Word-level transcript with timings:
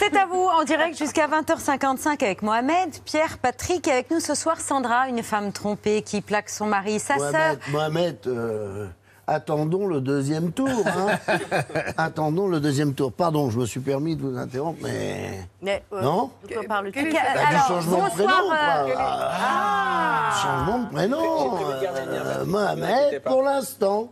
C'est 0.00 0.16
à 0.16 0.24
vous, 0.24 0.42
en 0.58 0.64
direct 0.64 0.96
jusqu'à 0.96 1.28
20h55 1.28 2.24
avec 2.24 2.42
Mohamed, 2.42 2.90
Pierre, 3.04 3.36
Patrick. 3.38 3.86
Et 3.86 3.92
avec 3.92 4.10
nous 4.10 4.18
ce 4.20 4.34
soir, 4.34 4.58
Sandra, 4.58 5.08
une 5.08 5.22
femme 5.22 5.52
trompée 5.52 6.00
qui 6.02 6.22
plaque 6.22 6.48
son 6.48 6.64
mari, 6.66 6.98
sa 6.98 7.18
sœur. 7.18 7.56
Mohamed, 7.70 8.16
euh, 8.26 8.86
attendons 9.26 9.86
le 9.86 10.00
deuxième 10.00 10.52
tour. 10.52 10.68
hein. 10.86 11.18
attendons 11.98 12.48
le 12.48 12.60
deuxième 12.60 12.94
tour. 12.94 13.12
Pardon, 13.12 13.50
je 13.50 13.58
me 13.58 13.66
suis 13.66 13.80
permis 13.80 14.16
de 14.16 14.22
vous 14.22 14.38
interrompre, 14.38 14.78
mais. 14.82 15.40
Mais, 15.60 15.82
euh, 15.92 16.00
Non 16.00 16.30
De 16.48 16.54
quoi 16.54 16.62
Quel- 16.92 17.12
Bah, 17.12 17.20
du 17.22 17.54
Alors, 17.54 17.66
changement 17.68 17.96
de 17.98 18.02
bonsoir. 18.02 18.14
prénom, 18.14 18.52
euh, 18.52 18.92
quoi. 18.94 19.02
Ah, 19.02 20.30
Changement 20.42 20.78
de 20.78 20.90
prénom. 20.94 21.58
euh, 21.60 22.44
Mohamed, 22.46 23.22
pour 23.22 23.42
l'instant. 23.42 24.08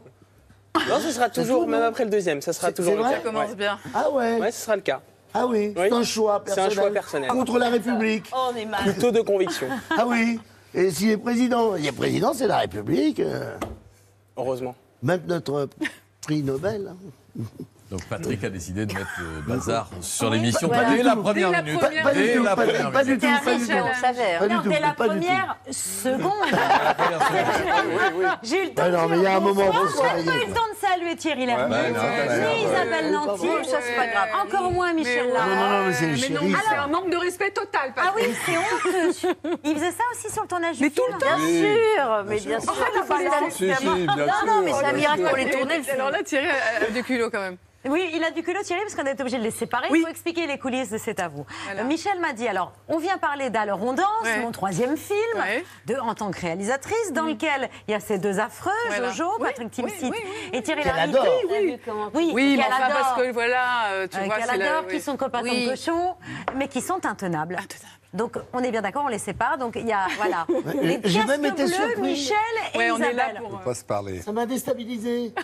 Non, 0.89 1.01
ce 1.01 1.11
sera 1.13 1.31
toujours, 1.31 1.67
même 1.67 1.83
après 1.83 2.05
le 2.05 2.11
deuxième, 2.11 2.43
ça 2.43 2.53
sera 2.53 2.69
C'est- 2.69 2.75
toujours 2.75 2.95
le 2.97 3.03
cas. 3.03 3.11
Ça 3.13 3.19
commence 3.21 3.49
Ouais. 3.51 3.55
bien. 3.57 3.79
Ah 3.95 4.11
ouais. 4.11 4.39
Ouais, 4.39 4.53
ce 4.53 4.61
sera 4.65 4.77
le 4.77 4.83
cas. 4.83 5.01
Ah 5.35 5.47
oui, 5.47 5.73
c'est 5.77 5.93
un 5.93 6.03
choix 6.03 6.43
C'est 6.47 6.53
un 6.53 6.55
personnel. 6.55 6.73
choix 6.79 6.91
personnel. 6.91 7.31
Contre 7.31 7.59
la 7.59 7.69
République. 7.71 8.25
On 8.33 8.55
est 8.57 8.65
mal. 8.65 8.83
Plutôt 8.83 9.11
de 9.11 9.21
conviction, 9.21 9.67
Ah 9.91 10.07
oui. 10.07 10.41
Et 10.75 10.91
s'il 10.91 11.11
est 11.11 11.17
président 11.17 11.77
Il 11.77 11.87
est 11.87 11.93
président, 11.93 12.33
c'est 12.35 12.47
la 12.47 12.59
République. 12.59 13.21
euh, 13.21 13.57
heureusement. 14.37 14.75
Même 15.03 15.23
notre 15.27 15.69
prix 16.23 16.43
Nobel. 16.43 16.93
hein. 17.39 17.43
Donc 17.91 18.05
Patrick 18.05 18.45
a 18.45 18.51
décidé 18.51 18.85
de 18.85 18.93
mettre 18.93 19.09
le 19.19 19.41
bazar 19.41 19.89
sur 20.03 20.29
l'émission 20.29 20.69
Voilà. 20.69 20.91
dès 20.91 21.03
la 21.03 21.15
Dès 21.15 21.23
première 21.23 21.51
la 21.51 21.63
minute. 21.63 21.81
première 21.81 22.03
Pas 22.03 22.13
du 22.13 22.23
Dès 22.23 22.35
tout, 22.37 22.43
la 22.43 22.55
pas 22.57 22.67
du- 22.67 22.73
première 22.73 22.91
pas 22.93 23.05
du 23.05 23.11
minute. 23.13 23.23
tout, 23.23 23.29
C'était 23.61 23.73
un 23.73 23.83
pas 23.83 23.89
on. 23.89 24.39
Pas 24.39 24.49
du 24.49 24.55
Non, 24.55 24.63
tout, 24.63 24.69
dès 24.69 24.81
la 24.81 24.93
pas 24.93 25.09
du 25.09 25.21
tout. 25.21 25.27
première 25.27 25.57
seconde. 25.71 26.33
La 26.53 26.95
première 26.95 27.23
seconde. 27.29 28.39
J'ai 28.43 28.63
eu 28.63 28.65
le 28.67 28.75
temps 28.75 28.89
non, 28.91 29.09
mais 29.09 29.17
il 29.17 29.23
y 29.23 29.27
a 29.27 29.37
un 29.37 29.41
moment, 29.41 29.73
j'ai 29.73 30.25
pas 30.25 30.37
eu 30.37 30.47
le 30.47 30.53
temps 30.53 30.69
de 30.71 30.87
saluer 30.87 31.17
Thierry 31.17 31.47
Lhermitte, 31.47 31.71
non, 31.71 32.55
ni 32.55 32.63
Isabelle 32.65 33.11
Nanty, 33.11 33.49
ça 33.71 33.79
c'est 33.81 33.97
pas 33.97 34.07
grave. 34.07 34.29
Encore 34.45 34.71
moins 34.71 34.93
Michel. 34.93 35.27
Larocque. 35.33 35.49
Non, 35.49 35.71
non, 35.71 35.87
mais 35.87 35.93
c'est 35.95 36.29
non, 36.31 36.41
c'est 36.69 36.77
un 36.77 36.87
manque 36.89 37.11
de 37.11 37.17
respect 37.17 37.51
total, 37.53 37.95
Ah 37.97 38.13
oui, 38.15 38.23
c'est 38.45 38.59
honteux. 38.59 39.57
Il 39.65 39.75
faisait 39.77 39.93
ça 39.93 40.03
aussi 40.13 40.31
sur 40.31 40.43
le 40.43 40.49
tournage 40.49 40.77
du 40.77 40.83
Mais 40.85 40.91
tout 40.91 41.03
le 41.11 41.13
temps. 41.19 41.37
Bien 41.39 41.47
sûr, 41.49 42.25
mais 42.27 42.39
bien 42.41 42.61
sûr. 42.61 42.75
Non, 43.87 44.47
non, 44.47 44.63
mais 44.63 44.73
c'est 44.79 44.85
un 44.85 44.93
miracle 44.93 45.23
pour 45.25 45.37
les 45.39 45.51
tourner. 45.51 45.81
Alors 45.95 46.11
là, 46.11 46.23
Thierry 46.23 46.49
a 46.49 46.85
a 46.87 46.91
du 46.91 47.03
culot 47.03 47.31
quand 47.31 47.41
même. 47.41 47.57
Oui, 47.85 48.11
il 48.13 48.23
a 48.25 48.33
du 48.33 48.43
culot 48.43 48.61
Thierry 48.63 48.83
parce 48.83 48.95
qu'on 48.97 49.05
est 49.07 49.21
obligé 49.21 49.39
de 49.39 49.43
les 49.45 49.53
séparer. 49.53 49.87
Oui. 49.91 50.01
Il 50.01 50.03
faut 50.03 50.11
expliquer 50.11 50.47
les 50.49 50.59
coulisses 50.59 50.91
de 50.91 50.99
C'est 50.99 51.21
à 51.21 51.29
vous. 51.29 51.47
Voilà. 51.65 51.83
Euh, 51.83 51.85
Michel 51.85 52.19
m'a 52.19 52.33
dit 52.33 52.49
alors, 52.49 52.73
on 52.89 52.99
vient 52.99 53.19
parler 53.19 53.51
d'Alors 53.51 53.81
on 53.83 53.93
danse, 53.93 54.07
Ouais. 54.25 54.41
mon 54.41 54.51
troisième 54.51 54.97
film, 54.97 55.17
Ouais. 55.37 55.65
de, 55.87 55.95
en 55.97 56.15
tant 56.15 56.31
que 56.33 56.41
réalisatrice, 56.41 57.13
dans 57.13 57.23
lequel 57.23 57.71
il 57.87 57.93
y 57.93 57.95
a 57.95 58.01
ces 58.01 58.19
deux 58.19 58.41
affreux, 58.41 58.73
Voilà. 58.89 59.11
Jojo, 59.13 59.31
Oui, 59.39 59.47
Patrick 59.47 59.69
oui, 59.79 59.85
Timsit 59.85 60.05
oui, 60.11 60.11
oui, 60.13 60.51
et 60.53 60.63
Thierry 60.63 60.83
Lhermitte. 60.83 61.17
adore. 61.17 61.35
Oui, 61.51 61.79
oui, 62.15 62.31
Oui, 62.35 62.57
mais 62.57 62.65
enfin, 62.65 62.85
adore. 62.85 62.99
parce 62.99 63.23
que 63.23 63.31
voilà, 63.33 63.87
euh, 63.91 64.07
tu 64.09 64.17
Euh, 64.19 64.25
vois, 64.25 64.37
c'est 64.45 64.57
la- 64.57 64.81
oui. 64.83 64.87
qui 64.95 65.01
sont 65.01 65.17
copains 65.17 65.43
Oui. 65.43 65.65
comme 65.67 65.75
cochons, 65.77 66.15
mais 66.57 66.67
qui 66.69 66.81
sont 66.81 67.07
intenables. 67.07 67.55
Intenables. 67.55 67.89
Donc 68.13 68.39
on 68.55 68.59
est 68.61 68.71
bien 68.71 68.81
d'accord, 68.83 69.05
on 69.05 69.09
les 69.09 69.19
sépare. 69.19 69.57
Donc 69.59 69.77
il 69.77 69.87
y 69.87 69.93
a 69.93 70.07
voilà 70.17 70.47
les 70.83 70.99
j'ai 71.05 71.23
même 71.25 71.45
été 71.45 71.65
bleus, 71.65 71.73
surpris. 71.75 72.01
Michel 72.01 72.37
et 72.75 72.79
Ouais, 72.79 72.91
on 72.91 72.97
est 72.99 73.13
là 73.13 73.27
Isabelle. 73.31 73.43
pour. 73.43 73.55
euh, 73.61 73.65
pas 73.65 73.75
se 73.75 73.85
parler. 73.85 74.21
Ça 74.23 74.33
m'a 74.33 74.47
déstabilisé. 74.47 75.33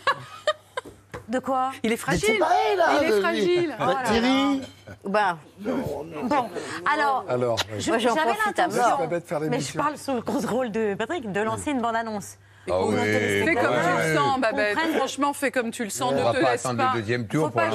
De 1.29 1.39
quoi 1.39 1.71
Il 1.83 1.91
est 1.93 1.97
fragile. 1.97 2.25
c'est 2.33 2.39
pareil, 2.39 2.77
là. 2.77 2.85
Il 3.03 3.09
est 3.11 3.21
fragile. 3.21 3.75
Bah, 3.79 3.87
Oh 3.89 3.93
là 3.93 3.95
là. 3.95 4.09
Thierry, 4.11 4.61
Bah, 5.07 5.39
bon, 5.61 6.51
alors, 6.93 7.25
Alors, 7.29 7.59
j'en 7.79 7.99
j'avais 7.99 8.21
à 8.21 8.25
l'intention, 8.47 8.83
mais 9.51 9.61
je 9.61 9.77
parle 9.79 9.97
sous 9.97 10.15
le 10.15 10.23
contrôle 10.23 10.71
de 10.71 10.95
Patrick, 10.95 11.31
de 11.33 11.41
lancer 11.41 11.71
une 11.71 11.81
bande-annonce. 11.81 12.37
Ah 12.71 12.83
oui. 12.85 12.95
Fais 12.97 13.55
comme 13.55 13.75
tu 13.75 13.97
Ouais. 13.97 14.09
le 14.11 14.17
sens, 14.17 14.41
Babette. 14.41 14.79
Franchement, 14.97 15.33
fais 15.35 15.51
comme 15.51 15.71
tu 15.71 15.85
le 15.85 15.91
sens. 15.91 16.13
On 16.13 16.17
Ne 16.17 16.23
va 16.23 16.33
te 16.33 16.41
pas 16.43 16.53
laisse 16.53 16.65
attendre 16.65 16.79
pas. 16.83 16.93
le 16.95 17.01
deuxième 17.01 17.23
Faut 17.23 17.29
tour 17.29 17.43
pour 17.51 17.53
pas 17.53 17.69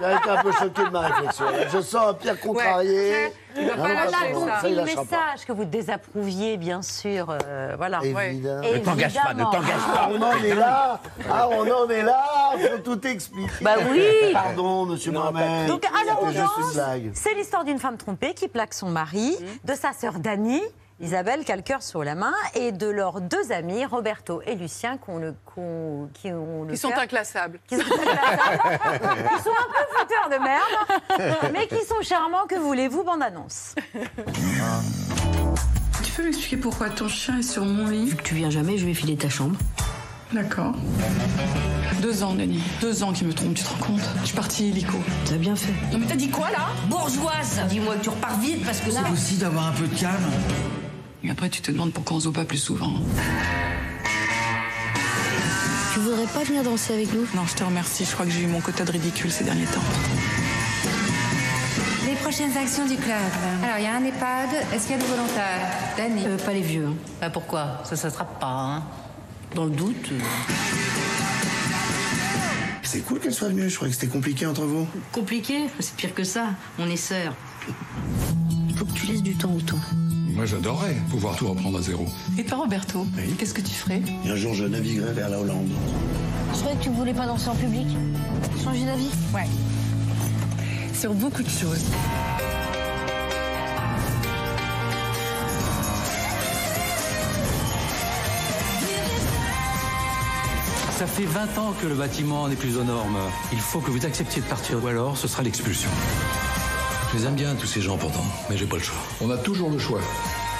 j'ai 0.00 0.16
été 0.16 0.30
un 0.30 0.42
peu 0.42 0.52
choqué 0.52 0.84
de 0.84 0.90
ma 0.90 1.00
réflexion. 1.00 1.44
Je 1.72 1.80
sens 1.80 2.08
un 2.10 2.14
Pierre 2.14 2.40
contrarié. 2.40 3.10
Ouais. 3.10 3.32
Pas 3.56 4.32
compris 4.32 4.70
il 4.70 4.76
le 4.76 4.76
pas. 4.76 4.84
message 4.84 5.44
que 5.46 5.52
vous 5.52 5.64
désapprouviez, 5.64 6.56
bien 6.56 6.80
sûr. 6.82 7.30
euh, 7.44 7.74
voilà. 7.76 8.00
Évidemment. 8.04 8.60
Ne 8.62 8.78
t'engage 8.78 9.14
pas, 9.14 9.34
ne 9.34 9.42
t'engage 9.44 9.80
Ah, 9.96 10.08
on 10.12 10.22
en 10.22 10.32
est 10.44 10.54
là 10.54 11.00
Ah, 11.30 11.48
on 11.50 11.68
en 11.68 11.88
est 11.90 12.02
là 12.02 12.24
Faut 12.56 12.78
tout 12.78 13.06
expliquer. 13.06 13.50
Bah 13.64 13.74
oui. 13.90 14.02
Pardon, 14.32 14.86
monsieur 14.86 15.10
Mohamed. 15.12 15.66
Donc, 15.68 15.84
alors, 15.86 16.22
on 16.22 16.30
danse. 16.30 16.78
C'est 17.14 17.34
l'histoire 17.34 17.64
d'une 17.64 17.78
femme 17.78 17.96
trompée 17.96 18.34
qui 18.34 18.46
plaque 18.48 18.74
son 18.74 18.88
mari, 18.90 19.36
de 19.64 19.74
sa 19.74 19.92
sœur 19.92 20.14
Dani, 20.20 20.62
Isabelle, 21.00 21.44
qui 21.44 21.52
a 21.52 21.56
le 21.56 21.62
cœur 21.62 21.80
sur 21.82 22.02
la 22.02 22.14
main, 22.16 22.32
et 22.54 22.72
de 22.72 22.88
leurs 22.88 23.20
deux 23.20 23.52
amis, 23.52 23.84
Roberto 23.86 24.42
et 24.46 24.56
Lucien, 24.56 24.98
qui 24.98 25.10
ont 25.10 25.18
le, 25.18 25.34
qui 26.14 26.32
ont 26.32 26.64
le 26.64 26.72
Ils 26.74 26.78
sont 26.78 26.92
inclassables. 26.92 27.60
qui 27.68 27.76
sont, 27.76 27.82
Ils 27.82 29.42
sont 29.44 29.50
un 29.50 29.68
peu 29.70 29.84
fouteurs 29.96 30.28
de 30.30 30.42
merde, 30.42 31.50
mais 31.52 31.68
qui 31.68 31.84
sont 31.86 32.02
charmants. 32.02 32.46
Que 32.48 32.56
voulez-vous, 32.56 33.04
bande-annonce? 33.04 33.76
Tu 36.02 36.12
peux 36.16 36.24
m'expliquer 36.24 36.56
pourquoi 36.56 36.88
ton 36.90 37.08
chien 37.08 37.38
est 37.38 37.42
sur 37.42 37.64
mon 37.64 37.86
lit? 37.86 38.06
Vu 38.06 38.16
que 38.16 38.22
tu 38.22 38.34
viens 38.34 38.50
jamais, 38.50 38.76
je 38.76 38.84
vais 38.86 38.94
filer 38.94 39.16
ta 39.16 39.28
chambre. 39.28 39.56
D'accord. 40.32 40.74
Deux 42.02 42.22
ans, 42.24 42.34
Denis. 42.34 42.62
Deux 42.80 43.02
ans 43.04 43.12
qu'il 43.12 43.28
me 43.28 43.32
trompe, 43.32 43.54
tu 43.54 43.62
te 43.64 43.68
rends 43.70 43.78
compte? 43.86 44.00
Je 44.22 44.26
suis 44.26 44.36
partie 44.36 44.68
illico. 44.70 44.98
T'as 45.28 45.36
bien 45.36 45.54
fait. 45.56 45.72
Non 45.92 45.98
mais 45.98 46.06
t'as 46.06 46.16
dit 46.16 46.28
quoi 46.28 46.50
là? 46.50 46.66
Bourgeoise 46.88 47.60
Dis-moi 47.68 47.94
que 47.96 48.02
tu 48.02 48.08
repars 48.10 48.38
vite 48.40 48.64
parce 48.64 48.80
que 48.80 48.90
là. 48.90 49.00
aussi 49.12 49.36
d'avoir 49.36 49.68
un 49.68 49.72
peu 49.72 49.86
de 49.86 49.98
calme. 49.98 50.14
Et 51.24 51.30
après 51.30 51.48
tu 51.50 51.60
te 51.60 51.70
demandes 51.70 51.92
pourquoi 51.92 52.16
on 52.16 52.20
se 52.20 52.24
voit 52.24 52.32
pas 52.34 52.44
plus 52.44 52.58
souvent. 52.58 52.92
Tu 55.92 56.00
voudrais 56.00 56.26
pas 56.26 56.44
venir 56.44 56.62
danser 56.62 56.94
avec 56.94 57.12
nous? 57.12 57.26
Non, 57.34 57.44
je 57.46 57.54
te 57.54 57.64
remercie, 57.64 58.04
je 58.04 58.12
crois 58.12 58.24
que 58.26 58.30
j'ai 58.32 58.42
eu 58.42 58.46
mon 58.46 58.60
quota 58.60 58.84
de 58.84 58.92
ridicule 58.92 59.30
ces 59.32 59.44
derniers 59.44 59.64
temps. 59.66 59.80
Les 62.06 62.14
prochaines 62.14 62.56
actions 62.56 62.86
du 62.86 62.96
club. 62.96 63.16
Alors, 63.64 63.78
il 63.78 63.84
y 63.84 63.86
a 63.86 63.94
un 63.96 64.04
EHPAD. 64.04 64.48
Est-ce 64.72 64.86
qu'il 64.86 64.96
y 64.96 64.98
a 64.98 65.02
des 65.02 65.08
volontaires? 65.08 65.68
Dani? 65.96 66.22
Euh, 66.26 66.36
Pas 66.38 66.52
les 66.52 66.62
vieux. 66.62 66.86
hein. 66.86 66.94
Bah, 67.20 67.30
Pourquoi? 67.30 67.82
Ça, 67.84 67.96
sera 67.96 68.24
pas, 68.24 68.46
hein 68.46 68.82
Dans 69.54 69.64
le 69.64 69.70
doute. 69.70 70.08
euh, 70.12 70.18
C'est 72.82 73.00
cool 73.00 73.18
qu'elle 73.20 73.34
soit 73.34 73.48
venue, 73.48 73.68
je 73.68 73.74
croyais 73.76 73.92
que 73.92 73.98
c'était 74.00 74.12
compliqué 74.12 74.46
entre 74.46 74.62
vous. 74.64 74.86
Compliqué? 75.12 75.66
C'est 75.80 75.94
pire 75.96 76.14
que 76.14 76.24
ça. 76.24 76.50
On 76.78 76.88
est 76.88 76.96
sœurs. 76.96 77.34
Faut 78.76 78.84
que 78.86 78.92
tu 78.92 79.06
laisses 79.06 79.22
du 79.22 79.34
temps 79.34 79.52
au 79.52 79.60
temps. 79.60 79.80
Moi, 80.38 80.46
j'adorerais 80.46 80.94
pouvoir 81.10 81.34
tout 81.34 81.48
reprendre 81.48 81.78
à 81.78 81.82
zéro. 81.82 82.06
Et 82.38 82.44
toi, 82.44 82.58
Roberto 82.58 83.04
Qu'est-ce 83.40 83.52
que 83.52 83.60
tu 83.60 83.74
ferais? 83.74 84.00
Et 84.24 84.30
un 84.30 84.36
jour, 84.36 84.54
je 84.54 84.66
naviguerai 84.66 85.12
vers 85.12 85.28
la 85.30 85.40
Hollande. 85.40 85.68
Je 86.52 86.58
croyais 86.60 86.76
que 86.78 86.84
tu 86.84 86.90
voulais 86.90 87.12
pas 87.12 87.26
danser 87.26 87.48
en 87.48 87.56
public? 87.56 87.88
Changer 88.62 88.84
d'avis? 88.84 89.10
Ouais. 89.34 89.48
Sur 90.94 91.12
beaucoup 91.12 91.42
de 91.42 91.48
choses. 91.48 91.82
Ça 100.98 101.06
fait 101.08 101.24
20 101.24 101.58
ans 101.58 101.74
que 101.82 101.88
le 101.88 101.96
bâtiment 101.96 102.46
n'est 102.46 102.54
plus 102.54 102.76
aux 102.76 102.84
normes. 102.84 103.18
Il 103.50 103.58
faut 103.58 103.80
que 103.80 103.90
vous 103.90 104.06
acceptiez 104.06 104.40
de 104.40 104.46
partir 104.46 104.84
ou 104.84 104.86
alors 104.86 105.16
ce 105.16 105.26
sera 105.26 105.42
l'expulsion. 105.42 105.90
Je 107.10 107.18
les 107.18 107.26
aime 107.26 107.34
bien, 107.34 107.54
tous 107.54 107.66
ces 107.66 107.80
gens, 107.80 107.96
pourtant, 107.96 108.24
mais 108.50 108.56
j'ai 108.56 108.66
pas 108.66 108.76
le 108.76 108.82
choix. 108.82 108.98
On 109.20 109.30
a 109.30 109.38
toujours 109.38 109.70
le 109.70 109.78
choix. 109.78 110.00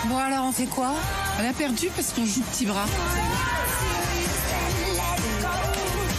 Bon, 0.06 0.16
alors, 0.16 0.46
on 0.46 0.52
fait 0.52 0.66
quoi? 0.66 0.94
Elle 1.38 1.46
a 1.46 1.52
perdu 1.52 1.88
parce 1.94 2.12
qu'on 2.12 2.24
joue 2.24 2.40
petit 2.40 2.64
bras. 2.64 2.86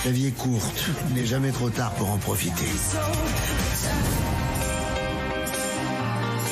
La 0.06 0.12
vie 0.12 0.28
est 0.28 0.31
courte, 0.31 0.85
il 1.09 1.16
n'est 1.16 1.25
jamais 1.25 1.51
trop 1.51 1.69
tard 1.69 1.91
pour 1.94 2.09
en 2.12 2.18
profiter. 2.18 2.66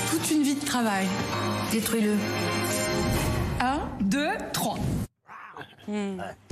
Toute 0.10 0.32
une 0.32 0.44
vie 0.44 0.56
de 0.56 0.66
travail. 0.66 1.08
Détruis-le. 1.72 2.16
Un, 3.62 3.80
deux, 4.02 4.32
trois. 4.54 4.78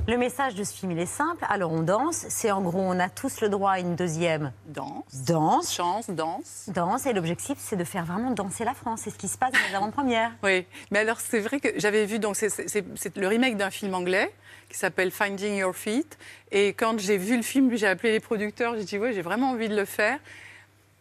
Le 0.08 0.16
message 0.18 0.54
de 0.54 0.62
ce 0.62 0.72
film, 0.72 0.92
il 0.92 0.98
est 1.00 1.04
simple. 1.06 1.44
Alors, 1.48 1.72
on 1.72 1.80
danse. 1.82 2.26
C'est 2.28 2.52
en 2.52 2.62
gros, 2.62 2.78
on 2.80 2.98
a 3.00 3.08
tous 3.08 3.40
le 3.40 3.48
droit 3.48 3.72
à 3.72 3.80
une 3.80 3.96
deuxième 3.96 4.52
Danse. 4.66 5.02
danse. 5.26 5.74
Chance, 5.74 6.10
danse. 6.10 6.64
Danse. 6.68 7.06
Et 7.06 7.12
l'objectif, 7.12 7.56
c'est 7.58 7.74
de 7.74 7.82
faire 7.82 8.04
vraiment 8.04 8.30
danser 8.30 8.64
la 8.64 8.74
France. 8.74 9.00
C'est 9.02 9.10
ce 9.10 9.18
qui 9.18 9.26
se 9.26 9.36
passe 9.36 9.50
dans 9.52 9.58
les 9.68 9.74
avant-premières. 9.74 10.30
Oui, 10.44 10.64
mais 10.92 11.00
alors 11.00 11.18
c'est 11.18 11.40
vrai 11.40 11.58
que 11.58 11.70
j'avais 11.76 12.04
vu, 12.06 12.20
donc 12.20 12.36
c'est- 12.36 13.16
le 13.16 13.26
remake 13.26 13.56
d'un 13.56 13.70
film 13.70 13.94
anglais 13.94 14.32
qui 14.68 14.78
s'appelle 14.78 15.10
Finding 15.10 15.56
Your 15.56 15.74
Feet. 15.74 16.16
Et 16.52 16.68
quand 16.68 17.00
j'ai 17.00 17.16
vu 17.18 17.36
le 17.36 17.42
film, 17.42 17.74
j'ai 17.74 17.88
appelé 17.88 18.12
les 18.12 18.20
producteurs, 18.20 18.76
j'ai 18.76 18.84
dit, 18.84 18.98
oui, 18.98 19.12
j'ai 19.12 19.22
vraiment 19.22 19.50
envie 19.50 19.68
de 19.68 19.74
le 19.76 19.84
faire. 19.84 20.18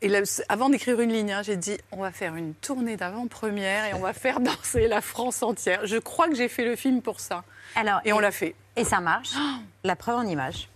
Et 0.02 0.08
là, 0.08 0.22
avant 0.50 0.70
d'écrire 0.70 1.00
une 1.00 1.12
ligne, 1.12 1.32
hein, 1.32 1.42
j'ai 1.44 1.58
dit, 1.58 1.78
on 1.92 1.98
va 2.02 2.12
faire 2.12 2.36
une 2.36 2.54
tournée 2.56 2.98
d'avant-première 2.98 3.86
et 3.86 3.94
on 3.94 4.00
va 4.00 4.14
faire 4.14 4.40
danser 4.40 4.88
la 4.88 5.02
France 5.02 5.44
entière. 5.44 5.86
Je 5.86 5.98
crois 5.98 6.28
que 6.28 6.36
j'ai 6.36 6.48
fait 6.48 6.66
le 6.66 6.76
film 6.76 7.04
pour 7.04 7.20
ça. 7.20 7.44
Alors, 7.76 8.00
Et 8.06 8.14
on 8.14 8.20
l'a 8.20 8.32
fait. 8.32 8.56
Et 8.76 8.84
ça 8.84 9.00
marche. 9.00 9.34
La 9.84 9.96
preuve 9.96 10.16
en 10.16 10.24
image. 10.24 10.70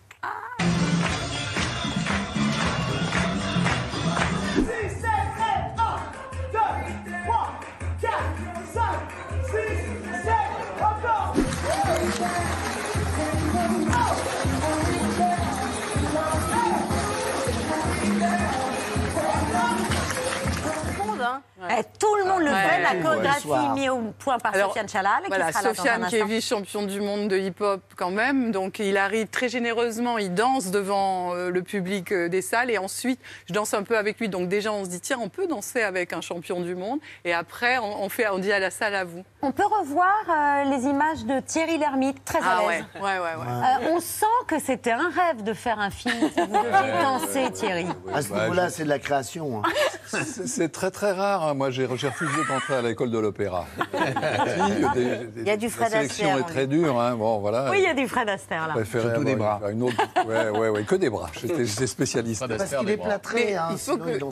Eh, 21.70 21.84
tout 22.00 22.16
le 22.16 22.26
monde 22.26 22.42
le 22.42 22.52
Ouais. 22.52 22.62
fait, 22.62 22.82
la 22.84 22.92
Ouais. 22.92 23.02
chorégraphie 23.02 23.42
Soir. 23.42 23.74
mise 23.76 23.90
au 23.90 24.00
point 24.18 24.38
par 24.40 24.54
Alors, 24.56 24.70
Sofiane 24.70 24.88
Chalal, 24.88 25.22
qui 25.24 25.28
Voilà, 25.28 25.52
sera 25.52 25.62
là 25.64 25.70
dans 25.70 25.76
Sofiane 25.76 26.04
un 26.04 26.08
qui 26.08 26.16
est 26.18 26.24
vice-champion 26.24 26.84
du 26.84 27.02
monde 27.02 27.28
de 27.28 27.38
hip-hop 27.38 27.82
quand 27.98 28.12
même, 28.12 28.52
donc 28.52 28.80
il 28.80 28.98
arrive 28.98 29.28
très 29.28 29.50
généreusement, 29.50 30.18
il 30.18 30.34
danse 30.34 30.72
devant 30.72 31.34
euh, 31.36 31.50
le 31.50 31.62
public 31.62 32.12
euh, 32.12 32.30
des 32.30 32.42
salles 32.42 32.72
et 32.72 32.78
ensuite 32.78 33.20
je 33.48 33.54
danse 33.54 33.74
un 33.74 33.84
peu 33.84 33.98
avec 33.98 34.20
lui. 34.20 34.30
Donc 34.30 34.48
déjà 34.48 34.72
on 34.72 34.86
se 34.86 34.90
dit 34.90 35.02
tiens 35.02 35.20
on 35.22 35.28
peut 35.30 35.48
danser 35.48 35.82
avec 35.82 36.14
un 36.14 36.22
champion 36.22 36.62
du 36.62 36.76
monde 36.76 37.00
et 37.26 37.34
après 37.34 37.78
on, 37.80 38.04
on 38.04 38.10
fait 38.10 38.28
on 38.30 38.38
dit 38.40 38.52
à 38.54 38.60
la 38.60 38.72
salle 38.72 38.96
à 38.96 39.04
vous. 39.04 39.24
On 39.42 39.52
peut 39.52 39.66
revoir 39.66 40.14
euh, 40.30 40.64
les 40.66 40.86
images 40.86 41.26
de 41.26 41.40
Thierry 41.42 41.78
Lhermitte, 41.78 42.24
très 42.24 42.40
à 42.40 42.60
Ah 42.62 42.66
ouais 42.68 42.78
l'aise. 42.78 42.86
ouais 42.96 43.02
ouais 43.02 43.20
ouais. 43.20 43.86
Euh, 43.86 43.92
on 43.92 44.00
sent 44.00 44.26
que 44.48 44.60
c'était 44.60 44.92
un 44.92 45.10
rêve 45.10 45.44
de 45.44 45.54
faire 45.54 45.80
un 45.80 45.90
film 45.90 46.16
vous 46.20 46.46
deviez 46.46 47.02
danser, 47.04 47.52
Thierry. 47.52 47.86
À 48.14 48.22
ce 48.22 48.32
Ouais, 48.32 48.40
niveau-là, 48.42 48.70
c'est 48.70 48.84
de 48.84 48.90
la 48.90 49.00
création. 49.00 49.62
hein. 49.64 49.70
C'est 50.46 50.72
très 50.72 50.92
très 50.92 51.12
rare. 51.12 51.49
Hein. 51.50 51.54
Moi, 51.54 51.72
j'ai 51.72 51.86
refusé 51.86 52.32
d'entrer 52.48 52.76
à 52.76 52.82
l'école 52.82 53.12
de 53.12 53.18
l'opéra. 53.20 53.66
Il 55.38 55.44
y 55.48 55.50
a 55.50 55.58
du 55.58 55.70
Fred 55.70 55.92
La 55.92 56.02
sélection 56.02 56.38
est 56.38 56.44
très 56.44 56.68
dure. 56.68 57.00
hein. 57.00 57.16
Bon, 57.16 57.40
voilà. 57.40 57.70
Oui, 57.72 57.78
il 57.80 57.84
y 57.84 57.88
a 57.88 57.94
du 57.94 58.08
Fred 58.08 58.30
Astaire 58.30 58.68
là. 58.68 58.74
Je 58.76 58.80
préférais 58.82 59.04
Surtout 59.10 59.24
des 59.24 59.36
bras. 59.36 59.62
Une 59.72 59.84
autre... 59.84 59.96
Ouais, 60.28 60.50
ouais, 60.50 60.70
ouais, 60.70 60.84
que 60.84 60.96
des 60.96 61.10
bras. 61.10 61.30
J'étais 61.40 61.66
spécialiste. 61.88 62.46
Parce 62.48 62.76
qu'il 62.76 62.90
est 62.90 62.98
plâtré. 62.98 63.56
Hein, 63.56 63.70
il 63.72 63.78
faut 63.78 63.98
que- 63.98 64.10
ils 64.10 64.18
l'ont- 64.20 64.30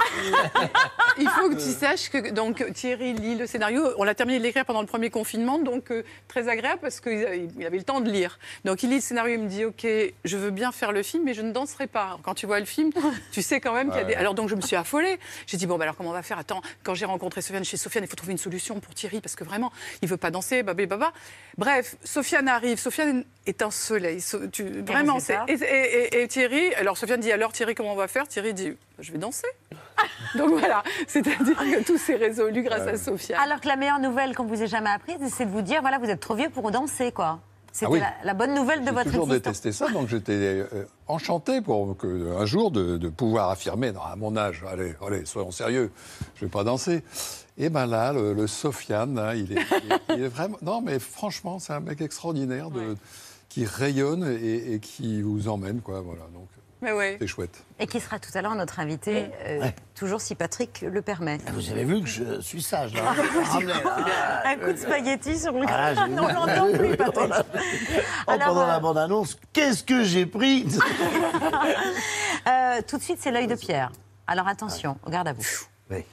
Il 1.20 1.30
faut 1.30 1.50
que 1.50 1.56
tu 1.56 1.72
saches 1.72 2.10
que 2.10 2.30
donc 2.32 2.64
Thierry 2.74 3.14
lit 3.14 3.36
le 3.36 3.48
scénario. 3.48 3.84
On 3.98 4.04
l'a 4.04 4.14
terminé 4.16 4.38
de 4.40 4.44
l'écrire 4.44 4.66
pendant 4.66 4.82
le 4.82 4.88
premier 4.88 5.10
confinement, 5.10 5.58
donc 5.60 5.90
euh, 5.92 6.04
très 6.28 6.48
agréable 6.48 6.80
parce 6.82 7.00
qu'il 7.00 7.50
il 7.58 7.66
avait 7.66 7.78
le 7.78 7.84
temps 7.84 8.02
de 8.02 8.10
lire. 8.10 8.38
Donc 8.66 8.84
il 8.84 8.90
lit 8.90 8.96
le 8.98 9.02
scénario, 9.02 9.34
il 9.36 9.44
me 9.44 9.50
dit 9.50 9.66
ok, 9.66 9.88
je 10.26 10.38
veux 10.38 10.52
bien 10.52 10.72
faire 10.72 10.92
le 10.92 11.02
film, 11.04 11.24
mais 11.26 11.34
je 11.34 11.42
ne 11.42 11.52
danserai 11.52 11.88
pas. 11.88 12.18
Quand 12.24 12.36
tu 12.36 12.46
vois 12.46 12.60
le 12.60 12.66
film, 12.66 12.92
tu 13.32 13.42
sais 13.42 13.60
quand 13.60 13.74
même 13.74 13.90
qu'il 13.90 13.98
y 14.00 14.04
a 14.04 14.06
des. 14.06 14.14
Alors 14.14 14.36
donc 14.36 14.50
je 14.50 14.56
me 14.56 14.62
suis 14.62 14.76
affolée. 14.76 15.20
J'ai 15.48 15.58
dit 15.58 15.66
bon 15.66 15.78
bah 15.78 15.84
alors 15.86 15.96
comment 15.96 16.10
on 16.10 16.14
va 16.14 16.22
faire? 16.24 16.38
Attends, 16.38 16.62
quand 16.84 16.94
j'ai 16.94 17.06
rencontré 17.08 17.42
Sofiane 17.42 17.64
chez 17.66 17.78
Sofiane, 17.78 18.04
il 18.04 18.08
faut 18.08 18.16
trouver 18.16 18.34
une 18.34 18.38
solution 18.38 18.80
pour 18.80 18.94
Thierry 18.94 19.22
parce 19.22 19.36
que 19.36 19.44
vraiment 19.44 19.72
il 20.02 20.08
veut 20.08 20.18
pas 20.18 20.32
danser, 20.32 20.64
babé 20.64 20.86
baba. 20.86 21.12
Bref, 21.58 21.96
Sofiane 22.04 22.48
arrive. 22.48 22.78
Sofiane 22.80 23.24
est 23.46 23.62
un 23.62 23.72
soleil. 23.72 24.22
So- 24.22 24.48
tu- 24.48 24.82
vraiment, 24.82 25.20
c'est 25.20 25.38
résultat 25.38 25.66
et, 25.68 25.76
et- 26.14 26.18
et- 26.18 26.22
et 26.24 26.28
Thierry. 26.28 26.74
Alors 26.76 26.98
Sofiane 26.98 27.20
dit 27.20 27.32
alors 27.32 27.52
Thierry 27.54 27.74
comment 27.76 27.94
on 27.94 27.96
va 27.96 28.08
faire? 28.08 28.28
Thierry 28.28 28.54
dit 28.54 28.74
je 29.00 29.12
vais 29.12 29.18
danser. 29.18 29.48
Donc 30.36 30.50
voilà, 30.52 30.84
c'est-à-dire 31.08 31.56
que 31.58 31.84
tout 31.84 31.98
s'est 31.98 32.16
résolu 32.16 32.62
grâce 32.64 32.88
à 32.88 32.98
Sofiane. 32.98 33.40
Alors 33.42 33.60
que 33.62 33.68
la 33.68 33.76
meilleure 33.76 34.00
nouvelle 34.00 34.36
qu'on 34.36 34.46
vous 34.46 34.62
ait 34.62 34.68
jamais 34.68 34.90
apprise, 34.90 35.18
c'est 35.36 35.46
de 35.46 35.52
vous 35.52 35.62
dire 35.62 35.82
voilà, 35.82 35.98
vous 35.98 36.10
êtes 36.10 36.20
trop 36.20 36.36
vieux 36.36 36.50
pour 36.50 36.70
danser, 36.72 37.12
quoi. 37.12 37.40
C'était 37.72 37.86
Ah 37.86 37.90
oui. 37.92 38.00
la, 38.00 38.14
la 38.24 38.34
bonne 38.34 38.54
nouvelle 38.56 38.82
de 38.82 38.86
J'ai 38.88 38.92
votre 38.92 39.04
toujours 39.10 39.24
existence. 39.26 39.62
détesté 39.62 39.72
ça, 39.72 39.90
donc 39.92 40.08
j'étais 40.08 40.34
euh, 40.34 40.86
enchanté 41.08 41.62
pour 41.62 41.96
que, 41.96 42.36
un 42.38 42.46
jour 42.46 42.72
de, 42.72 42.98
de 42.98 43.10
pouvoir 43.10 43.50
affirmer, 43.52 43.92
non, 43.92 44.02
à 44.02 44.16
mon 44.16 44.36
âge, 44.36 44.64
allez, 44.72 44.96
allez, 45.06 45.26
soyons 45.26 45.52
sérieux, 45.52 45.92
je 46.36 46.46
vais 46.46 46.52
pas 46.52 46.64
danser. 46.64 47.04
Et 47.60 47.70
ben 47.70 47.86
là, 47.86 48.14
le, 48.14 48.34
le 48.34 48.48
Sofiane, 48.48 49.18
hein, 49.20 49.34
il, 49.36 49.52
est, 49.54 49.62
il 49.84 49.92
est- 49.94 50.18
il 50.18 50.24
est 50.24 50.28
vraiment, 50.28 50.58
non 50.62 50.82
mais 50.82 50.98
franchement, 51.00 51.60
c'est 51.60 51.74
un 51.74 51.80
mec 51.80 52.02
extraordinaire 52.02 52.70
de, 52.72 52.96
qui 53.50 53.66
rayonne 53.66 54.38
et, 54.42 54.74
et 54.74 54.80
qui 54.80 55.22
vous 55.22 55.48
emmène, 55.48 55.82
quoi, 55.82 56.02
voilà. 56.02 56.24
Donc 56.34 56.48
ouais. 56.82 57.18
c'est 57.20 57.28
chouette. 57.28 57.64
Et 57.80 57.88
qui 57.88 58.00
sera 58.00 58.20
tout 58.20 58.30
à 58.36 58.42
l'heure 58.42 58.56
notre 58.56 58.80
invité, 58.80 59.30
euh, 59.46 59.68
toujours 59.96 60.22
si 60.22 60.36
Patrick 60.36 60.82
le 60.82 61.02
permet. 61.02 61.38
Vous 61.54 61.72
avez 61.72 61.84
vu 61.84 62.02
que 62.02 62.08
je 62.08 62.40
suis 62.42 62.62
sage. 62.62 62.94
Là. 62.94 63.02
Ramenez, 63.12 63.66
là. 63.74 64.42
Un 64.46 64.56
coup 64.58 64.72
de 64.72 64.78
spaghetti 64.78 65.38
sur 65.40 65.54
le 65.54 65.66
Ah, 65.68 65.94
j'ai 65.94 66.12
Non, 66.14 66.28
vu. 66.28 66.34
j'entends 66.34 66.72
plus, 66.78 66.98
Patrick. 66.98 67.34
Oh, 67.34 68.32
Alors, 68.32 68.48
pendant 68.48 68.62
euh, 68.64 68.68
la 68.68 68.80
bande-annonce, 68.80 69.38
qu'est-ce 69.54 69.84
que 69.84 70.04
j'ai 70.04 70.26
pris 70.26 70.66
Euh, 72.48 72.82
tout 72.88 72.98
de 72.98 73.04
suite, 73.04 73.18
c'est 73.20 73.32
l'œil 73.32 73.48
de 73.48 73.56
Pierre. 73.56 73.92
Alors 74.26 74.48
attention, 74.48 74.98
regarde 75.04 75.28
à 75.28 75.34
vous. 75.34 75.44
Oui. 75.90 76.04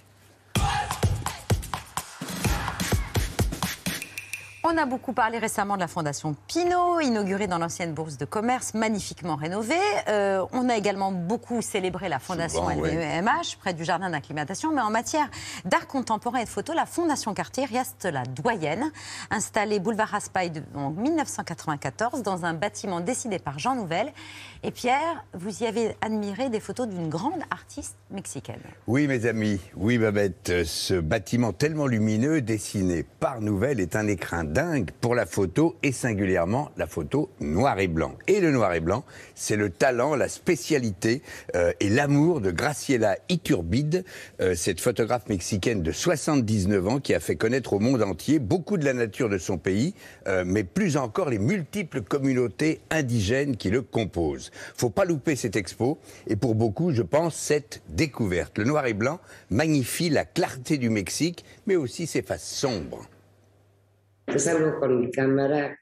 On 4.67 4.79
a 4.79 4.87
beaucoup 4.87 5.13
parlé 5.13 5.37
récemment 5.37 5.75
de 5.75 5.81
la 5.81 5.89
Fondation 5.89 6.35
Pinault, 6.47 6.99
inaugurée 6.99 7.47
dans 7.47 7.59
l'ancienne 7.59 7.93
bourse 7.93 8.17
de 8.17 8.25
commerce, 8.25 8.73
magnifiquement 8.73 9.37
rénovée. 9.37 9.75
Euh, 10.09 10.43
on 10.53 10.71
a 10.71 10.77
également 10.79 11.13
beaucoup 11.13 11.61
célébré 11.61 12.09
la 12.09 12.19
Fondation 12.19 12.63
Souvent, 12.63 12.81
ouais. 12.81 12.95
LVMH, 12.95 13.59
près 13.61 13.75
du 13.75 13.85
jardin 13.85 14.09
d'acclimatation. 14.09 14.73
Mais 14.73 14.81
en 14.81 14.89
matière 14.89 15.29
d'art 15.67 15.87
contemporain 15.87 16.39
et 16.39 16.45
de 16.45 16.49
photo, 16.49 16.73
la 16.73 16.87
Fondation 16.87 17.35
Cartier 17.35 17.67
reste 17.67 18.07
la 18.07 18.23
doyenne. 18.23 18.91
Installée 19.31 19.81
boulevard 19.81 20.09
Raspail 20.09 20.51
en 20.75 20.89
1994, 20.89 22.23
dans 22.23 22.47
un 22.47 22.55
bâtiment 22.55 23.01
décidé 23.01 23.39
par 23.39 23.59
Jean 23.59 23.75
Nouvel. 23.75 24.15
Et 24.63 24.71
Pierre, 24.71 25.27
vous 25.35 25.63
y 25.63 25.67
avez 25.67 25.95
admiré 26.01 26.49
des 26.49 26.61
photos 26.61 26.89
d'une 26.89 27.11
grande 27.11 27.43
artiste 27.51 27.97
mexicaine. 28.11 28.63
Oui, 28.87 29.09
mes 29.09 29.27
amis, 29.27 29.61
oui, 29.77 29.99
Babette, 29.99 30.65
ce 30.65 30.95
bâtiment 30.95 31.53
tellement 31.53 31.87
lumineux 31.87 32.41
dessiné 32.41 33.03
par 33.21 33.43
Nouvelle 33.43 33.79
est 33.79 33.95
un 33.95 34.07
écrin 34.07 34.54
dingue 34.55 34.93
pour 35.01 35.17
la 35.17 35.27
photo 35.27 35.75
et 35.83 35.91
singulièrement 35.91 36.71
la 36.77 36.87
photo 36.87 37.29
noir 37.41 37.81
et 37.81 37.89
blanc. 37.89 38.15
Et 38.29 38.41
le 38.41 38.53
noir 38.53 38.73
et 38.73 38.79
blanc, 38.79 39.05
c'est 39.35 39.57
le 39.57 39.69
talent, 39.69 40.15
la 40.15 40.29
spécialité 40.29 41.23
euh, 41.57 41.73
et 41.81 41.91
l'amour 41.91 42.41
de 42.41 42.53
Graciela 42.53 43.17
Iturbide, 43.29 44.05
euh, 44.41 44.55
cette 44.55 44.81
photographe 44.81 45.29
mexicaine 45.29 45.83
de 45.83 45.91
79 45.91 46.87
ans 46.87 47.01
qui 47.01 47.15
a 47.15 47.21
fait 47.21 47.35
connaître 47.35 47.73
au 47.73 47.81
monde 47.81 48.01
entier 48.05 48.39
beaucoup 48.39 48.79
de 48.79 48.85
la 48.85 48.93
nature 48.95 49.29
de 49.29 49.39
son 49.39 49.59
pays, 49.59 49.93
euh, 50.29 50.45
mais 50.47 50.63
plus 50.63 50.97
encore 50.97 51.31
les 51.31 51.41
multiples 51.41 52.03
communautés 52.03 52.81
indigènes 52.91 53.57
qui 53.57 53.71
le 53.71 53.83
composent. 53.83 54.53
Faut 54.77 54.89
pas 54.89 55.05
louper 55.05 55.35
cette 55.35 55.57
expo 55.57 55.99
et 56.29 56.37
pour 56.37 56.55
beaucoup, 56.55 56.93
je 56.93 57.03
pense, 57.03 57.35
cette 57.35 57.83
découverte. 57.89 58.57
Le 58.59 58.65
noir 58.65 58.87
et 58.87 58.95
blanc 58.95 59.19
magnifie 59.51 60.11
la 60.11 60.25
clarté 60.25 60.79
du 60.79 60.91
Mexique, 60.91 61.45
mais 61.67 61.75
aussi 61.75 62.07
ses 62.07 62.23
faces 62.23 62.49
sombres. 62.49 63.09
Yo 64.27 64.39
salgo 64.39 64.79
con 64.79 65.01
mi 65.01 65.11
cámara 65.11 65.79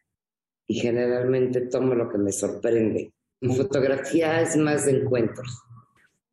y 0.66 0.74
generalmente 0.74 1.62
tomo 1.62 1.94
lo 1.94 2.08
que 2.08 2.18
me 2.18 2.32
sorprende. 2.32 3.12
Mi 3.40 3.54
fotografía 3.54 4.40
es 4.40 4.56
más 4.56 4.86
de 4.86 4.92
encuentros, 4.92 5.62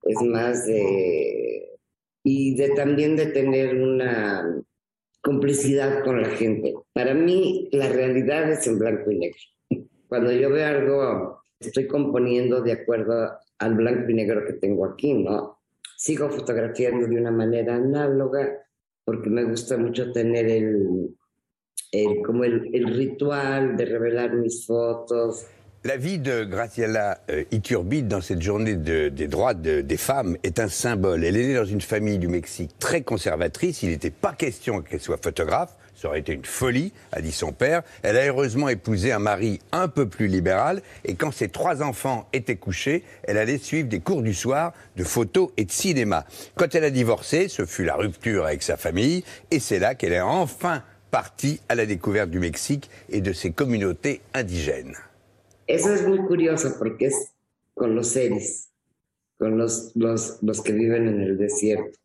es 0.03 0.21
más 0.21 0.65
de... 0.65 1.77
y 2.23 2.55
de 2.55 2.69
también 2.69 3.15
de 3.15 3.27
tener 3.27 3.75
una 3.75 4.63
complicidad 5.21 6.03
con 6.03 6.21
la 6.21 6.29
gente. 6.29 6.75
Para 6.93 7.13
mí 7.13 7.69
la 7.71 7.89
realidad 7.89 8.51
es 8.51 8.65
en 8.67 8.79
blanco 8.79 9.11
y 9.11 9.19
negro. 9.19 9.87
Cuando 10.07 10.31
yo 10.31 10.49
veo 10.49 10.65
algo, 10.65 11.43
estoy 11.59 11.87
componiendo 11.87 12.61
de 12.61 12.73
acuerdo 12.73 13.37
al 13.59 13.75
blanco 13.75 14.09
y 14.09 14.13
negro 14.13 14.45
que 14.45 14.53
tengo 14.53 14.85
aquí, 14.85 15.13
¿no? 15.13 15.59
Sigo 15.97 16.29
fotografiando 16.29 17.07
de 17.07 17.19
una 17.19 17.31
manera 17.31 17.75
análoga 17.75 18.65
porque 19.03 19.29
me 19.29 19.43
gusta 19.43 19.77
mucho 19.77 20.11
tener 20.11 20.47
el, 20.47 21.15
el- 21.91 22.21
como 22.25 22.43
el, 22.43 22.69
el 22.73 22.93
ritual 22.93 23.75
de 23.77 23.85
revelar 23.85 24.33
mis 24.35 24.65
fotos. 24.65 25.45
La 25.83 25.95
vie 25.95 26.17
de 26.17 26.43
Graciela 26.43 27.21
euh, 27.29 27.45
Iturbide 27.51 28.09
dans 28.09 28.19
cette 28.19 28.41
journée 28.41 28.75
de- 28.75 29.07
des 29.07 29.27
droits 29.29 29.53
de- 29.53 29.79
des 29.79 29.95
femmes 29.97 30.35
est 30.43 30.59
un 30.59 30.67
symbole. 30.67 31.23
Elle 31.23 31.37
est 31.37 31.47
née 31.47 31.55
dans 31.55 31.63
une 31.65 31.79
famille 31.79 32.17
du 32.17 32.27
Mexique 32.27 32.71
très 32.79 33.01
conservatrice. 33.01 33.81
Il 33.81 33.89
n'était 33.89 34.09
pas 34.09 34.33
question 34.33 34.81
qu'elle 34.81 34.99
soit 34.99 35.23
photographe. 35.23 35.71
Ça 35.95 36.09
aurait 36.09 36.19
été 36.19 36.33
une 36.33 36.45
folie, 36.45 36.91
a 37.13 37.21
dit 37.21 37.31
son 37.31 37.51
père. 37.53 37.83
Elle 38.03 38.17
a 38.17 38.25
heureusement 38.27 38.67
épousé 38.69 39.11
un 39.13 39.19
mari 39.19 39.59
un 39.71 39.87
peu 39.87 40.05
plus 40.07 40.27
libéral. 40.27 40.81
Et 41.05 41.15
quand 41.15 41.31
ses 41.31 41.47
trois 41.49 41.81
enfants 41.81 42.27
étaient 42.33 42.55
couchés, 42.57 43.03
elle 43.23 43.37
allait 43.37 43.57
suivre 43.57 43.87
des 43.87 43.99
cours 44.01 44.21
du 44.21 44.33
soir 44.33 44.73
de 44.97 45.03
photo 45.05 45.51
et 45.57 45.63
de 45.65 45.71
cinéma. 45.71 46.25
Quand 46.55 46.75
elle 46.75 46.83
a 46.85 46.89
divorcé, 46.89 47.47
ce 47.47 47.65
fut 47.65 47.85
la 47.85 47.95
rupture 47.95 48.45
avec 48.45 48.63
sa 48.63 48.75
famille. 48.75 49.23
Et 49.51 49.59
c'est 49.59 49.79
là 49.79 49.95
qu'elle 49.95 50.13
est 50.13 50.21
enfin 50.21 50.83
partie 51.11 51.59
à 51.69 51.75
la 51.75 51.85
découverte 51.85 52.29
du 52.29 52.39
Mexique 52.39 52.89
et 53.09 53.21
de 53.21 53.33
ses 53.33 53.51
communautés 53.51 54.21
indigènes. 54.33 54.95
Eso 55.67 55.93
es 55.93 56.07
muy 56.07 56.19
curioso 56.19 56.75
porque 56.79 57.07
es 57.07 57.31
con 57.75 57.95
los 57.95 58.07
seres, 58.09 58.69
con 59.37 59.57
los, 59.57 59.91
los, 59.95 60.39
los 60.41 60.61
que 60.61 60.73
viven 60.73 61.07
en 61.07 61.21
el 61.21 61.37
desierto. 61.37 61.97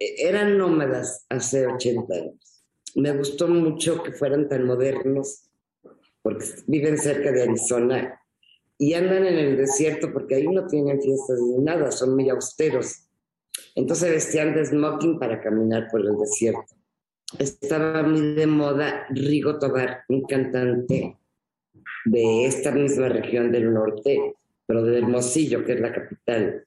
E- 0.00 0.26
Eran 0.28 0.58
nómadas 0.58 1.24
hace 1.28 1.66
80 1.66 2.14
años. 2.14 2.62
Me 2.96 3.12
gustó 3.16 3.48
mucho 3.48 4.02
que 4.02 4.12
fueran 4.12 4.48
tan 4.48 4.64
modernos 4.66 5.48
porque 6.22 6.44
viven 6.66 6.98
cerca 6.98 7.32
de 7.32 7.42
Arizona 7.42 8.20
y 8.78 8.94
andan 8.94 9.24
en 9.26 9.38
el 9.38 9.56
desierto 9.56 10.12
porque 10.12 10.36
ahí 10.36 10.48
no 10.48 10.66
tienen 10.66 11.00
fiestas 11.00 11.38
ni 11.40 11.58
nada, 11.58 11.90
son 11.92 12.14
muy 12.14 12.28
austeros. 12.30 13.00
Entonces 13.76 14.10
vestían 14.10 14.54
de 14.54 14.64
smoking 14.66 15.18
para 15.18 15.40
caminar 15.40 15.88
por 15.90 16.00
el 16.00 16.16
desierto. 16.18 16.74
Estaba 17.38 18.02
muy 18.02 18.34
de 18.34 18.46
moda 18.46 19.06
Rigo 19.10 19.58
Tobar, 19.58 20.04
un 20.08 20.22
cantante 20.22 21.16
de 22.04 22.46
esta 22.46 22.70
misma 22.70 23.08
región 23.08 23.50
del 23.50 23.72
norte, 23.72 24.36
pero 24.66 24.82
de 24.84 24.98
Hermosillo, 24.98 25.64
que 25.64 25.72
es 25.72 25.80
la 25.80 25.92
capital. 25.92 26.64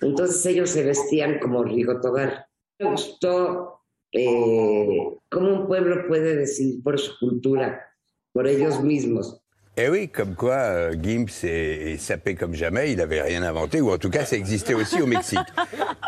Entonces 0.00 0.44
ellos 0.46 0.70
se 0.70 0.84
vestían 0.84 1.38
como 1.38 1.64
Rigo 1.64 2.00
Tobar. 2.00 2.46
Me 2.78 2.90
gustó 2.90 3.82
eh, 4.12 5.16
cómo 5.28 5.60
un 5.60 5.66
pueblo 5.66 6.06
puede 6.08 6.36
decidir 6.36 6.82
por 6.82 6.98
su 6.98 7.18
cultura, 7.18 7.84
por 8.32 8.46
ellos 8.46 8.82
mismos. 8.82 9.42
Eh 9.80 9.88
oui, 9.88 10.08
comme 10.08 10.34
quoi 10.34 10.54
euh, 10.54 10.96
Gims 11.00 11.26
est, 11.44 11.92
est 11.92 11.98
sapé 11.98 12.34
comme 12.34 12.52
jamais, 12.52 12.90
il 12.90 12.96
n'avait 12.98 13.22
rien 13.22 13.44
inventé, 13.44 13.80
ou 13.80 13.92
en 13.92 13.98
tout 13.98 14.10
cas 14.10 14.24
ça 14.24 14.34
existait 14.36 14.74
aussi 14.74 15.00
au 15.00 15.06
Mexique. 15.06 15.38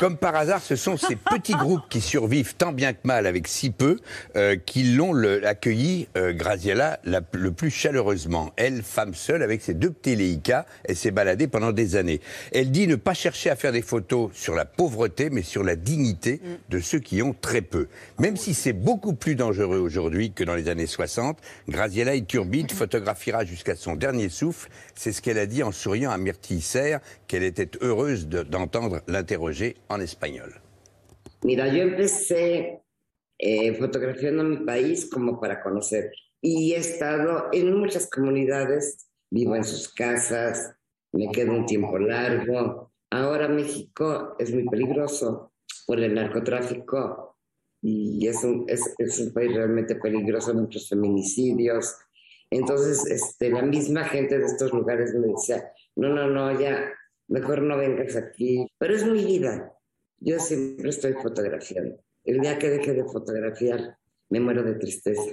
Comme 0.01 0.17
par 0.17 0.35
hasard, 0.35 0.61
ce 0.61 0.75
sont 0.75 0.97
ces 0.97 1.15
petits 1.15 1.53
groupes 1.55 1.85
qui 1.89 2.01
survivent 2.01 2.57
tant 2.57 2.73
bien 2.73 2.93
que 2.95 2.99
mal 3.05 3.29
avec 3.29 3.47
si 3.47 3.71
peu, 3.71 3.99
euh, 4.35 4.57
qui 4.57 4.83
l'ont 4.95 5.15
accueilli, 5.45 6.09
euh, 6.17 6.33
Graziella, 6.33 6.99
la- 7.05 7.21
le 7.33 7.53
plus 7.53 7.71
chaleureusement. 7.71 8.51
Elle, 8.57 8.83
femme 8.83 9.15
seule, 9.15 9.41
avec 9.45 9.63
ses 9.63 9.75
deux 9.75 9.91
petits 9.91 10.17
Leica, 10.17 10.67
elle 10.83 10.97
s'est 10.97 11.13
baladée 11.13 11.47
pendant 11.47 11.71
des 11.71 11.95
années. 11.95 12.21
Elle 12.51 12.73
dit 12.73 12.89
ne 12.89 12.97
pas 12.97 13.15
chercher 13.15 13.51
à 13.51 13.57
faire 13.57 13.71
des 13.71 13.83
photos 13.83 14.31
sur 14.35 14.57
la 14.57 14.65
pauvreté, 14.65 15.31
mais 15.31 15.43
sur 15.43 15.63
la 15.63 15.77
dignité 15.77 16.41
de 16.71 16.81
ceux 16.81 16.99
qui 16.99 17.23
ont 17.23 17.37
très 17.41 17.61
peu. 17.63 17.87
Même 18.19 18.37
si 18.37 18.53
c'est 18.53 18.73
beaucoup 18.73 19.15
plus 19.15 19.37
dangereux 19.37 19.79
aujourd'hui 19.79 20.33
que 20.33 20.43
dans 20.43 20.57
les 20.57 20.69
années 20.69 20.89
60, 20.89 21.39
Graziella 21.69 22.17
Iturbide 22.17 22.73
photographiera 22.81 23.45
jusqu'à 23.45 23.60
son 23.77 23.97
dernier 23.97 24.29
souffle. 24.29 24.71
C'est 24.95 25.13
ce 25.13 25.21
qu'elle 25.23 25.39
a 25.39 25.47
dit 25.47 25.63
en 25.63 25.73
souriant 25.73 26.11
à 26.11 26.19
Myrtille 26.19 26.61
Serre, 26.61 27.01
qu'elle 27.27 27.43
était 27.45 27.71
heureuse 27.81 28.29
de- 28.29 28.43
d'entendre 28.43 29.03
l'interroger 29.07 29.77
en 29.89 30.01
espagnol. 30.01 30.61
Mira, 31.45 31.69
yo 31.69 31.83
empecé 31.83 32.81
eh, 33.39 33.75
fotografiando 33.75 34.45
mi 34.45 34.59
país 34.59 35.09
como 35.11 35.41
para 35.41 35.63
conocer 35.63 36.11
y 36.43 36.73
he 36.73 36.77
estado 36.79 37.49
en 37.53 37.75
muchas 37.79 38.09
comunidades, 38.09 39.09
vivo 39.31 39.57
en 39.57 39.65
sus 39.65 39.89
casas, 39.89 40.75
me 41.13 41.31
quedo 41.31 41.53
un 41.53 41.67
tiempo 41.67 41.99
largo. 41.99 42.93
Ahora 43.11 43.49
México 43.49 44.37
es 44.39 44.53
muy 44.53 44.65
peligroso 44.69 45.53
por 45.87 45.99
el 46.01 46.15
narcotráfico 46.15 47.37
y 47.83 48.27
es 48.29 48.45
un, 48.45 48.65
es, 48.69 48.83
es 48.99 49.19
un 49.19 49.33
país 49.33 49.55
realmente 49.55 49.95
peligroso, 49.97 50.53
muchos 50.55 50.89
feminicidios. 50.89 51.97
Entonces, 52.51 53.07
este, 53.07 53.51
la 53.51 53.63
misma 53.63 54.05
gente 54.05 54.39
de 54.39 54.47
estos 54.47 54.73
lugares 54.73 55.15
me 55.15 55.29
decía, 55.29 55.73
no, 55.97 56.09
no, 56.09 56.29
no, 56.29 56.59
ya, 56.59 56.93
mejor 57.29 57.63
no 57.63 57.77
vengas 57.77 58.17
aquí. 58.17 58.67
Pero 58.79 58.95
es 58.95 59.05
mi 59.05 59.25
vida. 59.25 59.73
Yo 60.19 60.39
siempre 60.39 60.91
estoy 60.91 61.13
fotografiando. 61.15 61.97
El 62.25 62.41
día 62.41 62.59
que 62.59 62.69
deje 62.69 62.93
de 62.93 63.05
fotografiar, 63.05 63.97
me 64.29 64.41
muero 64.41 64.63
de 64.63 64.75
tristeza. 64.75 65.31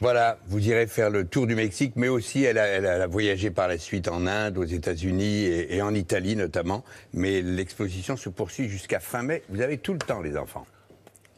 Voilà, 0.00 0.38
vous 0.48 0.66
irez 0.66 0.88
faire 0.88 1.08
le 1.08 1.24
tour 1.24 1.46
du 1.46 1.54
Mexique, 1.54 1.94
mais 1.94 2.08
aussi 2.08 2.44
elle 2.44 2.58
a, 2.58 2.66
elle 2.66 3.08
voyagé 3.08 3.52
par 3.52 3.68
la 3.68 3.78
suite 3.78 4.08
en 4.08 4.26
Inde, 4.26 4.58
aux 4.58 4.64
États-Unis 4.64 5.44
et, 5.44 5.76
et 5.76 5.82
en 5.82 5.94
Italie 5.94 6.34
notamment. 6.34 6.84
Mais 7.12 7.42
l'exposition 7.42 8.16
se 8.16 8.28
poursuit 8.28 8.68
jusqu'à 8.68 8.98
fin 8.98 9.22
mai. 9.22 9.44
Vous 9.48 9.60
avez 9.60 9.78
tout 9.78 9.92
le 9.92 10.00
temps, 10.00 10.20
les 10.20 10.36
enfants. 10.36 10.66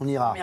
On 0.01 0.09
ira. 0.09 0.35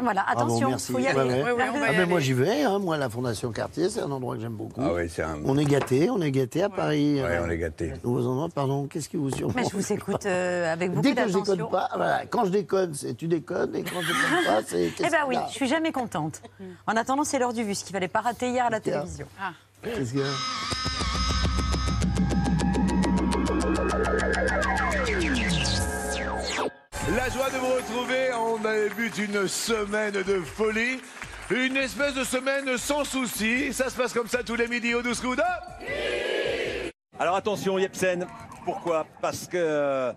Voilà, 0.00 0.24
Bravo, 0.34 0.40
attention, 0.40 0.68
merci. 0.70 0.92
faut 0.92 0.98
y 0.98 1.06
aller. 1.06 1.18
Ouais, 1.18 1.24
ouais. 1.24 1.42
Ouais, 1.42 1.52
ouais, 1.52 1.64
on 1.74 1.78
va 1.78 1.86
Ah, 1.88 1.92
y 1.92 1.96
mais 1.98 2.06
moi 2.06 2.18
j'y 2.18 2.32
vais, 2.32 2.62
hein. 2.62 2.78
moi 2.78 2.96
la 2.96 3.10
Fondation 3.10 3.52
Cartier, 3.52 3.90
c'est 3.90 4.00
un 4.00 4.10
endroit 4.10 4.34
que 4.34 4.40
j'aime 4.40 4.54
beaucoup. 4.54 4.80
Ah 4.82 4.94
ouais, 4.94 5.08
c'est 5.08 5.22
un... 5.22 5.36
On 5.44 5.58
est 5.58 5.66
gâtés, 5.66 6.08
on 6.08 6.20
est 6.22 6.30
gâtés 6.30 6.62
à 6.62 6.70
Paris. 6.70 7.16
Ouais, 7.16 7.28
euh, 7.28 7.44
on 7.46 7.50
est 7.50 7.58
gâtés. 7.58 7.92
Nouveaux 8.02 8.26
endroits, 8.26 8.48
pardon, 8.48 8.86
qu'est-ce 8.86 9.10
qui 9.10 9.18
vous 9.18 9.30
surprend? 9.30 9.60
Mais 9.60 9.68
je 9.68 9.76
vous 9.76 9.92
écoute 9.92 10.24
euh, 10.24 10.72
avec 10.72 10.90
beaucoup 10.90 11.02
Dès 11.02 11.14
que 11.14 11.20
je 11.28 11.32
d'attention. 11.34 11.54
déconne 11.54 11.70
pas, 11.70 11.90
voilà, 11.94 12.24
quand 12.26 12.46
je 12.46 12.50
déconne, 12.50 12.94
c'est 12.94 13.14
tu 13.14 13.28
déconnes, 13.28 13.76
et 13.76 13.82
quand 13.82 14.00
je 14.00 14.06
déconne 14.08 14.44
pas, 14.46 14.62
c'est. 14.66 14.84
Eh 14.84 14.90
qu'est-ce 14.90 15.10
ben 15.12 15.18
oui, 15.28 15.36
je 15.48 15.52
suis 15.52 15.68
jamais 15.68 15.92
contente. 15.92 16.40
En 16.86 16.96
attendant, 16.96 17.24
c'est 17.24 17.38
l'heure 17.38 17.52
du 17.52 17.62
vu, 17.62 17.74
ce 17.74 17.84
qu'il 17.84 17.92
fallait 17.92 18.08
pas 18.08 18.22
rater 18.22 18.48
hier 18.50 18.64
à 18.64 18.70
la 18.70 18.80
télévision. 18.80 19.26
Qu'est-ce 19.82 20.12
qu'il 20.12 20.20
y 20.20 20.22
a? 20.22 20.26
On 28.64 28.68
avait 28.68 28.88
vu 28.88 29.10
une 29.18 29.46
semaine 29.46 30.12
de 30.12 30.40
folie, 30.40 31.00
une 31.50 31.76
espèce 31.76 32.14
de 32.14 32.24
semaine 32.24 32.78
sans 32.78 33.04
souci. 33.04 33.72
Ça 33.72 33.90
se 33.90 33.96
passe 33.96 34.12
comme 34.12 34.26
ça 34.28 34.42
tous 34.42 34.54
les 34.56 34.68
midis 34.68 34.94
au 34.94 35.02
12 35.02 35.20
coups 35.20 35.36
de- 35.36 35.42
Alors 37.18 37.36
attention, 37.36 37.78
Yepsen. 37.78 38.26
Pourquoi? 38.64 39.06
Parce 39.20 39.46
que, 39.46 39.58
euh, 39.58 40.12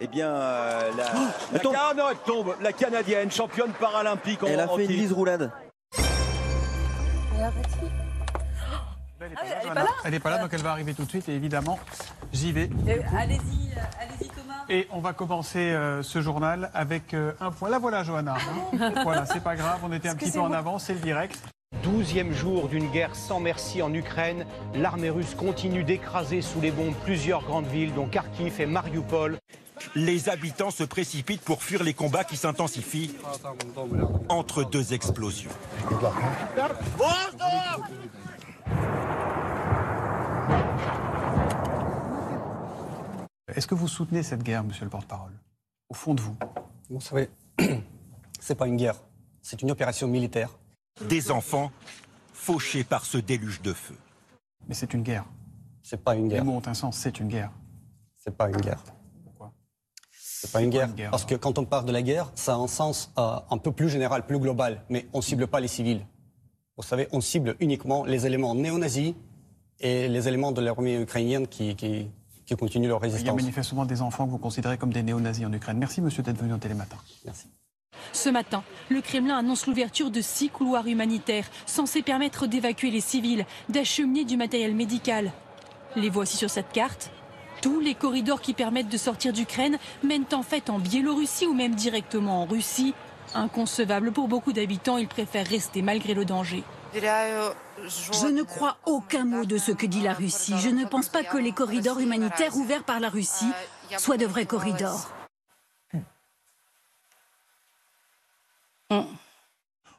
eh 0.00 0.06
bien, 0.06 0.28
euh, 0.28 0.90
la, 0.98 1.04
la, 1.52 1.60
Ca- 1.62 1.94
non, 1.96 2.04
elle 2.10 2.16
tombe. 2.26 2.54
La 2.60 2.72
Canadienne, 2.72 3.30
championne 3.30 3.72
paralympique 3.72 4.42
en 4.42 4.48
Elle 4.48 4.60
a 4.60 4.70
en 4.70 4.76
fait 4.76 4.84
une 4.84 4.90
lise 4.92 5.12
roulade. 5.12 5.50
Elle 9.32 9.66
est 9.66 9.68
pas 9.68 9.74
là 9.74 9.86
Elle 10.04 10.10
n'est 10.12 10.20
pas 10.20 10.30
là, 10.30 10.38
donc 10.38 10.50
elle 10.52 10.62
va 10.62 10.70
arriver 10.72 10.94
tout 10.94 11.04
de 11.04 11.10
suite. 11.10 11.28
Et 11.28 11.34
évidemment, 11.34 11.78
j'y 12.32 12.52
vais. 12.52 12.68
Euh, 12.88 13.00
Allez-y, 13.16 13.70
euh, 13.76 13.80
allez-y 14.00 14.28
Thomas. 14.28 14.64
Et 14.68 14.86
on 14.90 15.00
va 15.00 15.12
commencer 15.12 15.58
euh, 15.58 16.02
ce 16.02 16.20
journal 16.20 16.70
avec 16.74 17.14
euh, 17.14 17.32
un 17.40 17.50
point. 17.50 17.68
La 17.68 17.78
voilà, 17.78 18.02
Johanna. 18.04 18.36
hein. 18.80 18.92
voilà, 19.02 19.26
c'est 19.26 19.42
pas 19.42 19.56
grave, 19.56 19.80
on 19.82 19.92
était 19.92 20.08
un 20.08 20.14
petit 20.16 20.30
peu 20.30 20.40
en 20.40 20.52
avance, 20.52 20.84
c'est 20.84 20.94
le 20.94 21.00
direct. 21.00 21.38
Douzième 21.82 22.32
jour 22.32 22.68
d'une 22.68 22.90
guerre 22.90 23.14
sans 23.14 23.38
merci 23.40 23.82
en 23.82 23.92
Ukraine, 23.92 24.46
l'armée 24.74 25.10
russe 25.10 25.34
continue 25.34 25.84
d'écraser 25.84 26.40
sous 26.40 26.60
les 26.60 26.70
bombes 26.70 26.94
plusieurs 27.04 27.42
grandes 27.42 27.66
villes, 27.66 27.92
dont 27.94 28.06
Kharkiv 28.06 28.60
et 28.60 28.66
Mariupol. 28.66 29.36
Les 29.94 30.28
habitants 30.28 30.70
se 30.70 30.84
précipitent 30.84 31.42
pour 31.42 31.62
fuir 31.62 31.82
les 31.82 31.92
combats 31.92 32.24
qui 32.24 32.36
s'intensifient 32.36 33.14
entre 34.28 34.64
deux 34.64 34.94
explosions. 34.94 35.50
Est-ce 43.54 43.66
que 43.66 43.74
vous 43.74 43.86
soutenez 43.88 44.22
cette 44.22 44.42
guerre, 44.42 44.64
monsieur 44.64 44.84
le 44.84 44.90
porte-parole? 44.90 45.32
Au 45.88 45.94
fond 45.94 46.14
de 46.14 46.20
vous? 46.20 46.36
Vous 46.90 47.00
savez, 47.00 47.30
c'est 48.40 48.56
pas 48.56 48.66
une 48.66 48.76
guerre, 48.76 48.96
c'est 49.40 49.62
une 49.62 49.70
opération 49.70 50.08
militaire. 50.08 50.50
Des 51.08 51.30
enfants 51.30 51.70
fauchés 52.32 52.82
par 52.82 53.04
ce 53.04 53.18
déluge 53.18 53.62
de 53.62 53.72
feu. 53.72 53.96
Mais 54.66 54.74
c'est 54.74 54.92
une 54.94 55.02
guerre. 55.02 55.24
C'est 55.82 56.02
pas 56.02 56.16
une 56.16 56.24
Les 56.24 56.36
guerre. 56.36 56.44
mots 56.44 56.56
ont 56.56 56.62
un 56.66 56.74
sens, 56.74 56.96
c'est 56.96 57.20
une 57.20 57.28
guerre. 57.28 57.52
C'est 58.16 58.36
pas 58.36 58.48
une 58.48 58.56
guerre. 58.60 58.82
Pourquoi? 59.24 59.52
C'est 60.10 60.50
pas 60.50 60.62
une 60.62 60.70
guerre. 60.70 60.88
une 60.88 60.94
guerre, 60.94 61.10
Parce 61.12 61.24
que 61.24 61.36
quand 61.36 61.58
on 61.58 61.64
parle 61.64 61.84
de 61.84 61.92
la 61.92 62.02
guerre, 62.02 62.32
ça 62.34 62.54
a 62.54 62.56
un 62.56 62.66
sens 62.66 63.12
euh, 63.16 63.38
un 63.48 63.58
peu 63.58 63.70
plus 63.70 63.88
général, 63.88 64.26
plus 64.26 64.40
global, 64.40 64.82
mais 64.90 65.06
on 65.12 65.20
cible 65.20 65.46
pas 65.46 65.60
les 65.60 65.68
civils. 65.68 66.04
Vous 66.76 66.82
savez, 66.82 67.06
on 67.12 67.20
cible 67.20 67.54
uniquement 67.60 68.04
les 68.04 68.26
éléments 68.26 68.56
néo-nazis 68.56 69.14
et 69.78 70.08
les 70.08 70.26
éléments 70.26 70.50
de 70.50 70.60
l'armée 70.60 71.00
ukrainienne 71.00 71.46
qui, 71.46 71.76
qui, 71.76 72.10
qui 72.46 72.56
continuent 72.56 72.88
leur 72.88 73.04
Il 73.04 73.26
y 73.26 73.28
a 73.28 73.32
manifestement 73.32 73.84
des 73.84 74.00
enfants 74.02 74.26
que 74.26 74.30
vous 74.30 74.38
considérez 74.38 74.78
comme 74.78 74.92
des 74.92 75.02
néo-nazis 75.02 75.44
en 75.44 75.52
Ukraine. 75.52 75.78
Merci, 75.78 76.00
monsieur, 76.00 76.22
d'être 76.22 76.38
venu 76.38 76.52
en 76.52 76.58
télématin. 76.58 76.96
Merci. 77.24 77.48
Ce 78.12 78.28
matin, 78.28 78.62
le 78.88 79.00
Kremlin 79.00 79.36
annonce 79.36 79.66
l'ouverture 79.66 80.10
de 80.10 80.20
six 80.20 80.48
couloirs 80.48 80.86
humanitaires 80.86 81.46
censés 81.66 82.02
permettre 82.02 82.46
d'évacuer 82.46 82.90
les 82.90 83.00
civils, 83.00 83.44
d'acheminer 83.68 84.24
du 84.24 84.36
matériel 84.36 84.74
médical. 84.74 85.32
Les 85.96 86.08
voici 86.08 86.36
sur 86.36 86.50
cette 86.50 86.72
carte. 86.72 87.10
Tous 87.62 87.80
les 87.80 87.94
corridors 87.94 88.40
qui 88.40 88.52
permettent 88.52 88.90
de 88.90 88.96
sortir 88.98 89.32
d'Ukraine 89.32 89.78
mènent 90.04 90.26
en 90.32 90.42
fait 90.42 90.70
en 90.70 90.78
Biélorussie 90.78 91.46
ou 91.46 91.54
même 91.54 91.74
directement 91.74 92.42
en 92.42 92.46
Russie. 92.46 92.94
Inconcevable 93.34 94.12
pour 94.12 94.28
beaucoup 94.28 94.52
d'habitants, 94.52 94.98
ils 94.98 95.08
préfèrent 95.08 95.48
rester 95.48 95.82
malgré 95.82 96.14
le 96.14 96.24
danger. 96.24 96.62
Je 96.98 98.32
ne 98.32 98.42
crois 98.42 98.78
aucun 98.86 99.24
mot 99.24 99.44
de 99.44 99.58
ce 99.58 99.72
que 99.72 99.86
dit 99.86 100.00
la 100.00 100.14
Russie. 100.14 100.54
Je 100.58 100.70
ne 100.70 100.86
pense 100.86 101.08
pas 101.08 101.24
que 101.24 101.36
les 101.36 101.52
corridors 101.52 102.00
humanitaires 102.00 102.56
ouverts 102.56 102.84
par 102.84 103.00
la 103.00 103.10
Russie 103.10 103.50
soient 103.98 104.16
de 104.16 104.26
vrais 104.26 104.46
corridors. 104.46 105.12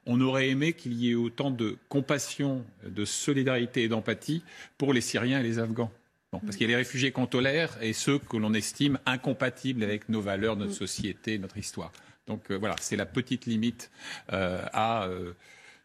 On 0.10 0.22
aurait 0.22 0.50
aimé 0.50 0.74
qu'il 0.74 0.94
y 0.94 1.12
ait 1.12 1.16
autant 1.16 1.52
de 1.52 1.78
compassion, 1.90 2.66
de 2.84 3.04
solidarité 3.04 3.84
et 3.84 3.88
d'empathie 3.90 4.42
pour 4.78 4.94
les 4.94 5.02
Syriens 5.02 5.42
et 5.42 5.44
les 5.44 5.60
Afghans. 5.60 5.92
Bon, 6.32 6.40
parce 6.40 6.56
qu'il 6.56 6.70
y 6.70 6.74
a 6.74 6.76
les 6.76 6.76
réfugiés 6.78 7.12
qu'on 7.12 7.28
tolère 7.28 7.78
et 7.82 7.94
ceux 7.94 8.18
que 8.18 8.38
l'on 8.38 8.54
estime 8.54 9.00
incompatibles 9.06 9.84
avec 9.84 10.10
nos 10.10 10.22
valeurs, 10.22 10.56
notre 10.56 10.74
société, 10.74 11.38
notre 11.38 11.58
histoire. 11.58 11.92
Donc 12.28 12.52
euh, 12.52 12.58
voilà, 12.58 12.76
c'est 12.80 12.96
la 12.96 13.06
petite 13.06 13.46
limite 13.46 13.92
euh, 14.34 14.62
à 14.74 15.06
euh, 15.06 15.34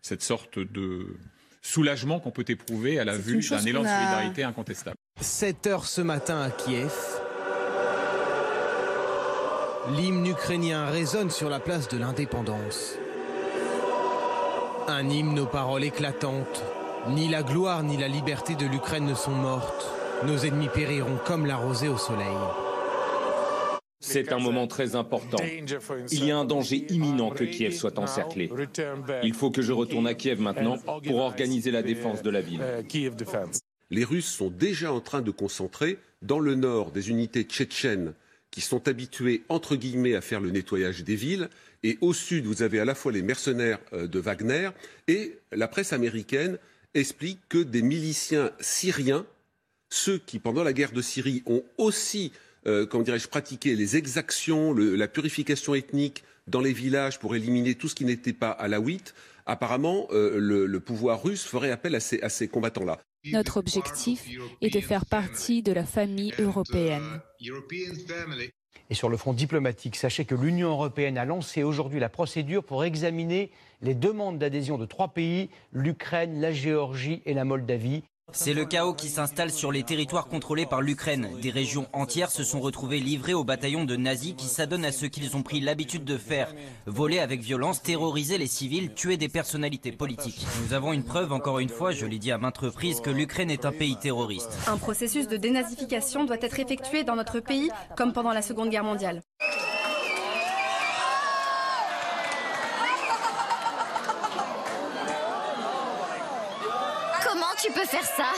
cette 0.02 0.22
sorte 0.22 0.58
de 0.58 1.16
soulagement 1.62 2.18
qu'on 2.18 2.32
peut 2.32 2.44
éprouver 2.48 2.98
à 2.98 3.04
la 3.04 3.16
vue 3.16 3.40
d'un 3.48 3.64
élan 3.64 3.82
de 3.82 3.88
solidarité 3.88 4.42
incontestable. 4.42 4.96
7 5.20 5.66
heures 5.68 5.86
ce 5.86 6.00
matin 6.00 6.42
à 6.42 6.50
Kiev. 6.50 6.92
L'hymne 9.96 10.26
ukrainien 10.26 10.86
résonne 10.86 11.30
sur 11.30 11.48
la 11.48 11.60
place 11.60 11.88
de 11.88 11.98
l'indépendance. 11.98 12.96
Un 14.88 15.08
hymne 15.08 15.38
aux 15.38 15.46
paroles 15.46 15.84
éclatantes. 15.84 16.64
Ni 17.08 17.28
la 17.28 17.42
gloire 17.42 17.82
ni 17.82 17.96
la 17.96 18.08
liberté 18.08 18.54
de 18.54 18.66
l'Ukraine 18.66 19.06
ne 19.06 19.14
sont 19.14 19.32
mortes. 19.32 19.90
Nos 20.24 20.38
ennemis 20.38 20.68
périront 20.68 21.18
comme 21.24 21.46
la 21.46 21.56
rosée 21.56 21.88
au 21.88 21.98
soleil. 21.98 22.36
C'est 24.02 24.32
un 24.32 24.38
moment 24.38 24.66
très 24.66 24.96
important. 24.96 25.38
Il 26.10 26.24
y 26.24 26.30
a 26.30 26.36
un 26.36 26.44
danger 26.44 26.84
imminent 26.90 27.30
que 27.30 27.44
Kiev 27.44 27.72
soit 27.72 27.98
encerclé. 27.98 28.50
Il 29.22 29.32
faut 29.32 29.50
que 29.50 29.62
je 29.62 29.72
retourne 29.72 30.06
à 30.06 30.14
Kiev 30.14 30.40
maintenant 30.40 30.76
pour 30.76 31.16
organiser 31.16 31.70
la 31.70 31.82
défense 31.82 32.22
de 32.22 32.30
la 32.30 32.42
ville. 32.42 32.60
Les 33.90 34.04
Russes 34.04 34.26
sont 34.26 34.50
déjà 34.50 34.92
en 34.92 35.00
train 35.00 35.22
de 35.22 35.30
concentrer 35.30 35.98
dans 36.22 36.38
le 36.38 36.54
nord 36.54 36.90
des 36.90 37.10
unités 37.10 37.42
tchétchènes 37.44 38.14
qui 38.50 38.60
sont 38.60 38.86
habituées, 38.86 39.42
entre 39.48 39.76
guillemets, 39.76 40.14
à 40.14 40.20
faire 40.20 40.40
le 40.40 40.50
nettoyage 40.50 41.04
des 41.04 41.16
villes. 41.16 41.48
Et 41.82 41.98
au 42.00 42.12
sud, 42.12 42.44
vous 42.44 42.62
avez 42.62 42.80
à 42.80 42.84
la 42.84 42.94
fois 42.94 43.10
les 43.10 43.22
mercenaires 43.22 43.78
euh, 43.92 44.06
de 44.06 44.18
Wagner 44.18 44.70
et 45.08 45.38
la 45.52 45.68
presse 45.68 45.92
américaine 45.92 46.58
explique 46.94 47.40
que 47.48 47.58
des 47.58 47.82
miliciens 47.82 48.50
syriens, 48.60 49.26
ceux 49.88 50.18
qui, 50.18 50.38
pendant 50.38 50.62
la 50.62 50.74
guerre 50.74 50.92
de 50.92 51.00
Syrie, 51.00 51.42
ont 51.46 51.64
aussi, 51.78 52.32
euh, 52.66 52.86
comment 52.86 53.02
dirais-je, 53.04 53.28
pratiqué 53.28 53.74
les 53.76 53.96
exactions, 53.96 54.72
le- 54.72 54.96
la 54.96 55.08
purification 55.08 55.74
ethnique 55.74 56.24
dans 56.46 56.60
les 56.60 56.72
villages 56.72 57.18
pour 57.18 57.34
éliminer 57.36 57.74
tout 57.74 57.88
ce 57.88 57.94
qui 57.94 58.04
n'était 58.04 58.32
pas 58.32 58.50
alaouite, 58.50 59.14
apparemment, 59.46 60.06
euh, 60.10 60.38
le, 60.38 60.66
le 60.66 60.80
pouvoir 60.80 61.22
russe 61.22 61.44
ferait 61.44 61.70
appel 61.70 61.94
à 61.94 62.00
ces, 62.00 62.20
à 62.22 62.28
ces 62.28 62.48
combattants-là. 62.48 62.98
Notre 63.32 63.58
objectif 63.58 64.24
est 64.60 64.70
de 64.74 64.80
faire 64.80 65.06
partie 65.06 65.62
de 65.62 65.72
la 65.72 65.84
famille 65.84 66.32
européenne. 66.40 67.20
Et 68.90 68.94
sur 68.94 69.08
le 69.08 69.16
front 69.16 69.32
diplomatique, 69.32 69.94
sachez 69.96 70.24
que 70.24 70.34
l'Union 70.34 70.70
européenne 70.70 71.16
a 71.18 71.24
lancé 71.24 71.62
aujourd'hui 71.62 72.00
la 72.00 72.08
procédure 72.08 72.64
pour 72.64 72.84
examiner 72.84 73.50
les 73.80 73.94
demandes 73.94 74.38
d'adhésion 74.38 74.76
de 74.76 74.86
trois 74.86 75.08
pays, 75.14 75.48
l'Ukraine, 75.72 76.40
la 76.40 76.52
Géorgie 76.52 77.22
et 77.24 77.32
la 77.34 77.44
Moldavie. 77.44 78.02
C'est 78.34 78.54
le 78.54 78.64
chaos 78.64 78.94
qui 78.94 79.08
s'installe 79.08 79.50
sur 79.50 79.70
les 79.70 79.82
territoires 79.82 80.26
contrôlés 80.26 80.66
par 80.66 80.80
l'Ukraine. 80.80 81.28
Des 81.40 81.50
régions 81.50 81.86
entières 81.92 82.30
se 82.30 82.44
sont 82.44 82.60
retrouvées 82.60 82.98
livrées 82.98 83.34
aux 83.34 83.44
bataillons 83.44 83.84
de 83.84 83.96
nazis 83.96 84.34
qui 84.36 84.46
s'adonnent 84.46 84.84
à 84.84 84.92
ce 84.92 85.06
qu'ils 85.06 85.36
ont 85.36 85.42
pris 85.42 85.60
l'habitude 85.60 86.04
de 86.04 86.16
faire. 86.16 86.54
Voler 86.86 87.18
avec 87.18 87.40
violence, 87.40 87.82
terroriser 87.82 88.38
les 88.38 88.46
civils, 88.46 88.94
tuer 88.94 89.16
des 89.16 89.28
personnalités 89.28 89.92
politiques. 89.92 90.46
Nous 90.64 90.72
avons 90.72 90.92
une 90.92 91.04
preuve, 91.04 91.32
encore 91.32 91.58
une 91.58 91.68
fois, 91.68 91.92
je 91.92 92.06
l'ai 92.06 92.18
dit 92.18 92.32
à 92.32 92.38
maintes 92.38 92.58
reprises, 92.58 93.00
que 93.00 93.10
l'Ukraine 93.10 93.50
est 93.50 93.66
un 93.66 93.72
pays 93.72 93.96
terroriste. 93.96 94.50
Un 94.66 94.78
processus 94.78 95.28
de 95.28 95.36
dénazification 95.36 96.24
doit 96.24 96.36
être 96.40 96.58
effectué 96.58 97.04
dans 97.04 97.16
notre 97.16 97.40
pays 97.40 97.70
comme 97.96 98.12
pendant 98.12 98.32
la 98.32 98.42
Seconde 98.42 98.70
Guerre 98.70 98.84
mondiale. 98.84 99.20
Comment 107.24 107.54
tu 107.62 107.72
peux 107.72 107.86
faire 107.86 108.04
ça 108.04 108.32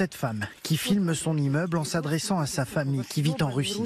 Cette 0.00 0.14
femme 0.14 0.46
qui 0.62 0.78
filme 0.78 1.12
son 1.14 1.36
immeuble 1.36 1.76
en 1.76 1.84
s'adressant 1.84 2.38
à 2.38 2.46
sa 2.46 2.64
famille 2.64 3.02
qui 3.04 3.20
vit 3.20 3.34
en 3.42 3.50
Russie. 3.50 3.82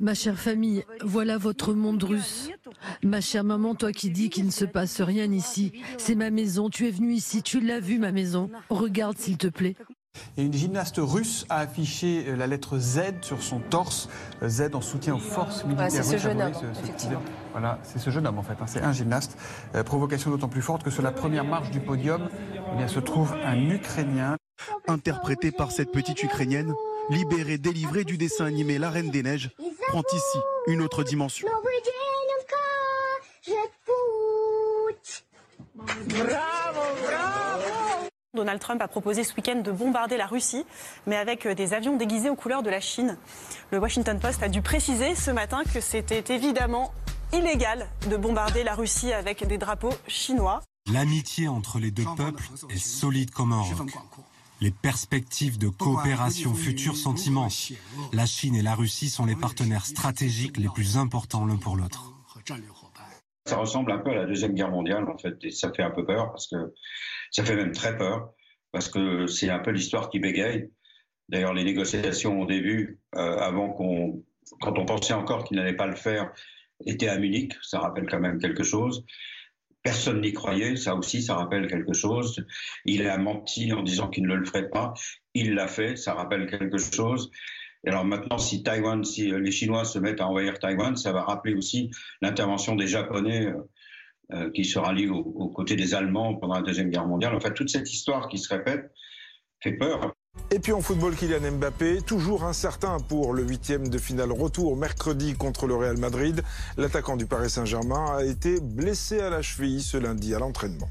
Ma 0.00 0.14
chère 0.14 0.38
famille, 0.38 0.82
voilà 1.04 1.36
votre 1.36 1.74
monde 1.74 2.02
russe. 2.02 2.48
Ma 3.02 3.20
chère 3.20 3.44
maman, 3.44 3.74
toi 3.74 3.92
qui 3.92 4.08
dis 4.08 4.30
qu'il 4.30 4.46
ne 4.46 4.50
se 4.50 4.64
passe 4.64 5.02
rien 5.02 5.30
ici, 5.30 5.72
c'est 5.98 6.14
ma 6.14 6.30
maison, 6.30 6.70
tu 6.70 6.88
es 6.88 6.90
venu 6.90 7.12
ici, 7.12 7.42
tu 7.42 7.60
l'as 7.60 7.80
vu 7.80 7.98
ma 7.98 8.12
maison. 8.12 8.48
Regarde 8.70 9.18
s'il 9.18 9.36
te 9.36 9.48
plaît. 9.48 9.76
Et 10.38 10.42
une 10.42 10.54
gymnaste 10.54 10.96
russe 10.98 11.44
a 11.50 11.58
affiché 11.58 12.24
euh, 12.28 12.36
la 12.36 12.46
lettre 12.48 12.78
Z 12.78 13.00
sur 13.20 13.42
son 13.42 13.60
torse, 13.60 14.08
euh, 14.42 14.48
Z 14.48 14.70
en 14.74 14.80
soutien 14.80 15.14
aux 15.14 15.18
forces 15.20 15.64
militaires. 15.64 15.90
c'est 15.90 16.02
ce 16.02 16.12
russes. 16.14 16.22
jeune 16.22 16.40
homme, 16.42 16.52
oui, 16.52 16.68
ce- 16.74 16.80
ce 16.80 16.84
effectivement. 16.84 17.22
Voilà, 17.52 17.78
c'est 17.82 17.98
ce 17.98 18.10
jeune 18.10 18.26
homme 18.26 18.38
en 18.38 18.42
fait, 18.42 18.54
hein, 18.60 18.66
c'est 18.66 18.82
un 18.82 18.92
gymnaste. 18.92 19.36
Euh, 19.74 19.82
provocation 19.82 20.30
d'autant 20.30 20.48
plus 20.48 20.62
forte 20.62 20.82
que 20.82 20.90
sur 20.90 21.02
la 21.02 21.10
première 21.10 21.44
marche 21.44 21.70
du 21.70 21.80
podium, 21.80 22.28
eh 22.72 22.76
bien, 22.76 22.88
se 22.88 23.00
trouve 23.00 23.34
un 23.44 23.58
Ukrainien. 23.70 24.36
Interprété 24.88 25.52
par 25.52 25.72
cette 25.72 25.90
petite 25.90 26.22
Ukrainienne, 26.22 26.74
libérée, 27.08 27.56
délivrée 27.56 28.04
du 28.04 28.18
dessin 28.18 28.44
animé 28.44 28.78
La 28.78 28.90
Reine 28.90 29.10
des 29.10 29.22
Neiges, 29.22 29.50
prend 29.88 30.02
ici 30.12 30.38
une 30.66 30.82
autre 30.82 31.02
dimension. 31.02 31.48
Donald 38.34 38.60
Trump 38.60 38.80
a 38.80 38.86
proposé 38.86 39.24
ce 39.24 39.34
week-end 39.34 39.56
de 39.56 39.72
bombarder 39.72 40.16
la 40.16 40.26
Russie, 40.26 40.64
mais 41.06 41.16
avec 41.16 41.46
euh, 41.46 41.54
des 41.54 41.74
avions 41.74 41.96
déguisés 41.96 42.30
aux 42.30 42.36
couleurs 42.36 42.62
de 42.62 42.70
la 42.70 42.80
Chine. 42.80 43.16
Le 43.70 43.78
Washington 43.78 44.20
Post 44.20 44.42
a 44.42 44.48
dû 44.48 44.62
préciser 44.62 45.14
ce 45.14 45.30
matin 45.32 45.62
que 45.74 45.80
c'était 45.80 46.32
évidemment 46.32 46.92
illégal 47.32 47.88
de 48.10 48.16
bombarder 48.16 48.64
la 48.64 48.74
Russie 48.74 49.12
avec 49.12 49.46
des 49.46 49.58
drapeaux 49.58 49.94
chinois. 50.08 50.62
L'amitié 50.92 51.48
entre 51.48 51.78
les 51.78 51.90
deux 51.90 52.06
peuples 52.16 52.44
est 52.70 52.78
solide 52.78 53.30
comme 53.30 53.52
un 53.52 53.60
roc. 53.60 53.90
Les 54.60 54.70
perspectives 54.70 55.58
de 55.58 55.68
coopération 55.68 56.54
future 56.54 56.96
sont 56.96 57.14
immenses. 57.14 57.72
La 58.12 58.26
Chine 58.26 58.54
et 58.54 58.62
la 58.62 58.74
Russie 58.74 59.08
sont 59.08 59.24
les 59.24 59.36
partenaires 59.36 59.86
stratégiques 59.86 60.58
les 60.58 60.68
plus 60.68 60.98
importants 60.98 61.46
l'un 61.46 61.56
pour 61.56 61.76
l'autre. 61.76 62.12
Ça 63.46 63.56
ressemble 63.56 63.90
un 63.92 63.98
peu 63.98 64.10
à 64.10 64.14
la 64.14 64.26
Deuxième 64.26 64.52
Guerre 64.52 64.70
mondiale, 64.70 65.08
en 65.08 65.16
fait, 65.16 65.34
et 65.42 65.50
ça 65.50 65.72
fait 65.72 65.82
un 65.82 65.90
peu 65.90 66.04
peur, 66.04 66.30
parce 66.30 66.46
que 66.46 66.74
ça 67.30 67.44
fait 67.44 67.56
même 67.56 67.72
très 67.72 67.96
peur, 67.96 68.32
parce 68.70 68.88
que 68.88 69.26
c'est 69.26 69.48
un 69.48 69.60
peu 69.60 69.70
l'histoire 69.70 70.10
qui 70.10 70.18
bégaye. 70.18 70.70
D'ailleurs, 71.30 71.54
les 71.54 71.64
négociations 71.64 72.40
au 72.40 72.46
début, 72.46 73.00
euh, 73.14 73.38
avant 73.38 73.70
qu'on, 73.70 74.22
quand 74.60 74.78
on 74.78 74.84
pensait 74.84 75.14
encore 75.14 75.44
qu'il 75.44 75.56
n'allait 75.56 75.76
pas 75.76 75.86
le 75.86 75.96
faire, 75.96 76.32
étaient 76.86 77.08
à 77.08 77.18
Munich, 77.18 77.54
ça 77.62 77.80
rappelle 77.80 78.06
quand 78.08 78.20
même 78.20 78.38
quelque 78.38 78.62
chose. 78.62 79.04
Personne 79.82 80.20
n'y 80.20 80.32
croyait, 80.32 80.76
ça 80.76 80.94
aussi, 80.94 81.22
ça 81.22 81.36
rappelle 81.36 81.66
quelque 81.66 81.94
chose. 81.94 82.44
Il 82.84 83.06
a 83.06 83.16
menti 83.16 83.72
en 83.72 83.82
disant 83.82 84.08
qu'il 84.08 84.26
ne 84.26 84.34
le 84.34 84.44
ferait 84.44 84.68
pas. 84.68 84.92
Il 85.34 85.54
l'a 85.54 85.68
fait, 85.68 85.96
ça 85.96 86.14
rappelle 86.14 86.50
quelque 86.50 86.76
chose. 86.76 87.30
Et 87.84 87.88
alors 87.88 88.04
maintenant, 88.04 88.36
si 88.36 88.62
Taïwan, 88.62 89.02
si 89.04 89.30
les 89.30 89.50
Chinois 89.50 89.84
se 89.84 89.98
mettent 89.98 90.20
à 90.20 90.26
envahir 90.26 90.58
Taïwan, 90.58 90.96
ça 90.96 91.12
va 91.12 91.22
rappeler 91.22 91.54
aussi 91.54 91.90
l'intervention 92.20 92.76
des 92.76 92.86
Japonais 92.86 93.54
euh, 94.32 94.50
qui 94.50 94.64
se 94.64 94.78
rallient 94.78 95.08
aux, 95.08 95.16
aux 95.16 95.48
côtés 95.48 95.76
des 95.76 95.94
Allemands 95.94 96.34
pendant 96.36 96.56
la 96.56 96.62
Deuxième 96.62 96.90
Guerre 96.90 97.06
mondiale. 97.06 97.34
Enfin, 97.34 97.50
toute 97.50 97.70
cette 97.70 97.90
histoire 97.90 98.28
qui 98.28 98.36
se 98.36 98.52
répète 98.52 98.92
fait 99.62 99.72
peur. 99.72 100.14
Et 100.52 100.58
puis 100.58 100.72
en 100.72 100.80
football, 100.80 101.14
Kylian 101.14 101.52
Mbappé, 101.52 102.02
toujours 102.02 102.42
incertain 102.42 102.98
pour 102.98 103.34
le 103.34 103.44
huitième 103.44 103.88
de 103.88 103.98
finale 103.98 104.32
retour 104.32 104.76
mercredi 104.76 105.34
contre 105.34 105.68
le 105.68 105.76
Real 105.76 105.96
Madrid. 105.96 106.42
L'attaquant 106.76 107.16
du 107.16 107.24
Paris 107.24 107.50
Saint-Germain 107.50 108.16
a 108.16 108.24
été 108.24 108.58
blessé 108.58 109.20
à 109.20 109.30
la 109.30 109.42
cheville 109.42 109.80
ce 109.80 109.96
lundi 109.96 110.34
à 110.34 110.40
l'entraînement. 110.40 110.88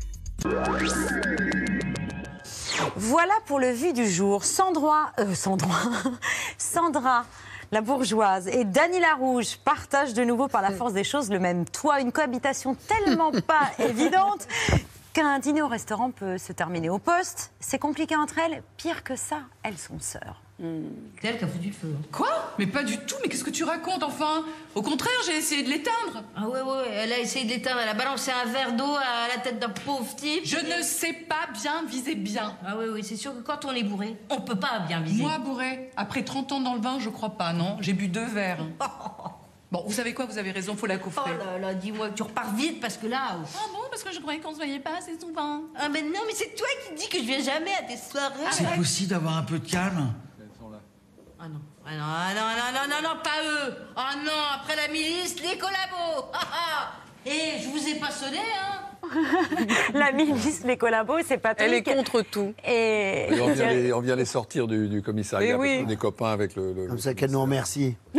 Voilà 2.95 3.33
pour 3.47 3.59
le 3.59 3.71
vu 3.71 3.91
du 3.91 4.09
jour. 4.09 4.45
Sandra, 4.45 5.11
euh, 5.19 5.35
Sandra, 5.35 5.91
Sandra, 6.57 7.25
la 7.73 7.81
bourgeoise, 7.81 8.47
et 8.47 8.63
Dany 8.63 9.01
Larouge 9.01 9.57
partagent 9.57 10.13
de 10.13 10.23
nouveau 10.23 10.47
par 10.47 10.61
la 10.61 10.71
force 10.71 10.93
des 10.93 11.03
choses 11.03 11.29
le 11.29 11.39
même 11.39 11.65
toit. 11.65 11.99
Une 11.99 12.13
cohabitation 12.13 12.77
tellement 12.87 13.31
pas 13.45 13.71
évidente 13.77 14.47
qu'un 15.13 15.39
dîner 15.39 15.61
au 15.61 15.67
restaurant 15.67 16.11
peut 16.11 16.37
se 16.37 16.53
terminer 16.53 16.89
au 16.89 16.99
poste. 16.99 17.51
C'est 17.59 17.79
compliqué 17.79 18.15
entre 18.15 18.37
elles. 18.39 18.63
Pire 18.77 19.03
que 19.03 19.15
ça, 19.15 19.41
elles 19.63 19.77
sont 19.77 19.99
sœurs. 19.99 20.41
C'est 21.21 21.27
elle 21.27 21.37
qui 21.37 21.43
a 21.45 21.47
foutu 21.47 21.67
le 21.67 21.73
feu. 21.73 21.95
Quoi? 22.11 22.53
Mais 22.59 22.67
pas 22.67 22.83
du 22.83 22.97
tout, 22.97 23.15
mais 23.21 23.29
qu'est-ce 23.29 23.45
que 23.45 23.49
tu 23.49 23.63
racontes 23.63 24.03
enfin? 24.03 24.43
Au 24.75 24.81
contraire, 24.81 25.13
j'ai 25.25 25.37
essayé 25.37 25.63
de 25.63 25.69
l'éteindre. 25.69 26.23
Ah 26.35 26.49
ouais, 26.49 26.61
ouais, 26.61 26.89
elle 26.91 27.13
a 27.13 27.19
essayé 27.19 27.45
de 27.45 27.49
l'éteindre, 27.51 27.79
elle 27.81 27.87
a 27.87 27.93
balancé 27.93 28.29
un 28.31 28.43
verre 28.43 28.73
d'eau 28.73 28.93
à 28.97 29.33
la 29.33 29.41
tête 29.41 29.57
d'un 29.59 29.69
pauvre 29.69 30.13
type. 30.17 30.41
Je 30.43 30.57
ne 30.57 30.81
sais 30.83 31.13
pas 31.13 31.47
bien 31.53 31.85
viser 31.87 32.15
bien. 32.15 32.57
Ah 32.65 32.75
oui, 32.77 32.87
oui, 32.91 33.03
c'est 33.05 33.15
sûr 33.15 33.33
que 33.33 33.39
quand 33.41 33.63
on 33.63 33.71
est 33.71 33.83
bourré, 33.83 34.17
on 34.29 34.41
peut 34.41 34.59
pas 34.59 34.79
bien 34.79 34.99
viser. 34.99 35.21
Moi, 35.21 35.37
bourré, 35.39 35.91
après 35.95 36.23
30 36.23 36.51
ans 36.51 36.59
dans 36.59 36.75
le 36.75 36.81
vin, 36.81 36.99
je 36.99 37.09
crois 37.09 37.37
pas, 37.37 37.53
non? 37.53 37.77
J'ai 37.79 37.93
bu 37.93 38.09
deux 38.09 38.25
verres. 38.25 38.65
Bon, 39.71 39.83
vous 39.85 39.93
savez 39.93 40.13
quoi 40.15 40.25
Vous 40.25 40.37
avez 40.39 40.51
raison, 40.51 40.75
faut 40.75 40.87
la 40.87 40.95
Oh 40.95 41.03
coffrer. 41.03 41.31
là 41.37 41.59
là, 41.59 41.73
dis-moi 41.75 42.09
tu 42.11 42.23
repars 42.23 42.53
vite 42.55 42.79
parce 42.81 42.97
que 42.97 43.05
là. 43.07 43.37
oh. 43.39 43.45
Ah 43.55 43.67
bon 43.71 43.79
Parce 43.91 44.03
que 44.03 44.11
je 44.11 44.19
croyais 44.19 44.39
qu'on 44.39 44.51
se 44.51 44.55
voyait 44.57 44.79
pas 44.79 44.97
assez 44.97 45.19
souvent. 45.19 45.61
Ah 45.75 45.89
mais 45.89 46.01
non, 46.01 46.21
mais 46.25 46.33
c'est 46.33 46.55
toi 46.55 46.67
qui 46.87 46.95
dis 46.95 47.07
que 47.07 47.17
je 47.19 47.23
viens 47.23 47.41
jamais 47.43 47.73
à 47.79 47.83
tes 47.83 47.97
soirées. 47.97 48.33
C'est 48.51 48.75
possible 48.75 49.09
d'avoir 49.11 49.37
un 49.37 49.43
peu 49.43 49.59
de 49.59 49.69
calme 49.69 50.11
Ah 51.39 51.47
non. 51.47 51.61
Ah 51.85 51.95
non, 51.95 52.03
ah 52.03 52.33
non, 52.35 52.41
non, 52.41 52.71
non, 52.73 52.95
non, 52.95 53.09
non, 53.15 53.21
pas 53.23 53.41
eux. 53.43 53.73
Ah 53.95 54.11
non, 54.23 54.31
après 54.55 54.75
la 54.75 54.87
milice, 54.91 55.35
les 55.41 55.57
collabos. 55.57 56.29
Ah, 56.33 56.39
ah. 56.53 56.91
Et 57.25 57.61
je 57.61 57.67
vous 57.69 57.87
ai 57.87 57.95
pas 57.99 58.11
sonné, 58.11 58.37
hein 58.37 58.85
la 59.93 60.11
milice, 60.11 60.63
les 60.65 60.77
collabos, 60.77 61.19
c'est 61.27 61.37
pas 61.37 61.53
Elle 61.57 61.73
est 61.73 61.83
contre 61.83 62.21
tout. 62.21 62.53
Et, 62.65 63.27
Et 63.33 63.41
on, 63.41 63.47
vient 63.53 63.67
les, 63.73 63.93
on 63.93 64.01
vient 64.01 64.15
les 64.15 64.25
sortir 64.25 64.67
du, 64.67 64.87
du 64.87 65.01
commissariat 65.01 65.51
Eh 65.51 65.55
oui. 65.55 65.85
est 65.89 65.95
copains 65.95 66.31
avec 66.31 66.55
le. 66.55 66.73
le- 66.73 66.87
Comme 66.87 66.99
ça 66.99 67.13
qu'elle 67.13 67.31
nous 67.31 67.41
remercie. 67.41 67.95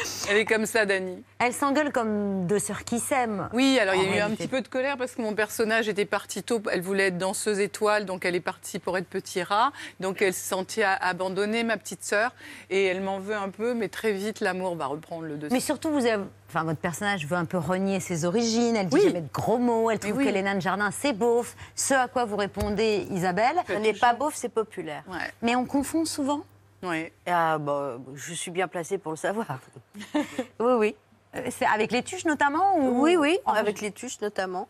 Elle 0.30 0.38
est 0.38 0.44
comme 0.44 0.66
ça, 0.66 0.84
Dani. 0.86 1.22
Elles 1.38 1.52
s'engueulent 1.52 1.92
comme 1.92 2.46
deux 2.46 2.58
sœurs 2.58 2.84
qui 2.84 2.98
s'aiment. 2.98 3.48
Oui, 3.52 3.78
alors 3.80 3.94
il 3.94 4.02
y 4.02 4.12
a 4.12 4.16
eu 4.16 4.20
un 4.20 4.30
petit 4.30 4.48
peu 4.48 4.60
de 4.60 4.68
colère 4.68 4.96
parce 4.96 5.12
que 5.12 5.22
mon 5.22 5.34
personnage 5.34 5.88
était 5.88 6.04
parti 6.04 6.42
tôt. 6.42 6.60
Elle 6.72 6.80
voulait 6.80 7.08
être 7.08 7.18
danseuse 7.18 7.60
étoile, 7.60 8.06
donc 8.06 8.24
elle 8.24 8.34
est 8.34 8.40
partie 8.40 8.78
pour 8.78 8.96
être 8.98 9.06
petit 9.06 9.42
rat. 9.42 9.72
Donc 10.00 10.22
elle 10.22 10.34
se 10.34 10.40
sentit 10.46 10.82
abandonnée, 10.82 11.62
ma 11.64 11.76
petite 11.76 12.04
sœur. 12.04 12.32
Et 12.70 12.84
elle 12.86 13.00
m'en 13.00 13.18
veut 13.18 13.36
un 13.36 13.50
peu, 13.50 13.74
mais 13.74 13.88
très 13.88 14.12
vite, 14.12 14.40
l'amour 14.40 14.76
va 14.76 14.86
reprendre 14.86 15.24
le 15.24 15.36
dessus. 15.36 15.52
Mais 15.52 15.60
surtout, 15.60 15.90
vous 15.90 16.06
avez- 16.06 16.24
enfin, 16.48 16.64
votre 16.64 16.80
personnage 16.80 17.26
veut 17.26 17.36
un 17.36 17.44
peu 17.44 17.58
renier 17.58 18.00
ses 18.00 18.24
origines. 18.24 18.76
Elle 18.76 18.88
dit 18.88 19.00
jamais 19.00 19.20
de 19.20 19.32
gros 19.32 19.58
mots. 19.58 19.90
Elle 19.90 19.98
trouve 19.98 20.16
oui. 20.16 20.24
que 20.26 20.30
les 20.30 20.42
nains 20.42 20.54
de 20.56 20.60
jardin, 20.60 20.90
c'est 20.90 21.12
beauf. 21.12 21.54
Ce 21.74 21.94
à 21.94 22.08
quoi 22.08 22.24
vous 22.24 22.36
répondez, 22.36 23.06
Isabelle. 23.10 23.56
Ce 23.68 23.74
n'est 23.74 23.92
pas 23.92 24.14
beauf, 24.14 24.34
c'est 24.34 24.48
populaire. 24.48 25.04
Mais 25.42 25.54
on 25.54 25.64
confond 25.64 26.04
souvent. 26.04 26.42
Oui. 26.82 27.12
Ah, 27.26 27.58
bah, 27.58 27.98
je 28.14 28.34
suis 28.34 28.50
bien 28.50 28.68
placée 28.68 28.98
pour 28.98 29.12
le 29.12 29.16
savoir. 29.16 29.46
oui, 30.14 30.24
oui. 30.58 30.96
Euh, 31.34 31.46
C'est 31.50 31.66
avec 31.66 31.90
les 31.92 32.02
tuches 32.02 32.24
notamment 32.24 32.76
ou... 32.78 33.02
Oui, 33.02 33.16
oui, 33.16 33.38
avec 33.46 33.80
les 33.80 33.90
tuches 33.90 34.20
notamment. 34.20 34.68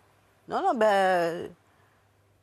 Non, 0.48 0.62
non, 0.62 0.74
ben. 0.74 1.50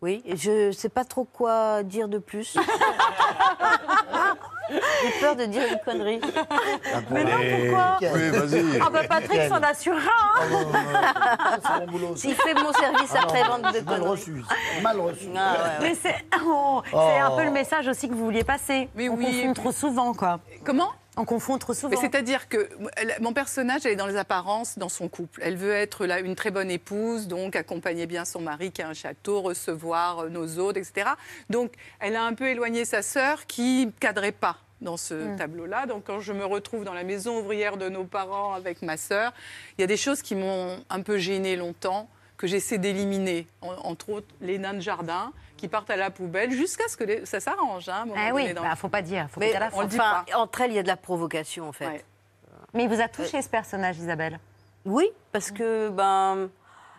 oui, 0.01 0.21
et 0.25 0.35
je 0.35 0.71
sais 0.71 0.89
pas 0.89 1.05
trop 1.05 1.23
quoi 1.23 1.83
dire 1.83 2.07
de 2.07 2.17
plus. 2.17 2.57
J'ai 4.69 5.19
peur 5.19 5.35
de 5.35 5.45
dire 5.45 5.63
une 5.71 5.79
connerie. 5.83 6.21
Mais 7.11 7.23
non, 7.23 7.31
pourquoi 7.31 7.97
Oui, 8.01 8.29
vas-y. 8.29 8.79
Ah 8.81 8.89
bah 8.89 9.01
Patrick 9.07 9.41
s'en 9.49 9.61
assurera. 9.61 9.99
hein. 10.39 11.59
C'est 11.61 11.85
mon 11.85 11.91
boulot. 11.91 12.15
Il 12.23 12.35
fait 12.35 12.53
mon 12.53 12.71
service 12.73 13.11
Ah 13.13 13.19
non, 13.19 13.23
après-vente 13.23 13.61
de 13.73 13.79
Mal 13.81 13.83
conneries. 13.85 14.07
reçu. 14.09 14.43
Mal 14.81 14.99
reçu. 14.99 15.27
Ah 15.35 15.53
ouais, 15.53 15.59
ouais. 15.59 15.69
Mais 15.81 15.95
c'est 16.01 16.15
oh, 16.45 16.81
c'est 16.89 16.95
Oh. 16.95 17.25
un 17.33 17.37
peu 17.37 17.43
le 17.43 17.51
message 17.51 17.87
aussi 17.87 18.07
que 18.07 18.13
vous 18.13 18.25
vouliez 18.25 18.43
passer. 18.43 18.89
Mais 18.95 19.09
On 19.09 19.15
oui. 19.15 19.25
confond 19.25 19.53
trop 19.53 19.71
souvent, 19.71 20.13
quoi. 20.13 20.39
Comment? 20.65 20.91
On 21.15 21.25
confond 21.25 21.59
trop 21.59 21.73
souvent. 21.75 21.99
C'est-à-dire 21.99 22.49
que 22.49 22.67
elle- 22.97 23.15
mon 23.21 23.33
personnage, 23.33 23.85
elle 23.85 23.91
est 23.91 23.95
dans 23.95 24.07
les 24.07 24.15
apparences 24.17 24.79
dans 24.79 24.89
son 24.89 25.07
couple. 25.09 25.41
Elle 25.43 25.57
veut 25.57 25.73
être 25.73 26.07
là, 26.07 26.19
une 26.19 26.33
très 26.35 26.49
bonne 26.49 26.71
épouse, 26.71 27.27
donc 27.27 27.55
accompagner 27.55 28.07
bien 28.07 28.25
son 28.25 28.41
mari 28.41 28.71
qui 28.71 28.81
a 28.81 28.87
un 28.89 28.93
château, 28.95 29.41
recevoir 29.41 30.21
euh, 30.25 30.29
nos 30.29 30.57
hôtes, 30.57 30.77
etc. 30.77 31.11
Donc 31.51 31.73
elle 31.99 32.15
a 32.15 32.23
un 32.23 32.33
peu 32.33 32.47
éloigné 32.47 32.83
sa 32.83 33.03
sœur 33.03 33.45
qui 33.45 33.85
ne 33.85 33.91
cadrait 33.91 34.31
pas 34.31 34.57
dans 34.81 34.97
ce 34.97 35.13
Mm. 35.13 35.35
tableau-là. 35.37 35.85
Donc 35.85 36.05
quand 36.07 36.19
je 36.19 36.33
me 36.33 36.45
retrouve 36.45 36.83
dans 36.83 36.93
la 36.95 37.03
maison 37.03 37.39
ouvrière 37.39 37.77
de 37.77 37.89
nos 37.89 38.05
parents 38.05 38.53
avec 38.53 38.81
ma 38.81 38.97
sœur, 38.97 39.33
il 39.77 39.81
y 39.81 39.83
a 39.83 39.87
des 39.87 39.97
choses 39.97 40.21
qui 40.23 40.33
m'ont 40.33 40.83
un 40.89 41.01
peu 41.01 41.19
gênée 41.19 41.55
longtemps, 41.55 42.09
que 42.37 42.47
j'essaie 42.47 42.79
d'éliminer. 42.79 43.47
En- 43.61 43.75
entre 43.87 44.09
autres, 44.09 44.27
les 44.41 44.57
nains 44.57 44.73
de 44.73 44.81
jardin 44.81 45.31
qui 45.63 45.69
partent 45.69 45.89
à 45.91 45.95
la 45.95 46.11
poubelle 46.11 46.51
jusqu'à 46.51 46.89
ce 46.89 46.97
que 46.97 47.05
les- 47.05 47.25
ça 47.25 47.39
s'arrange. 47.39 47.87
Hein, 47.87 48.03
Ah 48.09 48.29
donné 48.29 48.31
oui, 48.33 48.53
dans 48.53 48.63
bah, 48.63 48.71
le- 48.71 48.75
faut 48.75 48.89
pas 48.89 49.01
dire. 49.01 49.27
Faut 49.29 49.39
Mais 49.39 49.53
on 49.73 49.81
le 49.81 49.87
dit 49.87 49.95
pas. 49.95 50.25
entre 50.35 50.59
elles, 50.59 50.71
il 50.71 50.75
y 50.75 50.79
a 50.79 50.83
de 50.83 50.87
la 50.89 50.97
provocation, 50.97 51.69
en 51.69 51.71
fait. 51.71 51.87
Ouais. 51.87 52.05
Mais 52.73 52.83
il 52.83 52.89
vous 52.89 52.99
a 52.99 53.07
touché 53.07 53.41
ce 53.41 53.47
personnage, 53.47 53.97
Isabelle? 53.97 54.39
Oui, 54.83 55.09
parce 55.31 55.51
que 55.51 55.87
ben, 55.87 56.49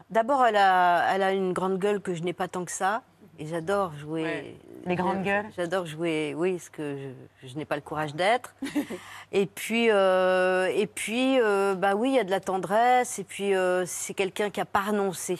d'abord, 0.08 0.46
elle 0.46 0.56
a, 0.56 1.12
elle 1.14 1.22
a 1.22 1.32
une 1.32 1.52
grande 1.52 1.78
gueule 1.78 2.00
que 2.00 2.14
je 2.14 2.22
n'ai 2.22 2.32
pas 2.32 2.48
tant 2.48 2.64
que 2.64 2.70
ça. 2.72 3.02
Et 3.38 3.46
j'adore 3.46 3.92
jouer. 3.98 4.22
Ouais. 4.22 4.56
Les 4.86 4.94
grandes 4.94 5.22
gueules? 5.24 5.44
J'adore 5.56 5.84
jouer, 5.84 6.34
oui, 6.34 6.58
ce 6.58 6.70
que 6.70 6.96
je, 7.42 7.48
je 7.48 7.54
n'ai 7.56 7.64
pas 7.66 7.74
le 7.76 7.82
courage 7.82 8.14
d'être. 8.14 8.54
et 9.32 9.44
puis, 9.44 9.90
euh, 9.90 10.70
et 10.74 10.86
puis 10.86 11.38
euh, 11.38 11.74
bah 11.74 11.96
oui, 11.96 12.10
il 12.10 12.14
y 12.14 12.18
a 12.18 12.24
de 12.24 12.30
la 12.30 12.40
tendresse. 12.40 13.18
Et 13.18 13.24
puis, 13.24 13.54
euh, 13.54 13.84
c'est 13.86 14.14
quelqu'un 14.14 14.48
qui 14.48 14.60
n'a 14.60 14.64
pas 14.66 14.80
renoncé 14.82 15.38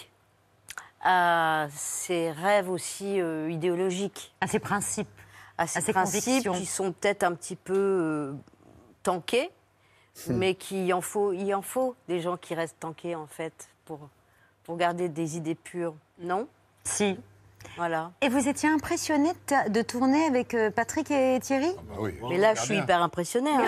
à 1.04 1.68
ses 1.70 2.32
rêves 2.32 2.70
aussi 2.70 3.20
euh, 3.20 3.50
idéologiques. 3.50 4.34
À 4.40 4.46
ses 4.46 4.58
principes. 4.58 5.08
À 5.56 5.66
ses, 5.66 5.78
à 5.78 5.82
ses 5.82 5.92
principes 5.92 6.50
qui 6.52 6.66
sont 6.66 6.92
peut-être 6.92 7.22
un 7.22 7.34
petit 7.34 7.54
peu 7.54 7.74
euh, 7.76 8.32
tankés, 9.04 9.50
mais 10.28 10.54
qu'il 10.56 10.92
en 10.92 11.00
faut, 11.00 11.32
il 11.32 11.54
en 11.54 11.62
faut 11.62 11.94
des 12.08 12.20
gens 12.20 12.36
qui 12.36 12.54
restent 12.54 12.80
tankés 12.80 13.14
en 13.14 13.26
fait 13.26 13.68
pour, 13.84 14.08
pour 14.64 14.76
garder 14.76 15.08
des 15.08 15.36
idées 15.36 15.54
pures, 15.54 15.94
non? 16.18 16.48
Si. 16.82 17.16
Voilà. 17.77 18.12
Et 18.20 18.29
vous 18.29 18.48
étiez 18.48 18.68
impressionné 18.68 19.31
de, 19.68 19.83
tourner 19.83 20.24
avec 20.27 20.55
euh, 20.55 20.70
Patrick 20.70 21.11
et 21.11 21.38
Thierry? 21.40 21.72
Bah 21.88 21.94
oui. 21.98 22.14
Mais 22.29 22.38
là, 22.38 22.55
je 22.55 22.62
suis 22.62 22.77
hyper 22.77 23.03
impressionnée. 23.03 23.50
Hein. 23.50 23.64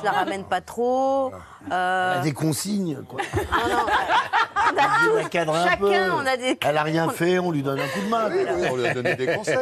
je 0.00 0.04
la 0.04 0.10
ramène 0.12 0.44
pas 0.44 0.60
trop. 0.60 1.32
Elle 1.66 1.72
Euh, 1.72 2.20
a 2.20 2.22
des 2.22 2.32
consignes, 2.32 3.02
quoi. 3.08 3.20
non, 3.34 3.74
non, 3.74 3.78
on 4.72 4.76
a 4.78 5.22
Elle 5.32 5.46
tout. 5.46 5.50
un 5.50 5.76
peu. 5.76 5.90
Chacun, 5.90 6.12
on 6.14 6.26
a 6.26 6.36
des. 6.36 6.58
Elle 6.64 6.76
a 6.78 6.82
rien 6.82 7.08
fait, 7.08 7.38
on 7.38 7.50
lui 7.50 7.62
donne 7.62 7.80
un 7.80 7.88
coup 7.88 8.00
de 8.00 8.08
main. 8.08 8.28
Oui, 8.30 8.38
oui, 8.46 8.68
on 8.70 8.76
lui 8.76 8.86
a 8.86 8.94
donné 8.94 9.14
des 9.16 9.26
conseils. 9.36 9.56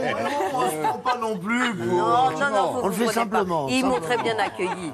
On 0.52 0.62
ne 0.64 0.70
se 0.70 0.76
prend 0.76 0.98
pas 0.98 1.16
non 1.18 1.38
plus. 1.38 1.74
pour- 1.74 1.86
Non, 1.86 2.30
non, 2.32 2.50
non, 2.50 2.72
vous 2.72 2.80
On 2.82 2.86
le 2.88 2.92
fait 2.92 3.08
simplement. 3.12 3.68
Ils 3.68 3.86
m'ont 3.86 4.00
très 4.00 4.18
bien 4.18 4.36
accueilli. 4.38 4.92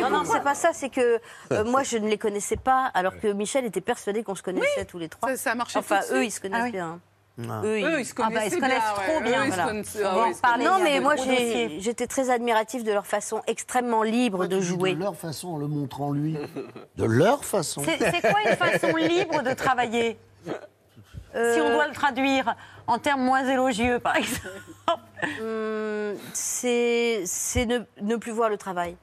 Non, 0.00 0.10
non, 0.10 0.22
c'est 0.24 0.42
pas 0.42 0.54
ça. 0.54 0.70
C'est 0.72 0.88
que 0.88 1.20
euh, 1.52 1.64
moi, 1.66 1.82
je 1.82 1.98
ne 1.98 2.08
les 2.08 2.18
connaissais 2.18 2.56
pas, 2.56 2.90
alors 2.94 3.18
que 3.20 3.28
Michel 3.28 3.64
était 3.66 3.80
persuadé 3.80 4.22
qu'on 4.24 4.34
se 4.34 4.42
connaissait 4.42 4.84
tous 4.86 4.98
les 4.98 5.08
trois. 5.08 5.28
Ça, 5.30 5.36
ça 5.36 5.50
a 5.52 5.54
marché 5.54 5.78
Enfin, 5.78 6.00
eux, 6.12 6.24
ils 6.24 6.30
se 6.30 6.40
connaissent 6.40 6.60
Ah 6.62 6.64
oui. 6.64 6.72
bien. 6.72 6.98
Ah. 7.48 7.60
Eux, 7.64 8.00
ils 8.00 8.04
se 8.04 8.14
Ah 8.18 8.28
bah, 8.32 8.44
ils 8.46 8.50
se 8.50 8.56
connaissent 8.56 8.78
bien, 8.78 9.04
trop 9.04 9.18
ouais. 9.18 9.22
bien, 9.22 9.42
Eux, 9.42 9.46
ils 9.46 9.50
se 9.50 9.54
voilà. 9.56 9.64
connaissent- 9.68 9.98
ah 10.04 10.56
ouais. 10.58 10.64
Non, 10.64 10.78
mais 10.82 11.00
moi, 11.00 11.14
j'étais 11.16 12.06
très 12.06 12.30
admirative 12.30 12.82
de 12.84 12.92
leur 12.92 13.06
façon 13.06 13.42
extrêmement 13.46 14.02
libre 14.02 14.46
de 14.46 14.60
jouer. 14.60 14.94
De 14.94 15.00
leur 15.00 15.16
façon, 15.16 15.48
en 15.50 15.56
le 15.58 15.68
montrant 15.68 16.10
lui. 16.10 16.36
De 16.96 17.04
leur 17.04 17.44
façon. 17.44 17.82
C'est 17.84 17.98
c'est 17.98 18.20
quoi 18.22 18.40
une 18.44 18.56
façon 18.56 18.96
libre 18.96 19.42
de 19.42 19.52
travailler? 19.54 20.18
Si 21.34 21.60
on 21.60 21.70
doit 21.74 21.86
le 21.86 21.94
traduire 21.94 22.56
en 22.88 22.98
termes 22.98 23.22
moins 23.22 23.46
élogieux, 23.46 23.98
par 24.00 24.16
exemple. 24.16 24.48
Hum, 25.40 26.14
c'est 26.32 27.22
c'est 27.26 27.66
ne, 27.66 27.80
ne 28.00 28.16
plus 28.16 28.32
voir 28.32 28.48
le 28.48 28.56
travail. 28.56 28.96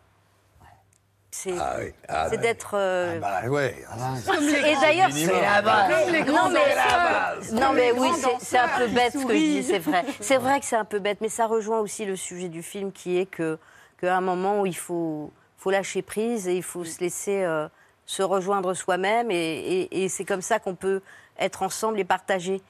C'est 1.38 1.52
Ah 1.60 1.76
oui. 1.80 1.92
Ah, 2.08 2.30
d'être. 2.30 2.76
euh, 2.76 3.20
Bah 3.20 3.42
ouais. 3.50 3.76
Et 3.78 4.76
d'ailleurs, 4.80 5.10
C'est 5.12 5.42
la 5.42 5.62
base. 5.62 6.10
Les 6.10 6.24
Non, 6.24 6.50
mais, 6.50 6.74
non, 7.52 7.74
mais 7.74 7.92
oui, 7.92 8.10
c'est- 8.40 8.58
un 8.58 8.70
peu 8.78 8.88
bête 8.88 9.12
ce 9.14 9.18
que 9.26 9.34
je 9.34 9.38
dis, 9.38 9.64
c'est 9.64 9.80
vrai. 9.80 10.06
C'est 10.22 10.38
vrai 10.38 10.62
que 10.62 10.66
c'est 10.66 10.78
un 10.78 10.86
peu 10.86 11.00
bête, 11.00 11.20
mais 11.20 11.28
ça 11.28 11.46
rejoint 11.46 11.80
aussi 11.80 12.06
le 12.06 12.16
sujet 12.16 12.48
du 12.48 12.64
film 12.64 12.94
qui 12.94 13.18
est 13.18 13.26
que 13.26 13.60
qu'à 14.00 14.16
un 14.16 14.22
moment 14.22 14.62
où 14.62 14.66
il 14.66 14.78
faut, 14.78 15.30
faut 15.58 15.72
lâcher 15.72 16.02
prise 16.02 16.48
et 16.48 16.56
il 16.56 16.64
faut 16.64 16.86
se 16.86 17.02
laisser 17.02 17.44
euh, 17.44 17.68
se 18.06 18.24
rejoindre 18.24 18.74
soi-même 18.74 19.30
et, 19.30 19.36
et- 19.36 20.04
et 20.06 20.10
c'est 20.10 20.26
comme 20.26 20.42
ça 20.42 20.60
qu'on 20.60 20.76
peut 20.76 21.02
être 21.38 21.64
ensemble 21.64 22.00
et 22.00 22.06
partager. 22.06 22.62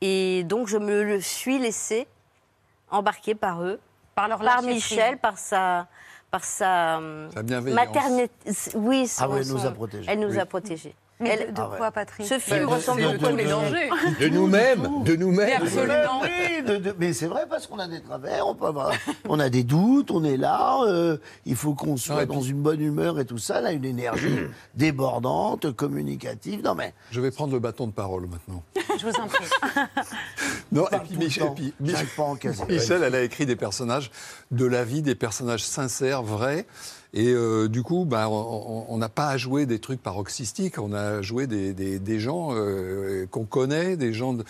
Et 0.00 0.42
donc 0.44 0.68
je 0.68 0.78
me 0.78 1.02
le 1.02 1.20
suis 1.20 1.58
laissé 1.58 2.06
embarquer 2.90 3.34
par 3.34 3.62
eux, 3.62 3.78
Par 4.14 4.28
leur 4.28 4.38
par 4.40 4.62
Michel, 4.62 5.10
prise. 5.18 5.20
par 5.20 5.36
sa, 5.38 5.86
par 6.30 6.44
sa, 6.44 7.00
Sa 7.34 7.42
bienveillance. 7.42 7.74
maternité. 7.86 8.32
Oui, 8.74 9.10
Ah 9.18 9.28
oui, 9.28 9.38
elle 9.40 9.48
nous 9.48 9.56
a 9.56 9.60
son- 9.68 9.72
protégés. 9.72 10.06
Elle 10.10 10.20
nous 10.20 10.30
Oui. 10.30 10.38
a 10.38 10.46
protégés. 10.46 10.94
Mais 11.18 11.30
Elle- 11.30 11.46
de, 11.48 11.52
de 11.52 11.60
Ah 11.62 11.70
quoi, 11.78 11.90
Patrick 11.90 12.26
ce 12.26 12.38
film 12.38 12.66
Bah, 12.66 12.74
ressemble 12.76 13.00
de 13.00 13.16
tous 13.16 13.34
les 13.36 13.44
dangers. 13.46 13.88
De 14.20 14.28
nous-mêmes, 14.28 15.02
de 15.04 15.12
Mais 15.12 15.16
nous-mêmes. 15.16 15.62
absolument. 15.62 16.20
Oui, 16.22 16.62
de- 16.62 16.76
de- 16.76 16.94
mais 16.98 17.12
c'est 17.14 17.26
vrai 17.26 17.44
parce 17.48 17.66
qu'on 17.66 17.78
a 17.78 17.88
des 17.88 18.02
travers, 18.02 18.46
on, 18.46 18.54
peut 18.54 18.66
avoir- 18.66 18.92
on 19.28 19.40
a 19.40 19.48
des 19.48 19.62
doutes, 19.64 20.10
on 20.10 20.24
est 20.24 20.36
là, 20.36 20.80
euh, 20.86 21.16
il 21.46 21.56
faut 21.56 21.72
qu'on 21.74 21.96
soit 21.96 22.16
Ouais, 22.16 22.22
et 22.24 22.26
dans 22.26 22.40
puis- 22.40 22.50
une 22.50 22.60
bonne 22.62 22.80
humeur 22.82 23.18
et 23.18 23.24
tout 23.24 23.38
ça, 23.38 23.60
là, 23.62 23.72
une 23.72 23.84
énergie 23.86 24.36
débordante, 24.74 25.72
communicative. 25.72 26.62
Non 26.62 26.74
mais 26.74 26.92
Je 27.10 27.20
vais 27.20 27.30
prendre 27.30 27.52
le 27.52 27.60
bâton 27.60 27.86
de 27.86 27.92
parole 27.92 28.26
maintenant. 28.26 28.62
Je 28.98 29.06
vous 29.06 29.12
en 29.20 29.26
prie. 29.26 29.44
Non, 30.72 30.86
et 30.90 30.98
puis 30.98 31.16
Michel, 31.16 31.44
temps. 31.46 31.54
puis 31.54 31.72
J'arrive 31.84 32.14
pas 32.16 32.22
à 32.22 32.26
en 32.26 32.34
caser. 32.34 32.64
Michel, 32.68 33.02
elle 33.02 33.14
a 33.14 33.22
écrit 33.22 33.46
des 33.46 33.54
personnages 33.56 34.10
de 34.50 34.66
la 34.66 34.84
vie, 34.84 35.00
des 35.00 35.14
personnages 35.14 35.62
sincères, 35.64 36.22
vrais. 36.22 36.66
Et 37.18 37.32
euh, 37.32 37.66
du 37.68 37.82
coup, 37.82 38.04
bah, 38.04 38.28
on- 38.28 38.34
on 38.34 38.84
on 38.90 38.98
n'a 38.98 39.08
pas 39.08 39.28
à 39.28 39.36
jouer 39.38 39.64
des 39.64 39.78
trucs 39.78 40.02
paroxystiques, 40.02 40.78
on 40.78 40.92
a 40.92 41.22
joué 41.22 41.46
des, 41.46 41.72
des, 41.72 41.98
des 41.98 42.20
gens 42.20 42.50
euh, 42.52 43.26
qu'on 43.30 43.46
connaît, 43.46 43.96
des 43.96 44.12
gens, 44.12 44.34
de- 44.34 44.44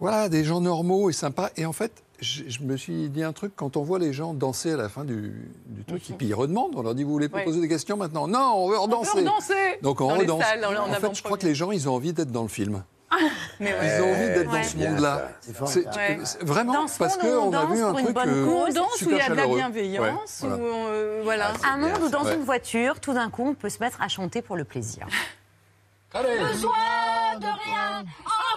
voilà, 0.00 0.28
des 0.28 0.42
gens 0.44 0.60
normaux 0.60 1.08
et 1.10 1.12
sympas. 1.12 1.50
Et 1.56 1.64
en 1.64 1.72
fait, 1.72 1.92
je, 2.20 2.42
je 2.48 2.62
me 2.64 2.76
suis 2.76 3.08
dit 3.08 3.22
un 3.22 3.32
truc, 3.32 3.52
quand 3.54 3.76
on 3.76 3.82
voit 3.84 4.00
les 4.00 4.12
gens 4.12 4.34
danser 4.34 4.72
à 4.72 4.76
la 4.76 4.88
fin 4.88 5.04
du, 5.04 5.32
du 5.66 5.84
truc, 5.84 6.10
et 6.10 6.12
puis 6.14 6.26
ils 6.26 6.34
redemandent, 6.34 6.72
on 6.74 6.82
leur 6.82 6.96
dit, 6.96 7.04
vous 7.04 7.12
voulez 7.12 7.28
pas 7.28 7.38
Oui. 7.38 7.44
poser 7.44 7.60
des 7.60 7.68
questions 7.68 7.96
maintenant? 7.96 8.26
Non, 8.26 8.52
on 8.56 8.68
veut 8.68 8.78
redanser. 8.78 9.20
redanser 9.20 9.54
Donc 9.82 10.00
on 10.00 10.08
Dans 10.08 10.14
redanse. 10.18 10.42
salles, 10.42 10.64
en- 10.66 10.90
en 10.90 10.94
fait, 10.94 11.14
je 11.14 11.22
crois 11.22 11.38
que 11.38 11.46
les 11.46 11.54
gens, 11.54 11.70
ils 11.70 11.88
ont 11.88 11.94
envie 11.94 12.12
d'être 12.12 12.32
dans 12.32 12.42
le 12.42 12.48
film. 12.48 12.82
Mais 13.60 13.70
Ils 13.70 13.74
ouais. 13.74 14.00
ont 14.00 14.10
envie 14.12 14.28
d'être 14.34 14.52
Ouais. 14.52 14.60
dans 14.62 14.68
ce 14.68 14.76
monde-là. 14.76 15.28
Ça. 15.40 15.64
Ouais. 15.96 16.18
Vraiment, 16.42 16.72
Dans 16.74 16.88
ce 16.88 16.98
parce 16.98 17.16
où 17.16 17.20
qu'on 17.20 17.52
a 17.54 17.64
vu 17.66 17.82
un 17.82 17.92
truc 17.94 18.12
bonne 18.14 18.28
euh. 18.28 18.44
Où 18.44 18.50
on 18.50 18.68
danse, 18.72 19.00
où 19.02 19.10
il 19.10 19.16
y 19.16 19.20
a 19.20 19.28
de 19.30 19.34
la 19.34 19.46
bienveillance, 19.46 20.40
Ouais, 20.42 20.48
où 20.48 20.56
voilà. 20.56 20.74
on, 20.74 20.86
euh, 20.90 21.20
voilà. 21.24 21.52
Un 21.64 21.76
monde 21.78 22.02
où 22.02 22.08
dans 22.10 22.24
Ouais. 22.24 22.34
une 22.34 22.44
voiture, 22.44 23.00
tout 23.00 23.14
d'un 23.14 23.30
coup, 23.30 23.48
on 23.48 23.54
peut 23.54 23.70
se 23.70 23.78
mettre 23.80 24.02
à 24.02 24.08
chanter 24.08 24.42
pour 24.42 24.56
le 24.56 24.64
plaisir. 24.64 25.06
Besoin 26.12 27.38
de 27.38 27.46
rien, 27.46 28.04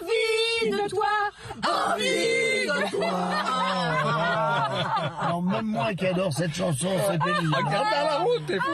envie 0.02 0.72
de 0.72 0.88
toi, 0.90 1.08
envie 1.68 2.66
de 2.66 2.90
toi. 2.96 3.10
Alors 5.22 5.42
même 5.44 5.66
moi 5.66 5.94
qui 5.94 6.08
adore 6.08 6.32
cette 6.34 6.56
chanson, 6.56 6.90
c'est 7.10 7.20
pénible. 7.22 7.54
Regarde 7.56 7.88
à 7.94 8.04
la 8.06 8.18
route, 8.20 8.46
t'es 8.48 8.58
fou, 8.58 8.72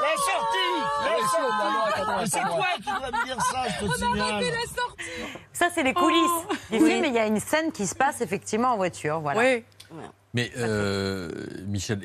La 0.00 0.16
sortie 0.16 0.78
La 1.04 2.26
sortie 2.26 2.30
C'est 2.30 2.40
toi 2.40 2.66
qui 2.76 2.84
dois 2.84 3.10
me 3.20 3.24
dire 3.24 3.42
ça, 3.42 3.64
je 3.80 3.86
te 3.86 3.92
signale. 3.94 4.44
Ça, 5.52 5.68
c'est 5.74 5.82
les 5.82 5.94
coulisses 5.94 6.16
Oh. 6.48 6.54
du 6.72 6.78
film, 6.78 7.00
mais 7.00 7.08
il 7.08 7.14
y 7.14 7.18
a 7.18 7.26
une 7.26 7.40
scène 7.40 7.72
qui 7.72 7.86
se 7.86 7.94
passe 7.94 8.20
effectivement 8.20 8.68
en 8.72 8.76
voiture. 8.76 9.20
Voilà. 9.20 9.40
Oui. 9.40 9.64
Mais 10.34 10.50
euh, 10.58 11.30
Michel, 11.66 11.98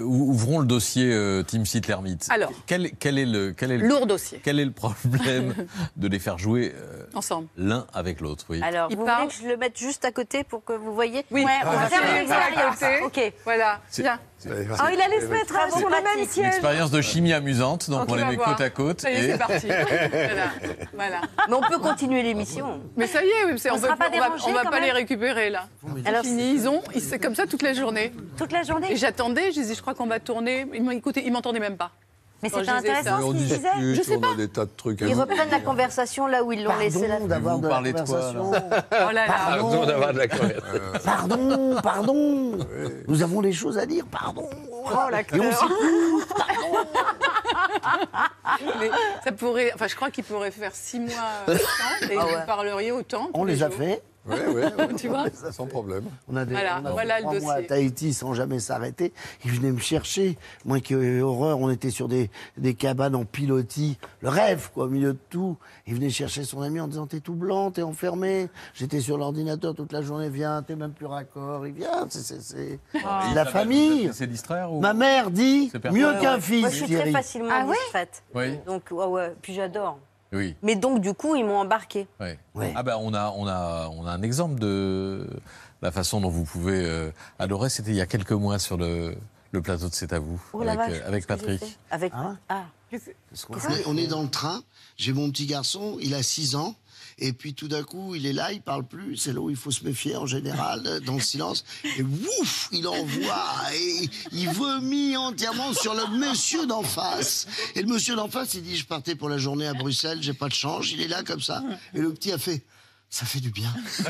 ouvrons 0.00 0.60
le 0.60 0.66
dossier 0.66 1.12
euh, 1.12 1.42
Team 1.42 1.64
Lermite. 1.88 2.28
Alors. 2.30 2.52
quel, 2.66 2.92
quel 3.00 3.18
est 3.18 3.24
le 3.26 3.50
quel 3.52 3.72
est 3.72 3.78
le, 3.78 3.88
Lourd 3.88 4.06
dossier. 4.06 4.40
Quel 4.44 4.60
est 4.60 4.64
le 4.64 4.70
problème 4.70 5.52
de 5.96 6.06
les 6.06 6.20
faire 6.20 6.38
jouer 6.38 6.72
euh, 6.76 7.04
Ensemble. 7.14 7.48
l'un 7.56 7.84
avec 7.92 8.20
l'autre 8.20 8.44
Oui. 8.48 8.60
Alors, 8.62 8.88
Il 8.90 8.96
vous 8.96 9.04
parle- 9.04 9.22
voulez 9.24 9.34
que 9.34 9.42
je 9.42 9.48
le 9.48 9.56
mette 9.56 9.76
juste 9.76 10.04
à 10.04 10.12
côté 10.12 10.44
pour 10.44 10.62
que 10.64 10.72
vous 10.74 10.94
voyez 10.94 11.26
Oui, 11.32 11.44
Ouais, 11.44 11.50
on 11.66 11.70
va 11.72 11.88
faire 11.88 12.02
une 12.08 12.22
expérience. 12.22 13.02
Ok, 13.06 13.32
voilà. 13.44 13.80
C'est- 13.88 14.04
Oh, 14.46 14.84
il 14.92 15.00
allait 15.00 15.20
se 15.20 15.26
mettre 15.26 15.46
Travaux 15.54 15.78
sur 15.78 15.88
le 15.88 15.94
même 15.94 16.02
pratiques. 16.04 16.22
Une 16.24 16.28
siège. 16.28 16.46
expérience 16.46 16.90
de 16.90 17.00
chimie 17.00 17.32
amusante, 17.32 17.88
donc 17.90 18.08
on 18.08 18.14
les 18.14 18.24
met 18.24 18.36
voir. 18.36 18.50
côte 18.50 18.60
à 18.60 18.70
côte. 18.70 19.00
Ça 19.00 19.10
y 19.10 19.14
est, 19.14 19.24
et- 19.24 19.32
c'est 19.32 19.38
parti. 19.38 19.66
voilà. 20.12 20.50
voilà. 20.92 21.20
Mais 21.48 21.54
on 21.54 21.60
peut 21.62 21.78
continuer 21.78 22.22
l'émission. 22.22 22.80
Mais 22.96 23.06
ça 23.06 23.22
y 23.24 23.28
est, 23.28 23.44
oui, 23.46 23.60
On 23.70 23.74
on 23.74 23.78
va, 23.78 23.92
on 23.92 24.70
pas 24.70 24.80
les 24.80 24.90
récupérer 24.92 25.50
là. 25.50 25.66
Alors, 26.04 26.22
C'est 26.22 26.28
fini, 26.28 26.52
ils 26.54 26.68
ont, 26.68 26.82
ils- 26.94 27.00
c'est 27.00 27.18
comme 27.18 27.34
ça 27.34 27.46
toute 27.46 27.62
la 27.62 27.72
journée. 27.74 28.12
Toute 28.36 28.52
la 28.52 28.60
Et 28.62 28.64
journée. 28.64 28.96
j'attendais, 28.96 29.46
je 29.52 29.60
disais, 29.60 29.74
je 29.74 29.80
crois 29.80 29.94
qu'on 29.94 30.06
va 30.06 30.20
tourner. 30.20 30.66
Ils 30.74 31.32
m'entendaient 31.32 31.60
même 31.60 31.76
pas. 31.76 31.90
Mais 32.44 32.50
c'était 32.50 32.68
intéressant 32.70 33.20
ce 33.20 33.26
qu'il 33.32 33.36
disait. 33.36 33.56
discute, 33.58 33.94
Je 33.94 34.02
sais 34.02 34.18
pas. 34.18 34.34
des 34.36 34.48
tas 34.48 34.66
de 34.66 34.70
trucs 34.76 35.00
Ils 35.00 35.14
reprennent 35.14 35.50
la 35.50 35.60
conversation 35.60 36.26
là 36.26 36.44
où 36.44 36.52
ils 36.52 36.62
l'ont 36.62 36.76
laissé 36.76 37.08
la 37.08 37.16
Pardon 37.16 37.26
d'avoir 37.26 37.58
de 37.58 37.68
la 37.68 37.92
conversation. 37.92 38.52
Oh. 38.52 38.74
Pardon 38.90 39.86
d'avoir 39.86 40.12
de 40.12 40.18
la 40.18 40.28
conversation. 40.28 40.80
Pardon, 41.04 41.76
pardon. 41.82 42.58
Nous 43.08 43.22
avons 43.22 43.40
des 43.40 43.52
choses 43.52 43.78
à 43.78 43.86
dire, 43.86 44.04
pardon. 44.10 44.46
Oh, 44.52 44.88
Et 45.32 45.40
on 45.40 45.52
s'écoute. 45.52 46.28
Mais 48.80 48.90
ça 49.24 49.32
pourrait, 49.32 49.72
enfin, 49.74 49.86
je 49.86 49.96
crois 49.96 50.10
qu'il 50.10 50.24
pourrait 50.24 50.50
faire 50.50 50.74
six 50.74 51.00
mois 51.00 51.14
euh, 51.48 51.56
et 52.10 52.16
Ah 52.18 52.26
ouais. 52.26 52.34
vous 52.36 52.46
parleriez 52.46 52.92
autant. 52.92 53.30
On 53.34 53.44
les 53.44 53.62
a 53.62 53.70
fait. 53.70 54.02
Ouais, 54.26 54.46
ouais. 54.48 54.72
Tu 54.96 55.08
vois 55.08 55.26
Sans 55.52 55.66
problème. 55.66 56.04
On 56.28 56.36
a, 56.36 56.44
des, 56.44 56.52
Voilà, 56.54 56.80
on 56.82 56.86
a 56.86 56.92
voilà 56.92 57.18
le 57.20 57.26
trois 57.26 57.40
mois 57.40 57.54
à. 57.54 57.62
Tahiti 57.62 58.14
sans 58.14 58.32
jamais 58.34 58.58
s'arrêter. 58.58 59.12
Ils 59.44 59.50
venaient 59.52 59.72
me 59.72 59.80
chercher. 59.80 60.38
Moi 60.64 60.80
qui 60.80 60.94
ai 60.94 61.20
horreur, 61.20 61.58
on 61.60 61.70
était 61.70 61.90
sur 61.90 62.08
des, 62.08 62.30
des 62.56 62.74
cabanes 62.74 63.14
en 63.14 63.24
pilotis. 63.24 63.98
Le 64.22 64.28
rêve, 64.30 64.70
quoi, 64.72 64.84
au 64.84 64.88
milieu 64.88 65.12
de 65.12 65.18
tout. 65.30 65.56
Il 65.86 65.94
venait 65.94 66.10
chercher 66.10 66.44
son 66.44 66.62
ami 66.62 66.80
en 66.80 66.88
disant 66.88 67.06
T'es 67.06 67.20
tout 67.20 67.34
blanc, 67.34 67.70
t'es 67.70 67.82
enfermé. 67.82 68.48
J'étais 68.74 69.00
sur 69.00 69.18
l'ordinateur 69.18 69.74
toute 69.74 69.92
la 69.92 70.00
journée. 70.02 70.30
Viens, 70.30 70.62
t'es 70.62 70.76
même 70.76 70.92
plus 70.92 71.06
raccord. 71.06 71.66
Il 71.66 71.74
vient. 71.74 72.06
C'est, 72.08 72.78
Ah. 73.04 73.26
c'est 73.28 73.34
la 73.34 73.44
famille. 73.44 74.10
C'est 74.12 74.26
distraire 74.26 74.72
ou 74.72 74.80
Ma 74.80 74.94
mère 74.94 75.30
dit 75.30 75.70
mieux 75.92 76.12
qu'un 76.20 76.36
ouais. 76.36 76.40
fils. 76.40 76.60
Moi, 76.62 76.70
je 76.70 76.84
suis 76.84 76.94
très 76.94 77.10
facilement 77.10 77.48
Ah 77.52 77.66
ouais 77.66 77.76
distraite. 77.84 78.22
Oui. 78.34 78.58
Donc, 78.66 78.84
ouais, 78.90 79.04
ouais. 79.06 79.34
Puis 79.42 79.52
j'adore. 79.54 79.98
Oui. 80.34 80.56
Mais 80.62 80.76
donc, 80.76 81.00
du 81.00 81.14
coup, 81.14 81.36
ils 81.36 81.44
m'ont 81.44 81.58
embarqué. 81.58 82.06
Ouais. 82.20 82.38
Ah 82.74 82.82
ben 82.82 82.96
on 83.00 83.14
a 83.14 83.32
on 83.36 83.46
a 83.46 83.88
on 83.92 84.06
a 84.06 84.10
un 84.10 84.22
exemple 84.22 84.58
de 84.58 85.26
la 85.82 85.90
façon 85.90 86.20
dont 86.20 86.28
vous 86.30 86.44
pouvez 86.44 86.84
euh, 86.84 87.10
adorer. 87.38 87.68
C'était 87.68 87.90
il 87.90 87.96
y 87.96 88.00
a 88.00 88.06
quelques 88.06 88.32
mois 88.32 88.58
sur 88.58 88.76
le 88.76 89.14
le 89.52 89.62
plateau 89.62 89.88
de 89.88 89.94
C'est 89.94 90.12
à 90.12 90.18
vous 90.18 90.42
Oh 90.52 90.62
avec, 90.62 90.76
vache, 90.76 90.92
euh, 90.92 91.08
avec 91.08 91.26
Patrick. 91.26 91.78
Avec. 91.90 92.12
Hein 92.14 92.38
Ah. 92.48 92.64
Est, 92.92 93.16
on 93.86 93.96
est 93.96 94.06
dans 94.06 94.22
le 94.22 94.28
train. 94.28 94.62
J'ai 94.96 95.12
mon 95.12 95.30
petit 95.30 95.46
garçon, 95.46 95.96
il 96.00 96.14
a 96.14 96.22
6 96.22 96.54
ans. 96.54 96.76
Et 97.18 97.32
puis 97.32 97.54
tout 97.54 97.68
d'un 97.68 97.82
coup, 97.82 98.14
il 98.14 98.26
est 98.26 98.32
là, 98.32 98.52
il 98.52 98.60
parle 98.60 98.84
plus. 98.84 99.16
C'est 99.16 99.32
là 99.32 99.40
où 99.40 99.50
il 99.50 99.56
faut 99.56 99.70
se 99.70 99.84
méfier 99.84 100.16
en 100.16 100.26
général, 100.26 101.00
dans 101.06 101.14
le 101.14 101.20
silence. 101.20 101.64
Et 101.98 102.02
ouf, 102.02 102.68
il 102.72 102.86
envoie. 102.86 103.46
Et 103.74 104.08
il 104.32 104.48
vomit 104.50 105.16
entièrement 105.16 105.72
sur 105.72 105.94
le 105.94 106.18
monsieur 106.18 106.66
d'en 106.66 106.82
face. 106.82 107.46
Et 107.74 107.82
le 107.82 107.88
monsieur 107.88 108.16
d'en 108.16 108.28
face, 108.28 108.54
il 108.54 108.62
dit 108.62 108.76
Je 108.76 108.86
partais 108.86 109.14
pour 109.14 109.28
la 109.28 109.38
journée 109.38 109.66
à 109.66 109.74
Bruxelles, 109.74 110.18
j'ai 110.22 110.34
pas 110.34 110.48
de 110.48 110.54
change. 110.54 110.92
Il 110.92 111.00
est 111.00 111.08
là 111.08 111.22
comme 111.22 111.40
ça. 111.40 111.62
Et 111.94 111.98
le 111.98 112.12
petit 112.12 112.32
a 112.32 112.38
fait 112.38 112.64
Ça 113.10 113.26
fait 113.26 113.40
du 113.40 113.50
bien. 113.50 113.72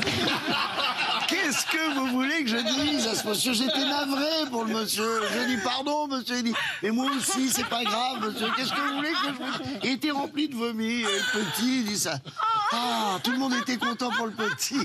Qu'est-ce 1.27 1.65
que 1.65 1.95
vous 1.95 2.07
voulez 2.07 2.43
que 2.43 2.49
je 2.49 2.57
dise 2.57 3.07
à 3.07 3.15
ce 3.15 3.27
monsieur? 3.27 3.53
J'étais 3.53 3.85
navré 3.85 4.49
pour 4.51 4.63
le 4.63 4.73
monsieur. 4.73 5.21
Je 5.33 5.47
dis 5.47 5.61
pardon, 5.63 6.07
monsieur. 6.07 6.37
Il 6.37 6.43
dit, 6.43 6.53
mais 6.83 6.91
moi 6.91 7.09
aussi, 7.17 7.49
c'est 7.49 7.67
pas 7.67 7.83
grave, 7.83 8.19
monsieur. 8.21 8.47
Qu'est-ce 8.55 8.71
que 8.71 8.89
vous 8.89 8.95
voulez 8.97 9.11
que 9.11 9.17
je 9.25 9.31
vous 9.31 9.63
dise? 9.63 9.79
Il 9.83 9.89
était 9.91 10.11
rempli 10.11 10.49
de 10.49 10.55
vomi. 10.55 11.01
Et 11.01 11.03
le 11.03 11.43
petit, 11.45 11.79
il 11.79 11.85
dit 11.85 11.97
ça. 11.99 12.19
Ah, 12.71 13.17
tout 13.23 13.31
le 13.31 13.37
monde 13.37 13.53
était 13.53 13.77
content 13.77 14.09
pour 14.17 14.25
le 14.25 14.31
petit. 14.33 14.77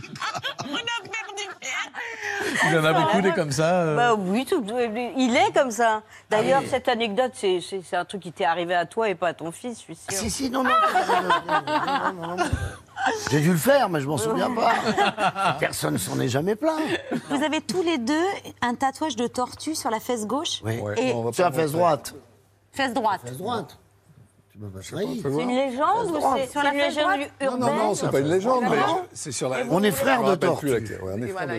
Il 2.64 2.73
y 2.75 2.79
en 2.79 2.85
a 2.85 2.93
beaucoup 2.93 3.21
des 3.21 3.33
comme 3.33 3.51
ça. 3.53 3.81
euh. 3.83 3.97
Bah 3.97 4.14
oui, 4.14 4.45
tout- 4.45 4.64
il 5.16 5.37
est 5.37 5.53
comme 5.53 5.71
ça. 5.71 6.03
D'ailleurs, 6.29 6.62
cette 6.69 6.88
anecdote, 6.88 7.33
c'est- 7.35 7.61
c'est 7.61 7.83
c'est 7.83 7.97
un 7.97 8.05
truc 8.05 8.23
qui 8.23 8.33
t'est 8.33 8.45
arrivé 8.45 8.75
à 8.75 8.87
toi 8.87 9.09
et 9.09 9.14
pas 9.14 9.29
à 9.29 9.35
ton 9.35 9.51
fils, 9.53 9.79
je 9.79 9.83
suis 9.83 9.95
sûre. 9.97 10.05
Si, 10.19 10.31
si, 10.31 10.51
non, 10.51 10.62
non. 10.62 10.71
non, 10.71 10.77
non, 11.23 11.62
non, 11.66 12.12
non, 12.12 12.27
non, 12.29 12.37
non. 12.37 12.45
J'ai 13.31 13.40
dû 13.40 13.51
le 13.53 13.57
faire, 13.59 13.88
mais 13.88 14.01
je 14.01 14.07
m'en 14.09 14.19
souviens 14.19 14.51
pas. 14.55 15.57
Personne 15.59 15.97
s'en 15.99 16.21
est 16.21 16.29
jamais 16.29 16.55
plaint. 16.55 16.79
Vous 17.31 17.43
avez 17.43 17.61
tous 17.62 17.83
les 17.83 17.97
deux 17.99 18.25
un 18.61 18.75
tatouage 18.75 19.16
de 19.16 19.27
tortue 19.27 19.75
sur 19.75 19.90
la 19.90 20.01
fesse 20.01 20.27
gauche 20.27 20.61
Oui. 20.64 20.79
et 20.99 21.12
on 21.14 21.23
va 21.23 21.33
Sur 21.33 21.45
la 21.45 21.53
fesse 21.53 21.73
droite. 21.73 22.14
fesse 22.73 22.93
droite. 22.93 23.23
Fesse 23.25 23.38
droite. 23.38 23.79
Tu 24.50 24.50
m'as 24.50 24.50
pas 24.50 24.50
trahi. 24.50 24.50
C'est 24.83 24.96
une 25.03 25.49
légende 25.49 26.11
ou 26.11 26.18
c'est 26.37 26.46
Sur 26.51 26.62
la 26.62 26.73
légende 26.73 27.20
urbaine 27.40 27.61
Non, 27.61 27.66
non, 27.66 27.75
non, 27.75 27.94
c'est 27.94 28.11
pas 28.11 28.20
une 28.20 28.29
légende, 28.29 28.64
mais 28.68 28.79
c'est 29.12 29.33
sur 29.33 29.49
la. 29.49 29.64
On 29.70 29.83
est 29.83 29.90
frères 29.90 30.23
de 30.25 30.35
tortue. 30.35 30.70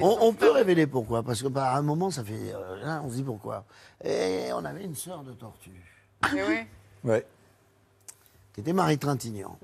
on 0.01 0.33
peut 0.33 0.51
révéler 0.51 0.87
pourquoi, 0.87 1.23
parce 1.23 1.41
que 1.41 1.47
bah, 1.47 1.71
à 1.71 1.77
un 1.77 1.81
moment, 1.81 2.11
ça 2.11 2.23
fait. 2.23 2.33
euh, 2.53 2.99
on 3.03 3.09
se 3.09 3.15
dit 3.15 3.23
pourquoi. 3.23 3.65
Et 4.03 4.49
on 4.53 4.63
avait 4.65 4.83
une 4.83 4.95
sœur 4.95 5.23
de 5.23 5.31
tortue, 5.33 5.71
oui. 6.33 6.39
Ouais. 7.03 7.25
qui 8.53 8.61
était 8.61 8.73
Marie 8.73 8.99
Trintignant. 8.99 9.57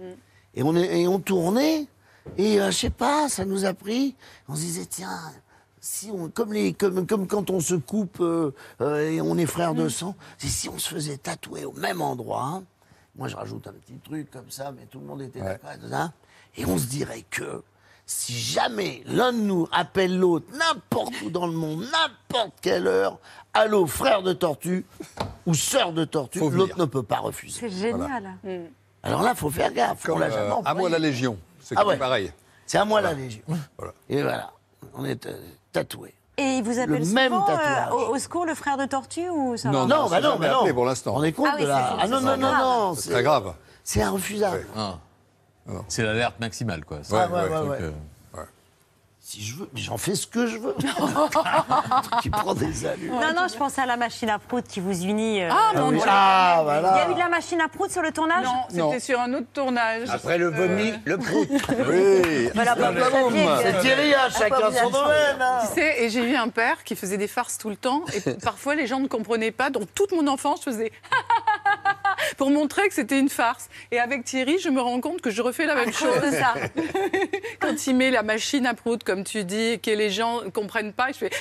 Et, 0.56 0.64
on 0.64 0.76
est, 0.76 1.02
et 1.02 1.08
on 1.08 1.20
tournait, 1.20 1.86
et 2.38 2.60
euh, 2.60 2.72
je 2.72 2.78
sais 2.78 2.90
pas, 2.90 3.30
ça 3.30 3.46
nous 3.46 3.66
a 3.66 3.74
pris. 3.76 4.16
On 4.48 4.56
se 4.56 4.62
disait, 4.62 4.86
tiens, 4.88 5.20
si 5.80 6.10
on, 6.12 6.30
comme, 6.30 6.54
les, 6.54 6.74
comme, 6.74 7.06
comme 7.06 7.28
quand 7.28 7.52
on 7.52 7.60
se 7.60 7.76
coupe 7.76 8.18
euh, 8.22 8.54
euh, 8.82 9.12
et 9.12 9.22
on 9.22 9.38
est 9.38 9.46
frères 9.46 9.76
de 9.76 9.88
sang, 9.88 10.16
c'est 10.40 10.48
si 10.48 10.68
on 10.70 10.80
se 10.80 10.90
faisait 10.90 11.18
tatouer 11.18 11.66
au 11.66 11.74
même 11.74 12.02
endroit. 12.02 12.44
hein. 12.44 12.64
Moi, 13.18 13.28
je 13.28 13.36
rajoute 13.36 13.66
un 13.68 13.74
petit 13.74 13.98
truc 14.04 14.30
comme 14.32 14.50
ça, 14.50 14.72
mais 14.72 14.86
tout 14.86 15.00
le 15.00 15.06
monde 15.06 15.22
était 15.22 15.40
d'accord 15.40 15.70
avec 15.72 15.82
ça. 15.90 16.12
Et 16.56 16.66
on 16.66 16.78
se 16.78 16.86
dirait 16.86 17.26
que 17.30 17.64
si 18.06 18.34
jamais 18.34 19.02
l'un 19.06 19.34
de 19.34 19.40
nous 19.40 19.68
appelle 19.72 20.18
l'autre 20.18 20.46
n'importe 20.54 21.14
où 21.24 21.30
dans 21.30 21.46
le 21.48 21.54
monde, 21.54 21.82
n'importe 21.92 22.54
quelle 22.62 22.88
heure, 22.88 23.20
allô, 23.54 23.86
frère 23.88 24.22
de 24.22 24.34
tortue 24.34 24.86
ou 25.46 25.54
sœur 25.54 25.92
de 25.94 26.06
tortue, 26.06 26.40
l'autre 26.50 26.78
ne 26.80 26.86
peut 26.86 27.04
pas 27.04 27.18
refuser. 27.20 27.60
C'est 27.60 27.70
génial. 27.70 28.38
Alors 29.04 29.22
là, 29.24 29.36
faut 29.36 29.50
faire 29.50 29.74
gaffe. 29.74 30.04
on 30.06 30.08
Comme 30.14 30.20
l'a 30.20 30.30
jamais 30.30 30.52
euh, 30.52 30.62
à 30.66 30.74
moi 30.74 30.90
la 30.90 31.00
Légion. 31.00 31.38
C'est 31.60 31.76
Ah 31.78 31.86
ouais. 31.86 31.98
pareil. 31.98 32.32
C'est 32.66 32.78
à 32.78 32.86
moi 32.86 33.02
la 33.02 33.14
Légion. 33.14 33.42
Voilà. 33.78 33.94
Et 34.10 34.22
voilà, 34.22 34.52
on 34.94 35.06
est 35.06 35.26
euh, 35.26 35.38
tatoués. 35.72 36.14
Et 36.40 36.58
il 36.58 36.64
vous 36.64 36.78
appelle 36.80 37.00
Le 37.00 37.06
même 37.14 37.32
souvent 37.34 37.48
euh, 37.50 37.90
au, 37.92 38.14
au 38.16 38.20
secours 38.20 38.46
le 38.46 38.54
frère 38.54 38.78
de 38.78 38.86
tortue 38.86 39.28
ou 39.30 39.58
ça 39.58 39.70
Non, 39.70 39.88
va 39.88 39.96
Non, 39.96 40.04
non, 40.04 40.10
bah 40.10 40.22
non, 40.22 40.36
bah 40.40 40.52
non. 40.68 40.74
pour 40.74 40.86
l'instant. 40.86 41.14
On 41.16 41.24
est 41.24 41.32
compte 41.32 41.48
Ah 41.52 41.56
oui, 41.58 41.64
de 41.64 41.68
la. 41.68 41.76
c'est- 41.78 41.96
Ah 42.04 42.08
non, 42.08 42.22
non, 42.22 42.38
non, 42.38 42.58
non. 42.58 42.94
C'est 42.96 43.10
très 43.12 43.24
grave. 43.24 43.54
C'est 43.84 44.00
irrefusable. 44.02 44.66
Ah. 44.76 44.96
Alors. 45.68 45.84
C'est 45.88 46.04
l'alerte 46.04 46.40
maximale 46.40 46.86
quoi. 46.86 46.98
Ouais, 46.98 47.26
ouais, 47.26 47.50
ouais, 47.50 47.68
ouais. 47.70 47.94
Euh, 49.28 49.30
Si 49.30 49.44
je 49.44 49.56
veux, 49.56 49.70
mais 49.74 49.82
j'en 49.82 49.98
fais 49.98 50.16
ce 50.16 50.26
que 50.26 50.48
je 50.48 50.58
veux. 50.58 50.76
qui 52.22 52.30
prend 52.30 52.54
des 52.54 52.86
allures. 52.86 53.14
Non, 53.14 53.34
non, 53.36 53.48
je 53.52 53.58
pensais 53.58 53.82
à 53.82 53.86
la 53.86 53.98
machine 53.98 54.30
à 54.30 54.40
prout 54.40 54.66
qui 54.66 54.80
vous 54.80 55.04
unit. 55.04 55.42
euh, 55.44 55.50
Ah, 55.52 55.72
mon 55.78 55.90
oui. 55.90 55.98
Dieu. 55.98 56.06
Ah, 56.10 56.56
Il 56.58 56.62
y 56.62 56.64
voilà. 56.64 56.94
a 56.94 57.10
eu 57.10 57.14
de 57.14 57.20
la 57.20 57.30
machine 57.30 57.60
à 57.62 57.68
prout 57.68 57.92
sur 57.92 58.02
le 58.02 58.12
tournage 58.12 58.46
Non, 58.46 58.88
c'était 58.90 59.00
sur 59.00 59.20
un 59.20 59.34
autre 59.34 59.48
tournage. 59.54 60.10
Après 60.10 60.38
le 60.38 60.48
vomi, 60.50 60.94
le 61.06 61.18
prout. 61.18 61.48
Oui. 61.90 62.50
Voilà, 62.54 62.76
C'est 63.62 63.80
Thierry, 63.82 64.14
hein, 64.14 64.30
chacun 64.38 64.72
son 64.72 64.90
domaine. 64.90 65.38
hein. 65.42 65.60
Tu 65.68 65.74
sais, 65.82 66.04
et 66.04 66.10
j'ai 66.10 66.24
eu 66.24 66.36
un 66.36 66.50
père 66.50 66.84
qui 66.84 66.96
faisait 66.96 67.18
des 67.18 67.28
farces 67.28 67.58
tout 67.58 67.70
le 67.70 67.76
temps, 67.76 68.04
et 68.14 68.34
parfois 68.44 68.76
les 68.76 68.88
gens 68.88 69.00
ne 69.00 69.08
comprenaient 69.08 69.52
pas. 69.52 69.70
Donc 69.70 69.94
toute 69.94 70.12
mon 70.12 70.28
enfance, 70.28 70.60
je 70.66 70.72
faisais 70.72 70.92
pour 72.38 72.52
montrer 72.52 72.88
que 72.88 72.94
c'était 72.94 73.20
une 73.20 73.30
farce. 73.30 73.70
Et 73.92 74.00
avec 74.00 74.26
Thierry, 74.26 74.60
je 74.60 74.70
me 74.70 74.82
rends 74.82 75.02
compte 75.02 75.22
que 75.22 75.30
je 75.30 75.42
refais 75.42 75.66
la 75.66 75.76
même 75.76 75.94
chose. 75.94 76.20
de 76.22 76.32
ça. 76.32 76.54
Quand 77.60 77.88
il 77.88 77.96
met 77.96 78.12
la 78.12 78.24
machine 78.24 78.66
à 78.66 78.74
prout, 78.74 79.04
comme 79.04 79.24
tu 79.24 79.44
dis, 79.44 79.74
et 79.74 79.78
que 79.78 79.92
les 79.92 80.10
gens 80.10 80.42
ne 80.44 80.50
comprennent 80.50 80.94
pas, 80.94 81.08
je 81.12 81.18
fais 81.18 81.30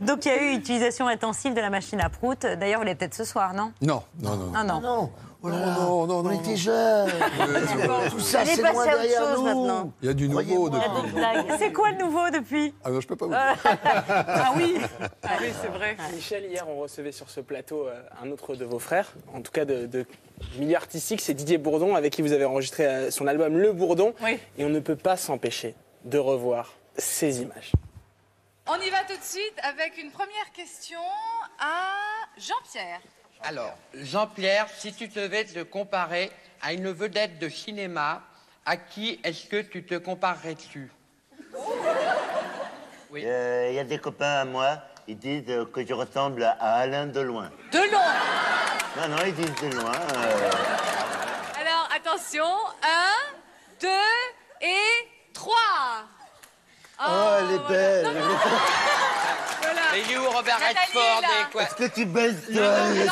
Donc 0.00 0.24
il 0.24 0.28
y 0.28 0.32
a 0.32 0.42
eu 0.42 0.54
utilisation 0.54 1.08
intensive 1.08 1.54
de 1.54 1.60
la 1.60 1.70
machine 1.70 2.00
à 2.00 2.08
prout. 2.08 2.40
D'ailleurs, 2.42 2.80
vous 2.80 2.86
l'avez 2.86 2.96
peut-être 2.96 3.14
ce 3.14 3.24
soir, 3.24 3.54
non? 3.54 3.72
Non, 3.80 4.02
non, 4.20 4.36
non. 4.36 4.46
Non, 4.52 4.64
non. 4.64 4.80
Non. 4.80 5.10
Oh 5.46 5.48
là 5.50 5.58
là, 5.58 5.66
non, 5.74 6.06
non, 6.06 6.18
on 6.20 6.22
non, 6.22 6.30
était 6.30 6.50
non. 6.50 6.56
jeunes. 6.56 7.10
Tout 8.10 8.20
ça, 8.20 8.46
c'est 8.46 8.62
passé 8.62 8.72
loin 8.72 8.84
à 8.84 8.86
autre 8.86 9.02
derrière 9.02 9.20
chose 9.20 9.38
nous. 9.40 9.44
maintenant. 9.44 9.92
Il 10.00 10.06
y 10.06 10.10
a 10.10 10.14
du 10.14 10.28
nouveau 10.30 10.70
depuis. 10.70 11.58
C'est 11.58 11.72
quoi 11.72 11.90
le 11.90 11.98
nouveau 11.98 12.30
depuis? 12.30 12.74
Ah 12.82 12.90
non, 12.90 13.00
je 13.02 13.06
peux 13.06 13.16
pas 13.16 13.26
vous 13.26 13.32
dire. 13.32 13.56
Ah 14.26 14.52
oui 14.56 14.78
Ah 15.22 15.28
oui, 15.40 15.48
c'est 15.60 15.68
vrai. 15.68 15.98
Michel, 16.14 16.46
hier, 16.46 16.66
on 16.66 16.76
recevait 16.80 17.12
sur 17.12 17.28
ce 17.28 17.40
plateau 17.40 17.86
euh, 17.86 18.02
un 18.22 18.30
autre 18.30 18.56
de 18.56 18.64
vos 18.64 18.78
frères, 18.78 19.12
en 19.34 19.42
tout 19.42 19.52
cas 19.52 19.66
de, 19.66 19.84
de 19.84 20.06
milieu 20.58 20.76
artistique, 20.76 21.20
c'est 21.20 21.34
Didier 21.34 21.58
Bourdon, 21.58 21.94
avec 21.94 22.14
qui 22.14 22.22
vous 22.22 22.32
avez 22.32 22.46
enregistré 22.46 22.86
euh, 22.86 23.10
son 23.10 23.26
album 23.26 23.58
Le 23.58 23.72
Bourdon. 23.74 24.14
Oui. 24.22 24.38
Et 24.56 24.64
on 24.64 24.70
ne 24.70 24.80
peut 24.80 24.96
pas 24.96 25.18
s'empêcher 25.18 25.74
de 26.06 26.16
revoir 26.16 26.72
ces 26.96 27.42
images. 27.42 27.72
On 28.66 28.76
y 28.76 28.88
va 28.88 29.04
tout 29.06 29.16
de 29.18 29.22
suite 29.22 29.54
avec 29.62 30.02
une 30.02 30.10
première 30.10 30.50
question 30.54 31.00
à 31.60 31.90
Jean-Pierre. 32.38 33.00
Alors, 33.46 33.76
Jean-Pierre, 33.94 34.66
si 34.78 34.92
tu 34.94 35.08
devais 35.08 35.44
te 35.44 35.62
comparer 35.62 36.30
à 36.62 36.72
une 36.72 36.90
vedette 36.90 37.38
de 37.38 37.48
cinéma, 37.50 38.22
à 38.64 38.76
qui 38.78 39.20
est-ce 39.22 39.46
que 39.46 39.60
tu 39.60 39.84
te 39.84 39.96
comparerais-tu? 39.96 40.90
Il 43.14 43.22
y 43.22 43.78
a 43.78 43.84
des 43.84 43.98
copains 43.98 44.40
à 44.40 44.44
moi, 44.44 44.78
ils 45.06 45.18
disent 45.18 45.44
euh, 45.48 45.66
que 45.66 45.86
je 45.86 45.92
ressemble 45.92 46.42
à 46.42 46.76
Alain 46.76 47.06
Deloin. 47.06 47.50
De 47.70 47.78
long. 47.78 48.10
Non, 48.96 49.08
non, 49.08 49.22
ils 49.26 49.34
disent 49.34 49.54
de 49.70 49.76
loin. 49.76 49.92
euh, 49.92 50.50
Alors, 51.60 51.88
attention. 51.94 52.46
Un, 52.82 53.36
deux 53.80 54.66
et 54.66 55.08
trois. 55.32 56.06
Oh, 56.98 57.12
elle 57.40 57.54
est 57.54 57.68
belle. 57.68 58.06
Voilà. 58.06 58.93
Et 59.96 60.12
you, 60.12 60.20
Robert 60.24 60.58
Redford 60.58 61.22
et 61.22 61.52
quoi 61.52 61.62
Est-ce 61.62 61.74
que 61.74 61.94
tu 61.94 62.04
baises 62.06 62.36
toi 62.52 62.62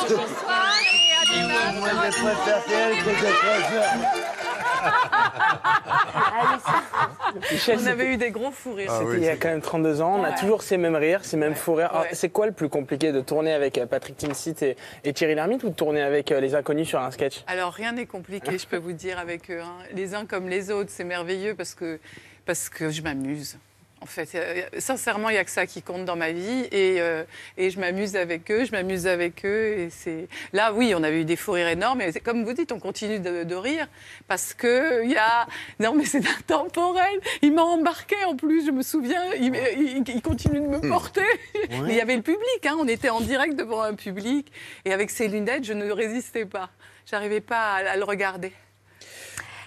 bonsoir 0.09 0.73
et 0.83 1.13
à 1.15 1.25
demain. 1.43 1.79
Moi, 1.79 1.89
je 2.09 2.21
préfère 2.23 2.65
qu'elle 2.65 2.95
que 2.97 3.09
je 3.11 3.25
préfère. 3.33 3.93
Ah 6.05 6.59
oui, 7.35 7.39
Michel, 7.51 7.79
On 7.81 7.87
avait 7.87 8.05
eu 8.13 8.17
des 8.17 8.31
gros 8.31 8.51
fous 8.51 8.73
rires. 8.73 8.91
C'était 8.91 9.17
il 9.17 9.23
y 9.23 9.29
a 9.29 9.37
quand 9.37 9.47
même 9.49 9.61
32 9.61 10.01
ans, 10.01 10.19
on 10.19 10.23
a 10.23 10.29
Ouais. 10.31 10.35
toujours 10.39 10.61
ces 10.61 10.77
mêmes 10.77 10.95
rires, 10.95 11.23
ces 11.23 11.37
mêmes 11.37 11.55
fous 11.55 11.75
rires. 11.75 11.89
Alors, 11.91 12.01
Ouais. 12.03 12.09
C'est 12.13 12.29
quoi 12.29 12.45
le 12.47 12.51
plus 12.51 12.69
compliqué 12.69 13.11
de 13.11 13.21
tourner 13.21 13.53
avec 13.53 13.77
euh, 13.77 13.85
Patrick 13.85 14.17
Timsit 14.17 14.55
et, 14.61 14.75
et 15.05 15.13
Thierry 15.13 15.35
Lhermitte 15.35 15.63
ou 15.63 15.69
de 15.69 15.75
tourner 15.75 16.01
avec 16.01 16.31
euh, 16.31 16.39
les 16.41 16.53
inconnus 16.55 16.87
sur 16.89 16.99
un 16.99 17.11
sketch? 17.11 17.43
Alors 17.47 17.71
rien 17.71 17.93
n'est 17.93 18.05
compliqué, 18.05 18.57
je 18.57 18.67
peux 18.67 18.77
vous 18.77 18.93
dire, 18.93 19.19
avec 19.19 19.49
eux. 19.49 19.61
hein. 19.61 19.77
Les 19.93 20.15
uns 20.15 20.25
comme 20.25 20.49
les 20.49 20.69
autres, 20.69 20.89
c'est 20.91 21.03
merveilleux 21.05 21.55
parce 21.55 21.73
que, 21.75 21.99
parce 22.45 22.67
que 22.69 22.89
je 22.89 23.01
m'amuse. 23.01 23.57
En 24.03 24.05
fait, 24.05 24.29
Euh, 24.35 24.63
sincèrement, 24.79 25.29
il 25.29 25.33
n'y 25.33 25.37
a 25.39 25.45
que 25.45 25.49
ça 25.49 25.65
qui 25.65 25.81
compte 25.81 26.03
dans 26.03 26.17
ma 26.17 26.33
vie 26.33 26.67
et, 26.73 26.99
euh, 26.99 27.23
et 27.57 27.69
je 27.69 27.79
m'amuse 27.79 28.17
avec 28.17 28.51
eux, 28.51 28.65
je 28.65 28.71
m'amuse 28.73 29.07
avec 29.07 29.45
eux. 29.45 29.77
Et 29.79 29.89
c'est 29.89 30.27
là, 30.51 30.73
oui, 30.73 30.93
on 30.93 31.03
avait 31.03 31.21
eu 31.21 31.25
des 31.25 31.37
fous 31.37 31.53
rires 31.53 31.69
énormes. 31.69 32.01
Et 32.01 32.11
comme 32.19 32.43
vous 32.43 32.51
dites, 32.51 32.73
on 32.73 32.79
continue 32.79 33.19
de, 33.19 33.45
de 33.45 33.55
rire 33.55 33.87
parce 34.27 34.53
que 34.53 35.05
il 35.05 35.11
y 35.11 35.15
a 35.15 35.47
non, 35.79 35.95
mais 35.95 36.03
c'est 36.03 36.21
intemporel. 36.39 37.17
Il 37.41 37.53
m'a 37.53 37.63
embarqué 37.63 38.17
en 38.25 38.35
plus, 38.35 38.65
je 38.65 38.71
me 38.71 38.81
souviens. 38.83 39.23
Il, 39.39 39.55
il- 39.77 40.03
il 40.05 40.21
continue 40.21 40.59
de 40.59 40.67
me 40.67 40.81
porter. 40.81 41.21
Mais 41.69 41.93
il 41.93 41.95
y 41.95 42.01
avait 42.01 42.17
le 42.17 42.21
public, 42.23 42.65
hein, 42.65 42.75
on 42.77 42.87
était 42.89 43.09
en 43.09 43.21
direct 43.21 43.55
devant 43.55 43.81
un 43.83 43.93
public 43.95 44.51
et 44.83 44.91
avec 44.91 45.11
ses 45.11 45.29
lunettes, 45.29 45.63
je 45.63 45.71
ne 45.73 45.89
résistais 45.89 46.45
pas. 46.45 46.69
J'arrivais 47.09 47.41
pas 47.41 47.75
à, 47.75 47.91
à 47.91 47.95
le 47.95 48.03
regarder. 48.03 48.51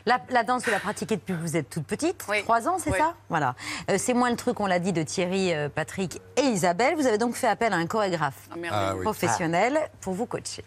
La, 0.07 0.21
la 0.31 0.45
danse, 0.45 0.65
vous 0.65 0.71
la 0.71 0.79
pratiquez 0.79 1.17
depuis 1.17 1.35
que 1.35 1.41
vous 1.41 1.57
êtes 1.57 1.69
toute 1.69 1.85
petite, 1.85 2.25
trois 2.45 2.69
ans, 2.69 2.77
c'est 2.79 2.91
Oui. 2.93 2.99
ça? 2.99 3.15
Voilà. 3.29 3.57
Euh, 3.91 3.97
c'est 3.99 4.15
moins 4.15 4.31
le 4.31 4.37
truc, 4.37 4.61
on 4.61 4.67
l'a 4.67 4.79
dit, 4.79 4.93
de 4.93 5.03
Thierry, 5.03 5.53
euh, 5.53 5.69
Patrick 5.69 6.21
et 6.37 6.43
Isabelle. 6.43 6.95
Vous 6.95 7.07
avez 7.09 7.19
donc 7.19 7.35
fait 7.35 7.49
appel 7.49 7.73
à 7.73 7.77
un 7.77 7.87
chorégraphe. 7.87 8.49
Ah 8.71 8.95
oui. 8.95 9.03
professionnel 9.03 9.77
pour 10.01 10.15
vous 10.15 10.27
coacher. 10.27 10.65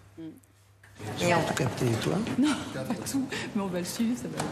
Et 1.21 1.33
on- 1.33 1.41
capté, 1.53 1.85
toi? 2.03 2.13
Non, 2.37 2.49
pas 2.75 2.83
tout. 3.09 3.25
Mais 3.55 3.61
on 3.61 3.67
va 3.67 3.79
le 3.79 3.85
suivre, 3.85 4.17
ça 4.21 4.27
va. 4.27 4.43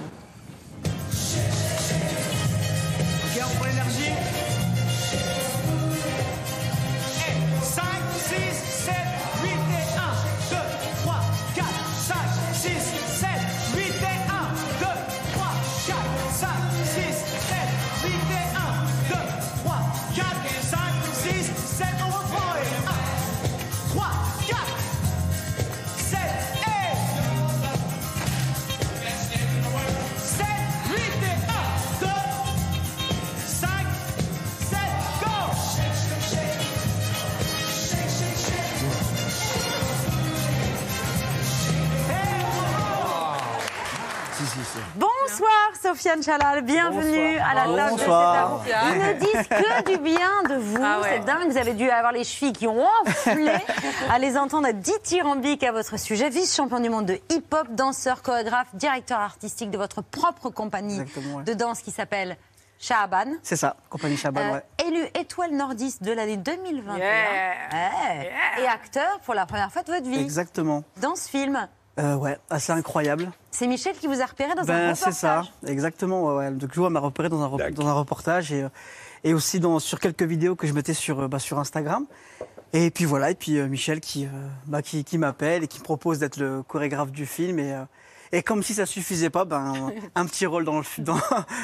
Ok, 3.26 3.44
on 3.46 3.56
prend 3.58 3.66
l'énergie. 3.66 4.12
Si, 44.38 44.44
si, 44.46 44.60
si. 44.60 44.78
Bonsoir 44.96 45.72
Sofiane 45.82 46.22
Chalal, 46.22 46.62
bienvenue 46.62 47.38
Bonsoir. 47.38 47.50
à 47.50 47.56
la 47.56 47.64
table 47.76 47.90
Bonsoir. 47.98 48.60
de 48.60 48.66
cette 48.70 48.76
Ils 48.84 49.00
ne 49.00 49.14
disent 49.14 49.48
que 49.48 49.92
du 49.92 49.98
bien 49.98 50.44
de 50.50 50.56
vous, 50.56 50.78
Ah 50.84 51.00
ouais. 51.00 51.10
c'est 51.14 51.26
dingue, 51.26 51.50
vous 51.50 51.58
avez 51.58 51.74
dû 51.74 51.90
avoir 51.90 52.12
les 52.12 52.24
chevilles 52.24 52.54
qui 52.54 52.68
ont 52.68 52.86
enflé 53.06 53.52
à 54.12 54.20
les 54.20 54.38
entendre 54.38 54.72
dithyrambiques 54.74 55.64
à 55.64 55.72
votre 55.72 55.98
sujet. 55.98 56.30
Vice-champion 56.30 56.80
du 56.80 56.90
monde 56.90 57.08
de 57.08 57.20
hip-hop, 57.32 57.68
danseur, 57.72 58.22
chorégraphe, 58.22 58.68
directeur 58.76 59.20
artistique 59.20 59.72
de 59.72 59.78
votre 59.78 60.02
propre 60.04 60.50
compagnie 60.52 61.00
ouais. 61.00 61.44
de 61.44 61.54
danse 61.54 61.82
qui 61.82 61.90
s'appelle 61.92 62.38
Shahaban. 62.80 63.26
C'est 63.42 63.56
ça, 63.56 63.76
compagnie 63.90 64.18
Chaban, 64.18 64.42
Euh, 64.42 64.54
ouais. 64.54 64.64
Élu 64.88 65.04
étoile 65.20 65.52
nordiste 65.52 66.04
de 66.04 66.12
l'année 66.12 66.38
2021 66.38 66.96
Yeah. 66.98 67.54
Ouais. 67.74 68.32
et 68.62 68.68
acteur 68.68 69.20
pour 69.22 69.34
la 69.34 69.48
première 69.48 69.72
fois 69.72 69.82
de 69.82 69.92
votre 69.92 70.08
vie 70.08 70.20
Exactement. 70.22 70.84
dans 71.02 71.16
ce 71.16 71.28
film. 71.28 71.68
Euh, 72.00 72.16
ouais, 72.16 72.38
assez 72.50 72.72
incroyable. 72.72 73.32
C'est 73.50 73.66
Michel 73.68 73.96
qui 73.98 74.06
vous 74.08 74.22
a 74.22 74.26
repéré 74.26 74.54
dans 74.54 74.62
un 74.62 74.66
Ben, 74.66 74.90
reportage. 74.92 75.14
c'est 75.14 75.20
ça, 75.20 75.42
exactement. 75.66 76.24
Ouais, 76.28 76.36
ouais. 76.46 76.52
Donc, 76.52 76.72
Joe 76.74 76.92
m'a 76.92 77.00
repéré 77.00 77.28
dans 77.30 77.42
un, 77.42 77.48
rep- 77.48 77.74
dans 77.74 77.88
un 77.88 77.94
reportage 77.94 78.52
et, 78.54 78.64
euh, 78.64 78.70
et 79.24 79.34
aussi 79.34 79.60
dans, 79.60 79.80
sur 79.80 80.00
quelques 80.00 80.22
vidéos 80.24 80.56
que 80.56 80.68
je 80.68 80.74
mettais 80.74 80.94
sur, 80.94 81.22
euh, 81.22 81.28
bah, 81.28 81.40
sur 81.40 81.58
Instagram. 81.58 82.06
Et 82.74 82.92
puis 82.92 83.06
voilà, 83.06 83.32
et 83.32 83.36
puis 83.36 83.58
euh, 83.58 83.68
Michel 83.68 84.00
qui, 84.00 84.26
euh, 84.26 84.30
bah, 84.68 84.82
qui, 84.84 85.04
qui 85.04 85.18
m'appelle 85.18 85.64
et 85.64 85.68
qui 85.68 85.80
me 85.80 85.84
propose 85.86 86.20
d'être 86.20 86.38
le 86.38 86.62
chorégraphe 86.64 87.12
du 87.12 87.26
film. 87.26 87.58
Et, 87.60 87.74
euh, 87.74 87.84
et 88.32 88.44
comme 88.44 88.64
si 88.64 88.74
ça 88.74 88.86
suffisait 88.86 89.30
pas, 89.30 89.46
ben, 89.46 89.92
un 90.16 90.26
petit 90.26 90.46
rôle 90.46 90.66
dans 90.66 90.78
le, 90.78 90.84
fi- 90.84 91.02
dans, 91.02 91.18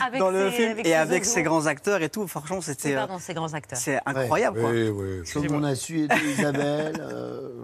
Avec 0.05 0.19
dans 0.19 0.29
le 0.31 0.49
ses- 0.49 0.55
film 0.57 0.71
avec 0.71 0.85
et 0.85 0.89
ses 0.89 0.95
avec 0.95 1.25
ces 1.25 1.43
grands 1.43 1.65
acteurs 1.65 2.01
et 2.01 2.09
tout. 2.09 2.27
Franchement, 2.27 2.61
C'est 2.61 2.71
c'était. 2.79 2.93
euh, 2.95 2.99
pardon, 2.99 3.19
ces 3.19 3.33
grands 3.33 3.53
acteurs. 3.53 3.77
C'est 3.79 3.99
incroyable, 4.05 4.59
quoi. 4.61 4.69
Oui, 4.71 4.89
oui. 4.89 5.21
Comme 5.33 5.55
on 5.55 5.63
a 5.63 5.75
su 5.75 5.99
aider 6.01 6.15
Isabelle, 6.37 6.95
euh, 7.01 7.59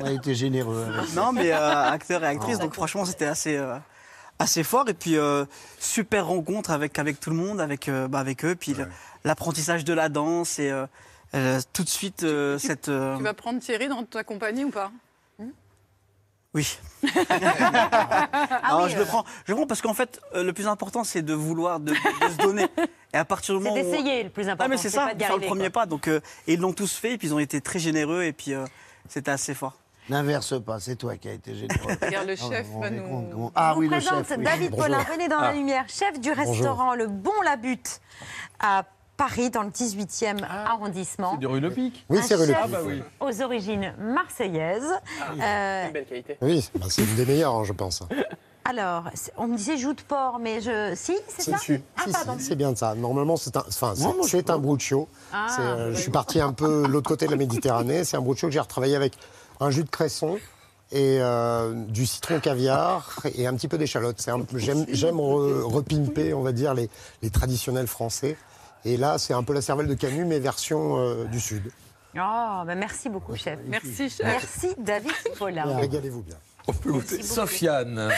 on 0.00 0.04
a 0.04 0.12
été 0.12 0.34
généreux. 0.34 0.86
Non, 1.14 1.32
mais 1.32 1.52
euh, 1.52 1.84
acteur 1.90 2.22
et 2.24 2.26
actrice, 2.28 2.58
donc 2.58 2.74
franchement, 2.74 3.04
c'était 3.04 3.26
assez, 3.26 3.56
euh, 3.56 3.76
assez 4.38 4.62
fort. 4.64 4.88
Et 4.88 4.94
puis, 4.94 5.16
euh, 5.16 5.44
super 5.78 6.26
rencontre 6.26 6.70
avec, 6.70 6.98
avec 6.98 7.20
tout 7.20 7.30
le 7.30 7.36
monde, 7.36 7.60
avec, 7.60 7.88
euh, 7.88 8.08
bah, 8.08 8.18
avec 8.20 8.44
eux. 8.44 8.54
Puis 8.54 8.74
l'apprentissage 9.24 9.84
de 9.84 9.92
la 9.92 10.08
danse 10.08 10.58
et 10.58 10.70
euh, 10.70 10.86
euh, 11.34 11.60
tout 11.72 11.84
de 11.84 11.88
suite 11.88 12.22
euh, 12.22 12.58
cette. 12.58 12.88
euh, 12.88 13.16
Tu 13.18 13.22
vas 13.22 13.34
prendre 13.34 13.60
Thierry 13.60 13.88
dans 13.88 14.02
ta 14.04 14.24
compagnie 14.24 14.64
ou 14.64 14.70
pas? 14.70 14.90
Oui. 16.54 16.78
Ah 17.04 18.70
Non, 18.72 18.84
oui, 18.84 18.90
je 18.90 18.96
euh. 18.96 19.00
le 19.00 19.04
prends. 19.04 19.24
Je 19.44 19.52
le 19.52 19.56
prends 19.56 19.66
parce 19.66 19.82
qu'en 19.82 19.94
fait, 19.94 20.20
euh, 20.34 20.42
le 20.44 20.52
plus 20.52 20.66
important, 20.66 21.04
c'est 21.04 21.22
de 21.22 21.34
vouloir, 21.34 21.78
de, 21.80 21.92
de 21.92 22.28
se 22.32 22.36
donner. 22.38 22.66
Et 23.14 23.16
à 23.16 23.24
partir 23.24 23.54
du 23.58 23.62
C'est 23.62 23.68
moment 23.70 23.80
où- 23.80 23.90
d'essayer, 23.90 24.22
le 24.24 24.30
plus 24.30 24.48
important, 24.48 24.64
Ah, 24.64 24.68
mais 24.68 24.76
c'est 24.76 24.88
c'est 24.90 24.96
ça, 24.96 25.08
pas 25.08 25.14
faire 25.18 25.36
le 25.36 25.46
premier 25.46 25.70
quoi. 25.70 25.82
pas. 25.82 25.86
Donc, 25.86 26.08
euh, 26.08 26.20
et 26.46 26.54
ils 26.54 26.60
l'ont 26.60 26.72
tous 26.72 26.94
fait, 26.94 27.12
et 27.14 27.18
puis 27.18 27.28
ils 27.28 27.34
ont 27.34 27.38
été 27.38 27.60
très 27.60 27.78
généreux, 27.78 28.22
et 28.22 28.32
puis 28.32 28.52
euh, 28.54 28.64
c'était 29.08 29.30
assez 29.30 29.54
fort. 29.54 29.74
N'inverse 30.10 30.62
pas, 30.62 30.78
c'est 30.80 30.96
toi 30.96 31.16
qui 31.16 31.28
as 31.28 31.32
été 31.32 31.54
généreux. 31.54 31.96
Regarde, 32.02 32.26
le 32.26 32.34
Ah, 32.34 32.48
chef 32.50 32.66
va 32.80 32.90
nous- 32.90 33.02
con- 33.30 33.52
Ah 33.54 33.72
Je 33.74 33.78
oui, 33.78 33.86
vous 33.86 33.92
le 33.92 33.98
présente 33.98 34.28
chef. 34.28 34.38
oui. 34.38 34.44
David 34.44 34.70
Bonjour. 34.70 34.86
Paulin, 34.86 35.04
venez 35.04 35.28
dans 35.28 35.40
la 35.40 35.48
Ah. 35.48 35.52
lumière, 35.52 35.84
chef 35.88 36.18
du 36.20 36.32
restaurant 36.32 36.94
Le 36.94 37.06
Bon 37.06 37.32
La 37.44 37.56
Butte 37.56 38.00
à 38.60 38.84
Paris, 39.18 39.50
dans 39.50 39.62
le 39.64 39.68
18e 39.70 40.38
arrondissement. 40.48 41.32
C'est 41.32 41.40
du 41.40 41.46
rue 41.48 41.60
Le 41.60 41.70
Pic 41.70 42.06
Oui, 42.08 42.20
c'est 42.22 42.36
rue 42.36 42.46
Le 42.46 42.52
Pic. 42.54 42.62
Ah 42.64 42.68
bah 42.68 42.78
oui. 42.86 43.02
Aux 43.20 43.42
origines 43.42 43.92
marseillaises. 43.98 44.88
Euh, 45.42 45.86
Une 45.86 45.92
belle 45.92 46.06
qualité. 46.06 46.38
Oui, 46.40 46.70
bah, 46.78 46.86
c'est 46.88 47.02
une 47.02 47.14
des 47.16 47.26
meilleures, 47.26 47.64
je 47.64 47.72
pense. 47.72 48.02
alors, 48.64 49.04
on 49.36 49.48
me 49.48 49.56
disait 49.56 49.76
joue 49.76 49.92
de 49.92 50.00
porc, 50.02 50.38
mais 50.40 50.60
je. 50.60 50.92
Si, 50.94 51.16
c'est 51.28 51.42
ça 51.50 51.56
Ah, 51.56 52.02
si, 52.06 52.12
pardon. 52.12 52.36
si, 52.38 52.44
c'est 52.44 52.54
bien 52.56 52.70
de 52.72 52.78
ça. 52.78 52.94
Normalement, 52.94 53.36
c'est 53.36 53.56
un, 53.56 53.64
enfin, 53.68 53.94
c'est- 53.96 54.50
un 54.50 54.58
bruccio. 54.58 55.08
Ah. 55.32 55.46
C'est, 55.50 55.62
euh, 55.62 55.94
je 55.94 56.00
suis 56.00 56.10
parti 56.12 56.40
un 56.40 56.52
peu 56.52 56.82
de 56.84 56.86
l'autre 56.88 57.08
côté 57.08 57.26
de 57.26 57.32
la 57.32 57.36
Méditerranée. 57.36 58.04
C'est 58.04 58.16
un 58.16 58.20
bruccio 58.22 58.46
que 58.48 58.54
j'ai 58.54 58.60
retravaillé 58.60 58.94
avec 58.94 59.14
un 59.58 59.70
jus 59.70 59.82
de 59.82 59.90
cresson 59.90 60.38
et 60.92 61.18
euh, 61.20 61.74
du 61.88 62.06
citron 62.06 62.38
caviar 62.38 63.18
et 63.34 63.48
un 63.48 63.54
petit 63.54 63.66
peu 63.66 63.78
d'échalote. 63.78 64.20
C'est 64.20 64.30
un 64.30 64.40
peu- 64.42 64.58
J'aime, 64.58 64.86
j'aime 64.90 65.16
re- 65.16 65.62
repimper, 65.62 66.32
on 66.34 66.42
va 66.42 66.52
dire, 66.52 66.72
les, 66.74 66.88
les 67.22 67.30
traditionnels 67.30 67.88
français. 67.88 68.36
Et 68.84 68.96
là, 68.96 69.18
c'est 69.18 69.34
un 69.34 69.42
peu 69.42 69.52
la 69.52 69.62
cervelle 69.62 69.88
de 69.88 69.94
Camus, 69.94 70.24
mais 70.24 70.38
version 70.38 70.98
euh, 70.98 71.24
du 71.24 71.40
Sud. 71.40 71.70
Oh, 72.14 72.62
bah 72.66 72.74
merci 72.74 73.08
beaucoup, 73.08 73.36
chef. 73.36 73.58
Merci, 73.66 74.08
chef. 74.08 74.24
Merci, 74.24 74.74
David 74.78 75.12
Paulin. 75.38 75.76
Régalez-vous 75.76 76.22
bien. 76.22 76.36
Sofiane, 77.22 78.10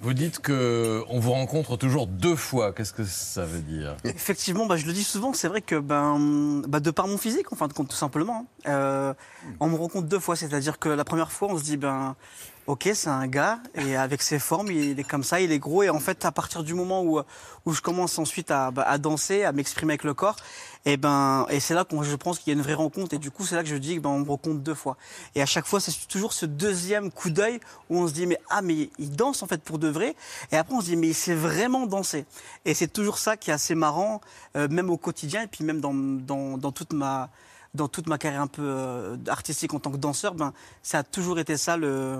vous 0.00 0.14
dites 0.14 0.38
que 0.38 1.04
on 1.08 1.18
vous 1.18 1.32
rencontre 1.32 1.76
toujours 1.76 2.06
deux 2.06 2.36
fois. 2.36 2.72
Qu'est-ce 2.72 2.92
que 2.92 3.04
ça 3.04 3.44
veut 3.44 3.60
dire? 3.60 3.96
Effectivement, 4.04 4.66
bah, 4.66 4.76
je 4.76 4.86
le 4.86 4.92
dis 4.92 5.04
souvent, 5.04 5.32
c'est 5.32 5.48
vrai 5.48 5.60
que 5.60 5.78
ben, 5.78 6.62
bah, 6.66 6.80
de 6.80 6.90
par 6.90 7.06
mon 7.06 7.18
physique, 7.18 7.52
en 7.52 7.56
fin 7.56 7.68
de 7.68 7.72
compte, 7.72 7.88
tout 7.88 7.96
simplement, 7.96 8.46
hein, 8.64 8.70
euh, 8.70 9.14
on 9.60 9.68
me 9.68 9.76
rencontre 9.76 10.08
deux 10.08 10.18
fois. 10.18 10.36
C'est-à-dire 10.36 10.78
que 10.78 10.88
la 10.88 11.04
première 11.04 11.32
fois, 11.32 11.48
on 11.50 11.58
se 11.58 11.64
dit, 11.64 11.76
ben, 11.76 12.16
ok, 12.66 12.90
c'est 12.94 13.08
un 13.08 13.26
gars, 13.26 13.58
et 13.74 13.96
avec 13.96 14.22
ses 14.22 14.38
formes, 14.38 14.70
il 14.70 14.98
est 14.98 15.04
comme 15.04 15.24
ça, 15.24 15.40
il 15.40 15.50
est 15.52 15.58
gros. 15.58 15.82
Et 15.82 15.90
en 15.90 16.00
fait, 16.00 16.24
à 16.24 16.32
partir 16.32 16.62
du 16.62 16.74
moment 16.74 17.02
où, 17.02 17.20
où 17.66 17.72
je 17.72 17.80
commence 17.80 18.18
ensuite 18.18 18.50
à, 18.50 18.70
bah, 18.70 18.96
danser, 18.98 19.44
à 19.44 19.52
m'exprimer 19.52 19.92
avec 19.92 20.04
le 20.04 20.14
corps, 20.14 20.36
et, 20.84 20.96
ben, 20.96 21.46
et 21.48 21.60
c'est 21.60 21.74
là 21.74 21.84
que 21.84 22.00
je 22.02 22.16
pense 22.16 22.38
qu'il 22.38 22.52
y 22.52 22.56
a 22.56 22.58
une 22.58 22.62
vraie 22.62 22.74
rencontre. 22.74 23.14
Et 23.14 23.18
du 23.18 23.30
coup, 23.30 23.44
c'est 23.44 23.54
là 23.54 23.62
que 23.62 23.68
je 23.68 23.76
dis, 23.76 23.98
ben, 24.00 24.10
on 24.10 24.20
me 24.20 24.28
rencontre 24.28 24.60
deux 24.60 24.74
fois. 24.74 24.96
Et 25.34 25.42
à 25.42 25.46
chaque 25.46 25.66
fois, 25.66 25.80
c'est 25.80 25.92
toujours 26.08 26.32
ce 26.32 26.46
deuxième 26.46 27.10
coup 27.10 27.30
d'œil 27.30 27.60
où 27.88 27.98
on 27.98 28.08
se 28.08 28.12
dit, 28.12 28.26
mais 28.26 28.38
ah, 28.50 28.62
mais 28.62 28.90
il 28.98 29.10
danse 29.10 29.42
en 29.42 29.46
fait 29.46 29.62
pour 29.62 29.78
de 29.78 29.88
vrai. 29.88 30.16
Et 30.50 30.56
après, 30.56 30.74
on 30.74 30.80
se 30.80 30.86
dit, 30.86 30.96
mais 30.96 31.08
il 31.08 31.14
sait 31.14 31.34
vraiment 31.34 31.86
danser. 31.86 32.24
Et 32.64 32.74
c'est 32.74 32.92
toujours 32.92 33.18
ça 33.18 33.36
qui 33.36 33.50
est 33.50 33.54
assez 33.54 33.74
marrant, 33.74 34.20
euh, 34.56 34.68
même 34.68 34.90
au 34.90 34.96
quotidien, 34.96 35.42
et 35.42 35.46
puis 35.46 35.64
même 35.64 35.80
dans, 35.80 35.94
dans, 35.94 36.72
toute 36.72 36.92
ma 36.92 37.30
dans 37.74 37.88
toute 37.88 38.06
ma 38.06 38.18
carrière 38.18 38.42
un 38.42 38.46
peu 38.48 38.62
euh, 38.62 39.16
artistique 39.28 39.72
en 39.72 39.78
tant 39.78 39.90
que 39.90 39.96
danseur, 39.96 40.34
ben, 40.34 40.52
ça 40.82 40.98
a 40.98 41.02
toujours 41.02 41.38
été 41.38 41.56
ça 41.56 41.78
le, 41.78 42.18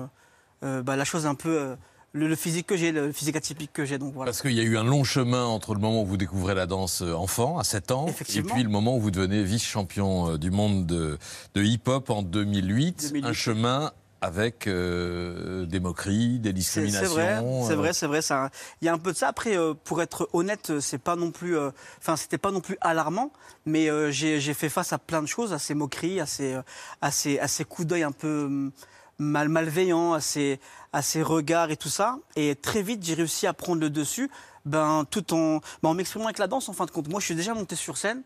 bah, 0.83 0.95
la 0.95 1.05
chose 1.05 1.25
un 1.25 1.35
peu 1.35 1.49
euh, 1.49 1.75
le, 2.13 2.35
physique 2.35 2.67
que 2.67 2.77
j'ai, 2.77 2.91
le 2.91 3.11
physique 3.11 3.35
atypique 3.35 3.73
que 3.73 3.85
j'ai. 3.85 3.97
Donc 3.97 4.13
voilà. 4.13 4.29
Parce 4.31 4.41
qu'il 4.41 4.53
y 4.53 4.59
a 4.59 4.63
eu 4.63 4.77
un 4.77 4.83
long 4.83 5.03
chemin 5.03 5.45
entre 5.45 5.73
le 5.73 5.79
moment 5.79 6.03
où 6.03 6.05
vous 6.05 6.17
découvrez 6.17 6.55
la 6.55 6.65
danse 6.65 7.01
euh, 7.01 7.13
enfant, 7.13 7.57
à 7.59 7.63
7 7.63 7.91
ans, 7.91 8.07
et 8.07 8.41
puis 8.43 8.63
le 8.63 8.69
moment 8.69 8.95
où 8.97 8.99
vous 8.99 9.11
devenez 9.11 9.43
vice-champion 9.43 10.31
euh, 10.31 10.37
du 10.37 10.51
monde 10.51 10.85
de, 10.85 11.17
de 11.55 11.63
hip-hop 11.63 12.09
en 12.09 12.21
2008. 12.21 13.09
2008. 13.13 13.25
Un 13.27 13.33
chemin 13.33 13.91
avec 14.21 14.67
euh, 14.67 15.65
des 15.65 15.81
moqueries, 15.81 16.39
des 16.39 16.53
discriminations. 16.53 17.07
c'est 17.07 17.13
vrai, 17.13 17.35
c'est 17.67 17.73
euh, 17.73 17.75
vrai, 17.75 17.93
c'est 17.93 18.07
vrai. 18.07 18.21
ça- 18.21 18.51
Il 18.81 18.85
y 18.85 18.87
a 18.87 18.93
un 18.93 18.97
peu 18.97 19.11
de 19.11 19.17
ça. 19.17 19.27
Après, 19.27 19.57
euh, 19.57 19.73
pour 19.73 20.01
être 20.01 20.29
honnête, 20.31 20.69
euh, 20.69 20.79
c'est 20.79 20.97
pas 20.97 21.17
non 21.17 21.31
plus, 21.31 21.57
euh, 21.57 21.71
enfin, 21.99 22.15
c'était 22.15 22.37
pas 22.37 22.51
non 22.51 22.61
plus 22.61 22.77
alarmant, 22.79 23.33
mais 23.65 23.89
euh, 23.89 24.11
j'ai 24.11 24.39
fait 24.53 24.69
face 24.69 24.93
à 24.93 24.97
plein 24.97 25.21
de 25.21 25.27
choses, 25.27 25.51
à 25.51 25.59
ces 25.59 25.73
moqueries, 25.73 26.21
à 26.21 26.25
ces, 26.25 26.53
euh, 26.53 26.61
à 27.01 27.11
ces, 27.11 27.37
à 27.39 27.49
ces 27.49 27.65
coups 27.65 27.85
d'œil 27.85 28.03
un 28.03 28.13
peu 28.13 28.45
hum, 28.45 28.71
mal 29.19 29.49
malveillants, 29.49 30.13
à 30.13 30.21
ces, 30.21 30.59
à 30.91 31.01
ces 31.01 31.21
regards 31.21 31.71
et 31.71 31.77
tout 31.77 31.89
ça. 31.89 32.17
Et 32.35 32.55
très 32.55 32.81
vite, 32.81 33.03
j'ai 33.03 33.13
réussi 33.13 33.47
à 33.47 33.53
prendre 33.53 33.81
le 33.81 33.89
dessus, 33.89 34.29
ben 34.65 35.05
tout 35.09 35.33
en, 35.33 35.59
ben, 35.81 35.89
en 35.89 35.93
m'exprimant 35.93 36.25
avec 36.25 36.39
la 36.39 36.47
danse. 36.47 36.69
En 36.69 36.73
fin 36.73 36.85
de 36.85 36.91
compte, 36.91 37.09
moi, 37.09 37.19
je 37.19 37.25
suis 37.25 37.35
déjà 37.35 37.53
monté 37.53 37.75
sur 37.75 37.97
scène. 37.97 38.21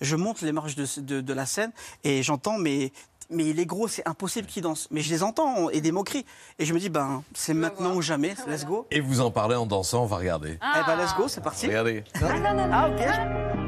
Je 0.00 0.14
monte 0.14 0.42
les 0.42 0.52
marches 0.52 0.76
de, 0.76 0.86
de, 1.00 1.20
de 1.22 1.32
la 1.32 1.46
scène 1.46 1.72
et 2.04 2.22
j'entends 2.22 2.58
mais 2.58 2.92
mais 3.30 3.46
il 3.46 3.58
est 3.58 3.66
gros, 3.66 3.88
c'est 3.88 4.06
impossible 4.06 4.46
qu'il 4.46 4.62
danse. 4.62 4.88
Mais 4.90 5.00
je 5.00 5.10
les 5.10 5.22
entends 5.22 5.68
et 5.70 5.80
des 5.80 5.90
moqueries. 5.90 6.24
Et 6.58 6.64
je 6.64 6.72
me 6.72 6.78
dis, 6.78 6.88
ben, 6.88 7.24
c'est 7.34 7.54
maintenant 7.54 7.94
ou 7.94 8.02
jamais, 8.02 8.34
let's 8.46 8.64
go. 8.64 8.86
Et 8.90 9.00
vous 9.00 9.20
en 9.20 9.30
parlez 9.30 9.56
en 9.56 9.66
dansant, 9.66 10.04
on 10.04 10.06
va 10.06 10.18
regarder. 10.18 10.58
Eh 10.62 10.86
ben, 10.86 10.96
let's 10.96 11.14
go, 11.16 11.26
c'est 11.26 11.40
parti. 11.42 11.66
Regardez. 11.66 12.04
Ah, 12.22 12.88
ok. 12.88 13.65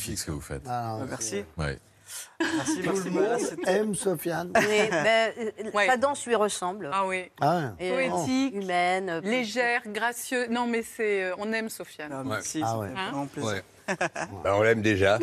Magnifique 0.00 0.18
ce 0.18 0.26
que 0.26 0.30
vous 0.30 0.40
faites. 0.40 0.62
Ah, 0.68 0.98
Merci. 1.08 1.44
Ouais. 1.56 1.78
Merci, 2.40 2.80
Tout 2.82 2.90
merci. 2.92 3.04
le 3.04 3.10
monde 3.12 3.40
aime 3.68 3.94
Sofiane. 3.94 4.50
Oui, 4.56 4.62
ben, 4.90 5.32
euh, 5.38 5.86
Sa 5.86 5.96
danse 5.96 6.26
lui 6.26 6.34
ressemble. 6.34 6.90
Ah 6.92 7.06
oui. 7.06 7.30
Ah, 7.40 7.72
Et, 7.78 7.90
Poétique, 7.92 8.54
humaine. 8.56 9.08
euh, 9.10 9.20
légère, 9.20 9.82
gracieuse. 9.86 10.48
Non, 10.50 10.66
mais 10.66 10.82
c'est, 10.82 11.22
euh, 11.24 11.34
on 11.38 11.52
aime 11.52 11.68
Sofiane. 11.68 12.10
Ah, 12.12 12.22
merci, 12.24 12.62
Ah 12.64 12.78
ouais. 12.78 12.88
Hein. 12.96 13.26
Bah, 14.44 14.54
on 14.56 14.62
l'aime 14.62 14.82
déjà. 14.82 15.18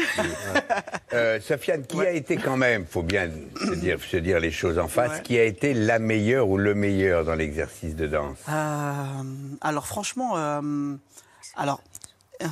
Euh, 1.13 1.39
Sofiane, 1.39 1.85
qui 1.85 2.01
a 2.01 2.11
été 2.11 2.35
quand 2.35 2.57
même, 2.57 2.85
faut 2.85 3.01
bien 3.01 3.29
se 3.61 3.73
dire, 3.75 3.97
se 4.01 4.17
dire 4.17 4.41
les 4.41 4.51
choses 4.51 4.77
en 4.77 4.89
face, 4.89 5.11
Ouais. 5.11 5.21
qui 5.23 5.39
a 5.39 5.43
été 5.43 5.73
la 5.73 5.99
meilleure 5.99 6.49
ou 6.49 6.57
le 6.57 6.73
meilleur 6.75 7.23
dans 7.23 7.35
l'exercice 7.35 7.95
de 7.95 8.07
danse? 8.07 8.37
Euh, 8.49 9.03
alors 9.61 9.87
franchement, 9.87 10.33
euh, 10.35 10.95
alors. 11.55 11.81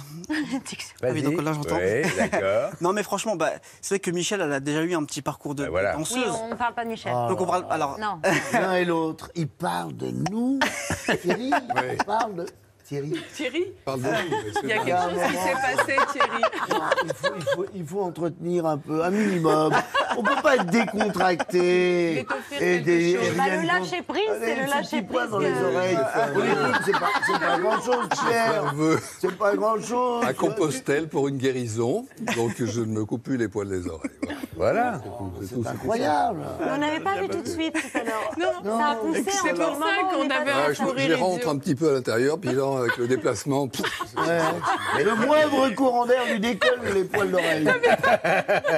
Ah 1.04 1.08
oui, 1.12 1.22
donc 1.22 1.42
là 1.42 1.54
j'entends. 1.54 1.76
Oui, 1.78 2.02
d'accord. 2.18 2.72
non 2.82 2.94
mais 2.94 3.04
franchement, 3.04 3.36
bah, 3.36 3.52
c'est 3.82 3.96
vrai 3.96 4.00
que 4.00 4.10
Michel, 4.12 4.42
elle 4.42 4.52
a 4.52 4.60
déjà 4.60 4.82
eu 4.82 4.96
un 4.96 5.04
petit 5.04 5.22
parcours 5.22 5.54
de 5.56 5.64
Bah, 5.66 5.70
voilà. 5.70 5.94
danseuse. 5.94 6.18
Oui, 6.18 6.24
on 6.44 6.50
ne 6.50 6.56
parle 6.56 6.74
pas 6.74 6.84
de 6.84 6.90
Michel. 6.90 7.12
Ah. 7.16 7.28
Donc 7.30 7.40
on 7.42 7.46
parle. 7.46 7.66
Alors. 7.70 8.00
Non. 8.00 8.20
L'un 8.54 8.74
et 8.76 8.86
l'autre, 8.86 9.30
ils 9.36 9.48
parlent 9.48 9.96
de 9.96 10.10
nous. 10.32 10.60
Thierry, 11.22 11.52
ils 11.92 12.04
parlent 12.06 12.36
de. 12.36 12.46
Thierry. 12.86 13.14
C'est 13.34 13.52
Il 14.64 14.70
y 14.70 14.74
a 14.74 14.78
quelque 14.78 14.98
chose 14.98 15.22
qui 15.28 15.38
s'est 15.38 15.54
passé, 15.54 15.96
Thierry. 16.12 16.44
Il 17.04 17.14
faut, 17.14 17.34
il, 17.36 17.44
faut, 17.44 17.66
il 17.74 17.86
faut 17.86 18.02
entretenir 18.02 18.66
un 18.68 18.78
peu, 18.78 19.04
un 19.04 19.10
minimum. 19.10 19.74
On 20.18 20.22
peut 20.24 20.42
pas 20.44 20.56
être 20.58 20.68
décontracté. 20.68 22.26
Et 22.60 22.80
des, 22.80 23.18
Bah, 23.36 23.44
le 23.50 23.66
lâcher 23.66 24.04
prise, 24.04 24.22
c'est 24.40 24.56
le 24.56 24.70
lâcher 24.70 25.02
prise 25.02 25.30
dans 25.32 25.40
les 25.40 25.54
oreilles. 25.54 25.98
C'est 26.86 26.92
pas, 26.92 27.40
pas 27.40 27.60
grand 27.60 27.82
chose, 27.82 28.08
Pierre. 28.10 28.64
nerveux. 28.64 29.00
C'est 29.20 29.36
pas 29.36 29.56
grand 29.56 29.82
chose. 29.82 30.24
À 30.24 30.34
Compostelle 30.34 31.08
pour 31.08 31.28
une 31.28 31.38
guérison, 31.38 32.06
donc 32.36 32.64
je 32.64 32.82
ne 32.82 32.86
me 32.86 33.06
coupe 33.06 33.24
plus 33.24 33.38
les 33.38 33.48
poils 33.48 33.68
des 33.70 33.88
oreilles. 33.88 34.12
Voilà. 34.22 34.55
Tout, 34.56 35.43
C'est 35.64 35.68
incroyable. 35.68 36.39
On 36.62 36.78
n'avait 36.78 36.99
pas 36.99 37.20
vu 37.22 37.28
tout 37.30 37.41
de 37.41 37.47
suite 37.47 37.74
tout 37.74 37.97
à 37.97 38.03
l'heure. 38.03 38.32
Non, 38.64 38.80
Ça 38.80 38.88
a 38.91 38.95
poussé 38.95 39.24
c'est 39.26 39.53
pour 39.53 39.76
ça 39.76 39.86
qu'on 40.12 40.30
avait 40.30 40.51
un 40.51 40.56
la 40.56 40.64
Ah, 40.68 40.74
je, 40.74 40.82
fou 40.82 40.88
salle. 40.89 40.97
je 40.99 41.08
rire 41.08 41.20
rentre 41.20 41.49
un 41.49 41.58
petit 41.58 41.76
peu 41.76 41.89
à 41.89 41.93
l'intérieur, 41.93 42.39
puis 42.39 42.51
là, 42.53 42.78
avec 42.80 42.97
le 42.97 43.08
déplacement. 43.08 43.68
Mais 44.97 45.03
le 45.03 45.16
moindre 45.16 45.70
courant 45.76 46.06
d'air 46.06 46.22
lui 46.32 46.39
décolle 46.39 46.80
les 46.93 47.03
poils 47.03 47.30
d'oreille. 47.32 47.68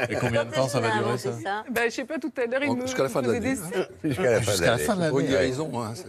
Et 0.09 0.15
combien 0.15 0.45
de 0.45 0.51
temps 0.53 0.67
ça 0.67 0.79
va 0.79 0.89
durer 0.97 1.17
ça 1.17 1.29
Bah, 1.71 1.81
je 1.85 1.89
sais 1.91 2.05
pas, 2.05 2.17
tout 2.17 2.31
à 2.37 2.45
l'heure, 2.45 2.63
il 2.63 2.75
me 2.75 2.81
jusqu'à 2.81 3.03
la 3.03 3.09
fin 3.09 3.21
de 3.21 3.31
l'année. 3.31 3.55
Jusqu'à 4.03 4.23
la 4.31 4.41
fin 4.41 4.51
de 4.51 4.51
Jusqu'à 4.51 4.65
la 4.65 4.71
l'année. 4.71 4.83
fin 4.83 4.95
de 4.95 5.09
Pour 5.09 5.19
une 5.19 5.27
guérison, 5.27 5.69
hein, 5.75 5.91
c'est- 5.95 6.05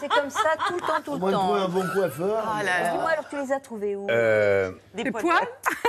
c'est- 0.00 0.08
comme 0.08 0.30
ça 0.30 0.48
tout 0.66 0.74
le 0.74 0.80
temps, 0.80 0.86
tout 1.04 1.12
le 1.14 1.18
trouver 1.32 1.34
un 1.34 1.38
temps. 1.66 1.68
bon 1.68 1.84
coiffeur. 1.94 2.44
Ah 2.46 2.62
là. 2.62 2.90
Dis-moi 2.92 3.10
alors, 3.10 3.24
tu 3.28 3.36
les 3.36 3.52
as 3.52 3.60
trouvés 3.60 3.96
où? 3.96 4.06
Euh, 4.10 4.70
Des 4.94 5.10
poils 5.10 5.24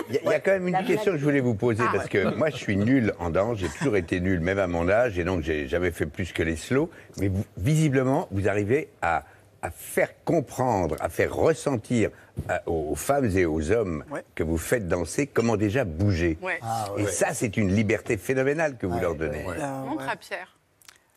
Il 0.10 0.16
y, 0.16 0.28
a- 0.34 0.40
quand 0.40 0.52
même 0.52 0.68
une 0.68 0.84
question 0.86 1.14
que 1.14 1.18
je 1.18 1.24
voulais 1.24 1.40
vous 1.40 1.56
poser 1.56 1.84
Ah, 1.86 1.92
parce 1.94 2.08
que 2.10 2.34
moi 2.36 2.50
je 2.50 2.58
suis 2.58 2.76
nul 2.84 3.14
en 3.20 3.30
danse, 3.30 3.58
j'ai 3.60 3.70
toujours 3.70 3.96
été 3.98 4.20
nul 4.20 4.40
même 4.40 4.60
à 4.60 4.68
mon 4.68 4.90
âge 4.90 5.18
et 5.20 5.24
donc 5.24 5.42
j'ai 5.44 5.68
jamais 5.68 5.92
fait 5.92 6.06
plus 6.06 6.32
que 6.34 6.44
les 6.44 6.56
slows. 6.56 6.90
Mais 7.18 7.28
vous- 7.30 7.46
visiblement 7.58 8.28
vous 8.32 8.48
arrivez 8.50 8.90
à, 9.02 9.24
à 9.62 9.70
faire 9.72 10.10
comprendre, 10.26 10.96
à 11.00 11.10
faire 11.10 11.34
ressentir 11.36 12.10
à- 12.50 12.62
aux, 12.68 12.96
femmes 12.96 13.26
et 13.38 13.46
aux 13.46 13.72
hommes 13.72 14.04
Ouais. 14.10 14.24
que 14.36 14.44
vous 14.44 14.58
faites 14.58 14.88
danser 14.88 15.28
comment 15.28 15.58
déjà 15.58 15.84
bouger. 15.86 16.38
Ouais. 16.42 16.60
Ah, 16.62 16.88
Et 16.98 17.06
ça 17.06 17.34
c'est 17.34 17.58
une 17.58 17.74
liberté 17.76 18.18
phénoménale 18.18 18.78
que 18.78 18.88
vous 18.88 19.00
leur 19.00 19.16
donnez. 19.16 19.46
Euh, 19.48 19.84
Montre 19.86 20.10
à 20.10 20.16
Pierre. 20.16 20.58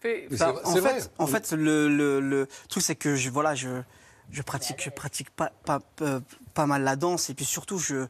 En 0.05 0.77
fait, 0.77 1.11
en 1.19 1.27
fait, 1.27 1.53
le, 1.53 1.89
le, 1.89 2.21
le 2.21 2.47
truc 2.69 2.83
c'est 2.83 2.95
que 2.95 3.15
je 3.17 3.31
voilà, 3.31 3.55
je 3.55 3.69
je 4.31 4.43
pratique 4.43 4.83
je 4.83 4.91
pratique 4.91 5.31
pas 5.31 5.51
pas 5.65 5.79
euh, 6.03 6.21
pas 6.53 6.67
mal 6.67 6.83
la 6.83 6.97
danse 6.97 7.31
et 7.31 7.35
puis 7.35 7.47
surtout 7.47 7.79
je 7.79 8.07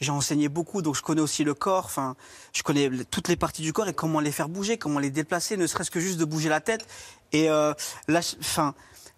j'ai 0.00 0.10
enseigné 0.10 0.48
beaucoup 0.48 0.82
donc 0.82 0.96
je 0.96 1.02
connais 1.02 1.20
aussi 1.20 1.44
le 1.44 1.54
corps. 1.54 1.84
Enfin, 1.84 2.16
je 2.52 2.62
connais 2.62 2.90
toutes 3.10 3.28
les 3.28 3.36
parties 3.36 3.62
du 3.62 3.72
corps 3.72 3.88
et 3.88 3.94
comment 3.94 4.20
les 4.20 4.32
faire 4.32 4.48
bouger, 4.48 4.78
comment 4.78 4.98
les 4.98 5.10
déplacer, 5.10 5.56
ne 5.56 5.66
serait-ce 5.66 5.90
que 5.90 6.00
juste 6.00 6.18
de 6.18 6.24
bouger 6.24 6.48
la 6.48 6.60
tête 6.60 6.86
et 7.32 7.50
euh, 7.50 7.74
là, 8.06 8.20
enfin. 8.40 8.74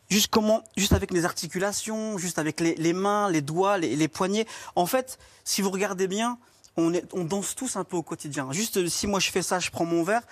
Juste 0.09 0.27
comment, 0.27 0.65
juste 0.77 0.93
avec 0.93 1.13
les 1.13 1.25
articulations, 1.25 2.19
juste 2.19 2.41
avec 2.41 2.59
les, 2.59 2.93
mains, 2.93 3.31
les 3.31 3.43
doigts, 3.43 3.79
les, 3.79 4.09
poignets. 4.09 4.45
En 4.75 4.85
fait, 4.85 5.21
si 5.45 5.63
vous 5.63 5.71
regardez 5.71 6.09
bien, 6.09 6.37
on, 6.77 6.91
danse 7.23 7.55
tous 7.55 7.77
un 7.77 7.85
peu 7.85 7.97
au 7.97 8.03
quotidien. 8.03 8.51
Juste 8.51 8.79
euh, 8.79 8.89
si 8.89 9.07
moi 9.07 9.21
je 9.21 9.31
fais 9.31 9.43
ça, 9.43 9.61
je 9.61 9.71
prends 9.71 9.85
mon 9.85 10.03
verre, 10.03 10.23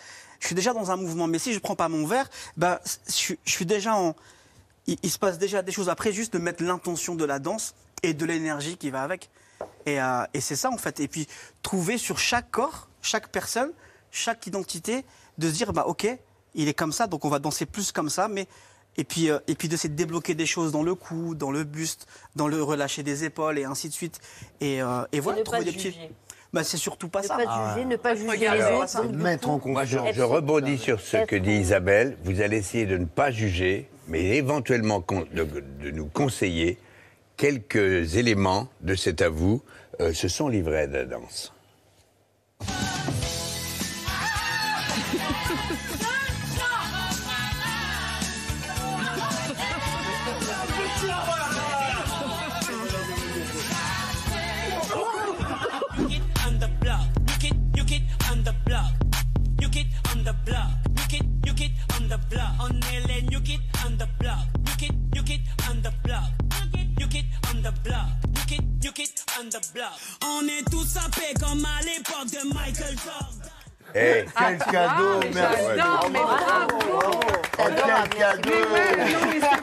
je 0.40 0.46
suis 0.46 0.56
déjà 0.56 0.72
dans 0.72 0.90
un 0.90 0.96
mouvement. 0.96 1.28
Mais 1.28 1.38
si 1.38 1.52
je 1.52 1.60
prends 1.60 1.76
pas 1.76 1.88
mon 1.88 2.08
verre, 2.08 2.28
ben, 2.56 2.80
je, 3.06 3.34
je 3.44 3.50
suis 3.52 3.66
déjà 3.66 3.94
en. 3.94 4.16
Il 4.88 5.10
se 5.10 5.18
passe 5.18 5.38
déjà 5.38 5.62
des 5.62 5.70
choses 5.70 5.88
après, 5.88 6.12
juste 6.12 6.32
de 6.32 6.38
mettre 6.38 6.64
l'intention 6.64 7.14
de 7.14 7.24
la 7.24 7.38
danse 7.38 7.74
et 8.02 8.14
de 8.14 8.24
l'énergie 8.24 8.78
qui 8.78 8.90
va 8.90 9.02
avec. 9.02 9.30
Et, 9.86 10.00
euh, 10.00 10.24
et 10.34 10.40
c'est 10.40 10.56
ça 10.56 10.70
en 10.70 10.78
fait. 10.78 11.00
Et 11.00 11.08
puis 11.08 11.26
trouver 11.62 11.98
sur 11.98 12.18
chaque 12.18 12.50
corps, 12.50 12.88
chaque 13.02 13.28
personne, 13.28 13.70
chaque 14.10 14.46
identité, 14.46 15.04
de 15.38 15.48
se 15.48 15.54
dire 15.54 15.72
bah 15.72 15.84
ok, 15.86 16.06
il 16.54 16.68
est 16.68 16.74
comme 16.74 16.92
ça, 16.92 17.06
donc 17.06 17.24
on 17.24 17.28
va 17.28 17.38
danser 17.38 17.66
plus 17.66 17.92
comme 17.92 18.10
ça, 18.10 18.28
mais 18.28 18.46
et 18.96 19.04
puis 19.04 19.30
euh, 19.30 19.38
et 19.46 19.54
puis 19.54 19.68
d'essayer 19.68 19.88
de 19.88 19.94
débloquer 19.94 20.34
des 20.34 20.46
choses 20.46 20.72
dans 20.72 20.82
le 20.82 20.94
cou, 20.94 21.34
dans 21.34 21.50
le 21.50 21.64
buste, 21.64 22.06
dans 22.36 22.48
le 22.48 22.62
relâcher 22.62 23.02
des 23.02 23.24
épaules 23.24 23.58
et 23.58 23.64
ainsi 23.64 23.88
de 23.88 23.94
suite. 23.94 24.20
Et, 24.60 24.82
euh, 24.82 25.04
et 25.12 25.20
voilà, 25.20 25.40
ne 25.40 25.44
pas 25.44 25.52
trouver 25.52 25.64
des 25.70 25.76
petits. 25.76 25.92
juger. 25.92 26.10
Bah 26.52 26.64
c'est 26.64 26.78
surtout 26.78 27.08
pas 27.08 27.20
Ne 27.20 27.26
ça. 27.26 27.36
pas 27.36 27.74
juger, 27.74 27.84
ne 27.84 27.96
pas 27.96 28.14
juger 28.14 28.48
les 28.50 28.64
autres. 28.64 29.02
donc, 29.02 29.12
Mettre 29.16 29.50
en 29.50 29.60
Moi, 29.62 29.84
je, 29.84 30.22
rebondis 30.22 30.78
sur 30.78 30.98
ce 30.98 31.18
que 31.26 31.36
dit 31.36 31.52
Isabelle. 31.52 32.16
Vous 32.24 32.40
allez 32.40 32.56
essayer 32.56 32.86
de 32.86 32.96
ne 32.96 33.04
pas 33.04 33.30
juger, 33.30 33.90
mais 34.06 34.36
éventuellement 34.36 35.04
de 35.32 35.90
nous 35.90 36.06
conseiller 36.06 36.78
quelques 37.38 38.16
éléments 38.16 38.68
de 38.82 38.94
cet 38.94 39.22
avou. 39.22 39.62
Euh, 40.00 40.12
ce 40.12 40.28
sont 40.28 40.48
livrets 40.48 40.88
de 40.88 40.92
la 40.92 41.06
danse. 41.06 41.54
on 69.58 69.60
the 69.60 69.72
block. 69.74 69.88
On 70.24 70.46
est 70.46 70.70
tous 70.70 70.84
sapés 70.86 71.34
comme 71.40 71.64
à 71.64 71.82
l'époque 71.82 72.30
de 72.30 72.54
Michael 72.54 72.96
Jordan. 73.04 73.50
Eh, 73.94 74.24
Quel 74.36 74.58
cadeau, 74.58 75.20
mais 75.22 75.30
merci. 75.34 75.62
j'adore, 75.76 76.10
mais 76.12 76.18
bravo. 76.20 76.78
Oh, 77.60 77.62
quel 77.74 78.08
cadeau 78.10 78.52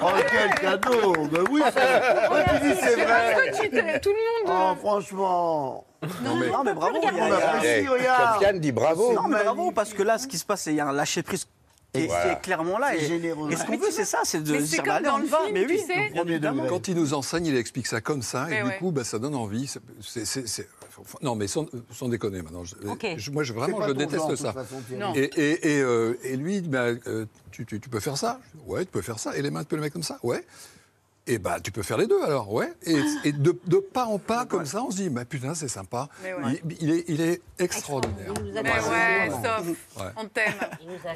Oh, 0.01 0.07
quel 0.31 0.55
cadeau 0.55 1.13
Ben 1.27 1.43
oui, 1.51 1.61
c'est 1.71 1.79
Ouais, 2.29 3.05
vrai 3.05 3.33
Pourquoi 3.35 3.61
tu 3.61 3.69
t'es- 3.69 3.99
Tout 3.99 4.09
le 4.09 4.47
monde. 4.49 4.75
Oh, 4.75 4.75
franchement 4.81 5.85
Non 6.23 6.35
mais, 6.35 6.49
non, 6.49 6.63
mais 6.63 6.73
bravo. 6.73 6.97
il 7.01 7.03
y 7.03 7.07
a- 7.07 7.23
On 7.23 7.31
apprécie, 7.31 7.87
regarde 7.87 8.33
Sofiane 8.35 8.59
dit 8.59 8.71
bravo. 8.71 9.13
Non, 9.13 9.27
mais 9.27 9.43
bravo, 9.43 9.71
parce 9.71 9.93
que 9.93 10.01
là, 10.03 10.17
ce 10.17 10.25
qui 10.27 10.37
se 10.39 10.45
passe, 10.45 10.61
c'est 10.63 10.71
qu'il 10.71 10.77
y 10.77 10.81
a 10.81 10.87
un 10.87 10.91
lâcher 10.93 11.21
prise 11.95 12.03
qui 12.03 12.07
Voilà. 12.07 12.31
est 12.33 12.41
clairement 12.41 12.77
là. 12.77 12.87
C'est 12.91 13.03
Et, 13.03 13.07
généreux. 13.07 13.51
et 13.51 13.55
ce 13.55 13.65
qu'on 13.65 13.77
veut, 13.77 13.91
c'est 13.91 14.05
ça, 14.05 14.19
c'est 14.23 14.41
de 14.41 14.51
Mais 14.51 14.59
c'est 14.59 14.65
dire, 14.65 14.77
comme 14.83 14.93
bah, 14.93 15.01
dans 15.01 15.17
le 15.17 15.25
film, 15.25 15.37
Mais 15.53 15.65
tu 15.65 15.73
oui, 15.73 15.81
degré. 15.81 16.67
Quand 16.69 16.87
il 16.87 16.95
nous 16.95 17.13
enseigne, 17.13 17.45
il 17.47 17.55
explique 17.55 17.87
ça 17.87 18.01
comme 18.01 18.21
ça, 18.21 18.45
Mais 18.49 18.59
et 18.59 18.63
ouais. 18.63 18.73
du 18.73 18.77
coup, 18.79 18.91
bah, 18.91 19.03
ça 19.03 19.19
donne 19.19 19.35
envie. 19.35 19.67
C'est- 19.67 19.79
c'est- 20.01 20.25
c'est- 20.25 20.47
c'est- 20.47 20.69
Non, 21.21 21.35
mais 21.35 21.47
sans, 21.47 21.65
sans 21.91 22.07
déconner 22.07 22.41
maintenant. 22.41 22.63
Je- 22.63 22.75
Ok. 22.87 23.05
je- 23.17 23.31
moi, 23.31 23.43
je, 23.43 23.51
C'est 23.51 23.59
vraiment, 23.59 23.85
je 23.85 23.91
déteste 23.91 24.15
genre, 24.15 24.37
ça. 24.37 24.53
toute 24.53 24.61
façon, 24.63 24.81
Thierry. 24.87 25.01
Non. 25.01 25.13
Et, 25.15 25.23
et, 25.35 25.75
et, 25.77 25.81
euh, 25.81 26.17
et 26.23 26.37
lui, 26.37 26.55
il 26.55 26.61
dit, 26.63 26.69
bah, 26.69 26.85
euh, 27.07 27.25
tu, 27.51 27.65
tu- 27.65 27.79
tu 27.81 27.89
peux 27.89 27.99
faire 27.99 28.17
ça 28.17 28.39
Ouais, 28.65 28.85
tu 28.85 28.91
peux 28.91 29.01
faire 29.01 29.19
ça. 29.19 29.35
Et 29.37 29.41
les 29.41 29.49
mains, 29.51 29.61
tu 29.61 29.67
peux 29.67 29.75
les 29.75 29.81
mettre 29.81 29.93
comme 29.93 30.03
ça 30.03 30.19
Ouais. 30.23 30.45
Et 31.27 31.39
bah, 31.39 31.59
tu 31.59 31.71
peux 31.71 31.81
faire 31.81 31.97
les 31.97 32.05
deux 32.05 32.21
alors, 32.21 32.53
ouais. 32.53 32.71
Et, 32.83 32.95
et 33.23 33.31
de, 33.31 33.57
de 33.65 33.77
pas 33.77 34.05
en 34.05 34.19
pas 34.19 34.45
comme 34.45 34.65
ça, 34.67 34.83
on 34.83 34.91
se 34.91 34.97
dit, 34.97 35.09
bah 35.09 35.25
putain, 35.25 35.55
c'est 35.55 35.67
sympa. 35.67 36.07
Mais 36.23 36.33
ouais. 36.35 36.61
Il, 36.69 36.77
il 36.83 36.91
est, 36.91 37.05
il 37.07 37.21
est 37.21 37.41
extraordinaire. 37.57 38.31
Il 38.37 38.51
nous 38.51 38.57
a 38.57 38.61
Mais 38.61 38.69
pas- 38.69 38.89
ouais, 38.89 39.29
sauf, 39.31 39.67
Ouais. 39.97 40.11
on 40.17 40.25
t'aime. 40.27 40.53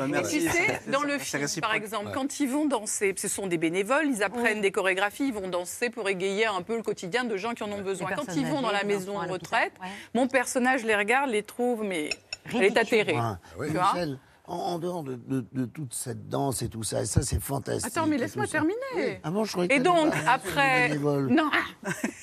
Bah, 0.09 0.21
tu 0.27 0.41
sais, 0.41 0.81
dans 0.87 1.03
le 1.03 1.19
film, 1.19 1.43
réciproque. 1.43 1.61
par 1.69 1.75
exemple, 1.75 2.07
Ouais. 2.07 2.11
quand 2.15 2.39
ils 2.39 2.49
vont 2.49 2.65
danser, 2.65 3.13
ce 3.17 3.27
sont 3.27 3.45
des 3.45 3.59
bénévoles, 3.59 4.07
ils 4.07 4.23
apprennent 4.23 4.61
des 4.61 4.71
chorégraphies, 4.71 5.27
ils 5.27 5.33
vont 5.33 5.47
danser 5.47 5.91
pour 5.91 6.09
égayer 6.09 6.47
un 6.47 6.63
peu 6.63 6.75
le 6.75 6.81
quotidien 6.81 7.23
de 7.23 7.37
gens 7.37 7.53
qui 7.53 7.61
en 7.61 7.71
ont 7.71 7.81
besoin. 7.83 8.09
Quand 8.15 8.35
ils 8.35 8.47
vont 8.47 8.61
dans 8.63 8.71
la 8.71 8.83
maison 8.83 9.21
de 9.23 9.29
retraite, 9.29 9.73
ouais. 9.79 9.87
mon 10.15 10.27
personnage 10.27 10.83
les 10.85 10.95
regarde, 10.95 11.29
les 11.29 11.43
trouve, 11.43 11.83
mais 11.83 12.09
elle 12.51 12.63
est 12.63 12.77
atterrée. 12.77 13.13
Ouais. 13.13 13.21
oui. 13.59 13.67
Tu 13.67 13.73
vois 13.73 13.93
Michel, 13.93 14.17
en, 14.49 14.55
en 14.55 14.79
dehors 14.79 15.03
de, 15.03 15.15
de- 15.15 15.45
de 15.53 15.65
toute 15.65 15.93
cette 15.93 16.27
danse 16.27 16.61
et 16.61 16.69
tout 16.69 16.83
ça, 16.83 17.01
et 17.01 17.05
ça 17.05 17.21
c'est 17.21 17.39
fantastique. 17.39 17.95
Attends, 17.95 18.07
mais 18.07 18.17
laisse-moi 18.17 18.47
terminer. 18.47 19.19
Ah 19.23 19.31
bon, 19.31 19.43
je 19.45 19.51
croyais 19.51 19.67
que 19.69 19.73
Et 19.75 19.79
donc, 19.79 20.13
après. 20.27 20.89
Non, 20.97 21.49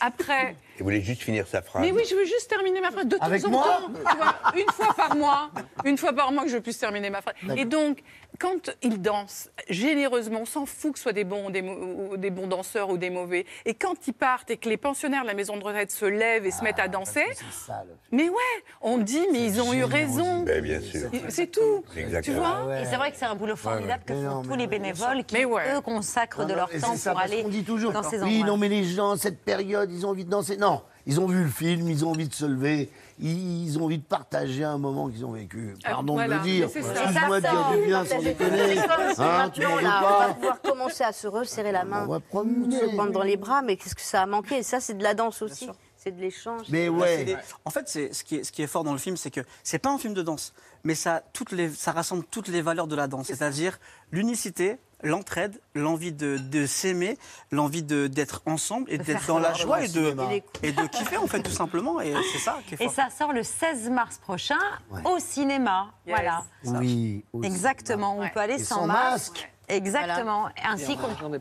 après. 0.00 0.56
Il 0.78 0.82
voulait 0.82 1.00
juste 1.00 1.22
finir 1.22 1.46
sa 1.46 1.62
phrase. 1.62 1.82
Mais 1.82 1.92
oui, 1.92 2.02
je 2.08 2.14
veux 2.14 2.24
juste 2.24 2.48
terminer 2.50 2.80
ma 2.80 2.90
phrase 2.90 3.06
de 3.06 3.16
temps 3.16 3.24
Avec 3.24 3.44
en 3.46 3.50
temps. 3.50 3.64
Tu 3.94 4.16
vois, 4.16 4.34
une 4.56 4.70
fois 4.72 4.94
par 4.94 5.16
mois, 5.16 5.50
une 5.84 5.98
fois 5.98 6.12
par 6.12 6.32
mois 6.32 6.44
que 6.44 6.50
je 6.50 6.58
puisse 6.58 6.78
terminer 6.78 7.10
ma 7.10 7.22
phrase. 7.22 7.34
Et 7.56 7.64
donc, 7.64 8.02
quand 8.38 8.70
ils 8.82 9.00
dansent 9.00 9.50
généreusement, 9.70 10.40
on 10.42 10.44
s'en 10.44 10.66
fout 10.66 10.92
que 10.92 10.98
ce 10.98 11.04
soit 11.04 11.12
des 11.12 11.24
bons, 11.24 11.48
des, 11.50 11.62
ou 11.62 12.16
des 12.18 12.30
bons 12.30 12.46
danseurs 12.46 12.90
ou 12.90 12.98
des 12.98 13.08
mauvais. 13.10 13.46
Et 13.64 13.74
quand 13.74 14.06
ils 14.06 14.12
partent 14.12 14.50
et 14.50 14.56
que 14.58 14.68
les 14.68 14.76
pensionnaires 14.76 15.22
de 15.22 15.26
la 15.28 15.34
maison 15.34 15.56
de 15.56 15.64
retraite 15.64 15.90
se 15.90 16.04
lèvent 16.04 16.44
et 16.46 16.50
se 16.50 16.62
mettent 16.62 16.78
à 16.78 16.88
danser, 16.88 17.24
C'est 17.34 17.44
ça, 17.66 17.82
le- 17.86 17.94
mais 18.12 18.28
ouais, 18.28 18.36
on 18.82 18.98
dit, 18.98 19.24
mais 19.32 19.44
ils 19.44 19.60
ont 19.62 19.72
eu 19.72 19.84
raison. 19.84 20.42
Ben, 20.42 20.62
bien 20.62 20.80
sûr. 20.80 21.08
C'est 21.30 21.46
tout. 21.50 21.84
C'est 21.88 21.94
Tu 21.94 22.00
exactement. 22.00 22.64
vois 22.64 22.80
Et 22.80 22.84
c'est 22.84 22.96
vrai 22.96 23.10
que 23.10 23.16
c'est 23.16 23.24
un 23.24 23.34
boulot 23.34 23.56
formidable 23.56 24.02
que 24.06 24.12
font 24.12 24.20
non, 24.20 24.42
tous 24.42 24.56
les 24.56 24.66
bénévoles 24.66 25.24
qui, 25.24 25.42
eux, 25.42 25.80
consacrent 25.82 26.44
de 26.44 26.50
Non, 26.50 26.56
leur 26.56 26.74
et 26.74 26.78
temps 26.78 26.94
pour 27.02 27.18
aller 27.18 27.42
dit 27.44 27.64
toujours, 27.64 27.92
dans 27.92 28.02
ces 28.02 28.20
oui, 28.22 28.36
endroits. 28.40 28.46
non, 28.48 28.56
mais 28.58 28.68
les 28.68 28.84
gens, 28.84 29.16
cette 29.16 29.42
période, 29.42 29.90
ils 29.90 30.04
ont 30.04 30.10
envie 30.10 30.24
de 30.24 30.30
danser. 30.30 30.56
Non, 30.58 30.65
ils 31.06 31.20
ont 31.20 31.26
vu 31.26 31.44
le 31.44 31.50
film, 31.50 31.88
ils 31.88 32.04
ont 32.04 32.10
envie 32.10 32.28
de 32.28 32.34
se 32.34 32.44
lever, 32.44 32.90
ils, 33.20 33.78
ont 33.78 33.84
envie 33.84 33.98
de 33.98 34.04
partager 34.04 34.64
un 34.64 34.76
moment 34.76 35.08
qu'ils 35.08 35.24
ont 35.24 35.32
vécu. 35.32 35.74
Pardon 35.84 36.14
voilà, 36.14 36.38
de 36.38 36.40
le 36.40 36.44
dire. 36.44 36.66
mais 36.74 36.82
c'est 36.82 36.82
ça. 36.82 37.02
Excuse-moi 37.04 37.40
de 37.40 37.46
dire 37.46 37.70
du 37.70 37.86
bien 37.86 38.04
sans 38.04 38.22
déconner. 38.22 38.78
Hein, 39.18 39.50
tu 39.50 39.64
on 39.64 39.76
va 39.76 40.34
pouvoir 40.34 40.60
commencer 40.60 41.04
à 41.04 41.12
se 41.12 41.26
resserrer 41.28 41.72
la 41.72 41.84
main, 41.84 42.06
On 42.08 42.14
se 42.14 42.94
prendre 42.96 43.12
dans 43.12 43.22
les 43.22 43.36
bras, 43.36 43.62
mais 43.62 43.76
qu'est-ce 43.76 43.94
que 43.94 44.02
ça 44.02 44.22
a 44.22 44.26
manqué? 44.26 44.58
Et 44.58 44.62
ça, 44.62 44.80
c'est 44.80 44.94
de 44.94 45.02
la 45.02 45.14
danse 45.14 45.42
aussi. 45.42 45.70
C'est 45.96 46.10
de 46.10 46.20
l'échange. 46.20 46.66
Mais 46.68 46.88
ouais. 46.88 47.24
des- 47.24 47.36
En 47.64 47.70
fait, 47.70 47.88
c'est 47.88 48.12
ce 48.12 48.22
qui 48.22 48.36
est, 48.36 48.44
ce 48.44 48.52
qui 48.52 48.62
est 48.62 48.66
fort 48.66 48.84
dans 48.84 48.92
le 48.92 48.98
film, 48.98 49.16
c'est 49.16 49.30
que 49.30 49.40
c'est 49.64 49.78
pas 49.78 49.90
un 49.90 49.98
film 49.98 50.14
de 50.14 50.22
danse, 50.22 50.52
mais 50.84 50.94
ça, 50.94 51.22
toutes 51.32 51.52
les, 51.52 51.68
ça 51.70 51.90
rassemble 51.92 52.24
toutes 52.30 52.48
les 52.48 52.62
valeurs 52.62 52.86
de 52.86 52.94
la 52.94 53.08
danse, 53.08 53.26
c'est-à-dire 53.26 53.78
l'unicité, 54.12 54.78
l'entraide, 55.03 55.61
l'envie 55.74 56.12
de, 56.12 56.38
de 56.38 56.66
s'aimer, 56.66 57.18
l'envie 57.51 57.82
de- 57.82 58.07
d'être 58.07 58.42
ensemble 58.47 58.90
et 58.90 58.99
De 58.99 59.03
d'être 59.05 59.26
dans 59.26 59.38
la 59.38 59.53
joie 59.53 59.82
et 59.84 59.88
de, 59.88 60.11
Cinéma. 60.11 60.28
et 60.62 60.72
de 60.72 60.86
kiffer 60.86 61.16
en 61.18 61.26
fait 61.26 61.42
tout 61.42 61.51
simplement. 61.51 62.01
Et 62.01 62.14
c'est 62.32 62.38
ça 62.38 62.59
qui 62.66 62.74
est 62.74 62.80
Et 62.80 62.84
fort. 62.86 62.94
ça 62.94 63.09
sort 63.11 63.32
le 63.32 63.42
16 63.42 63.90
mars 63.90 64.18
prochain 64.18 64.59
au 65.05 65.18
cinéma. 65.18 65.88
Yes. 66.07 66.16
Voilà. 66.16 66.44
Oui. 66.64 67.24
Exactement. 67.42 68.16
On 68.16 68.20
Ouais. 68.20 68.30
peut 68.32 68.40
aller 68.40 68.55
Et 68.55 68.59
sans, 68.64 68.76
sans 68.76 68.86
masque. 68.86 69.32
masque. 69.32 69.53
Exactement. 69.68 70.48
Ainsi 70.64 70.96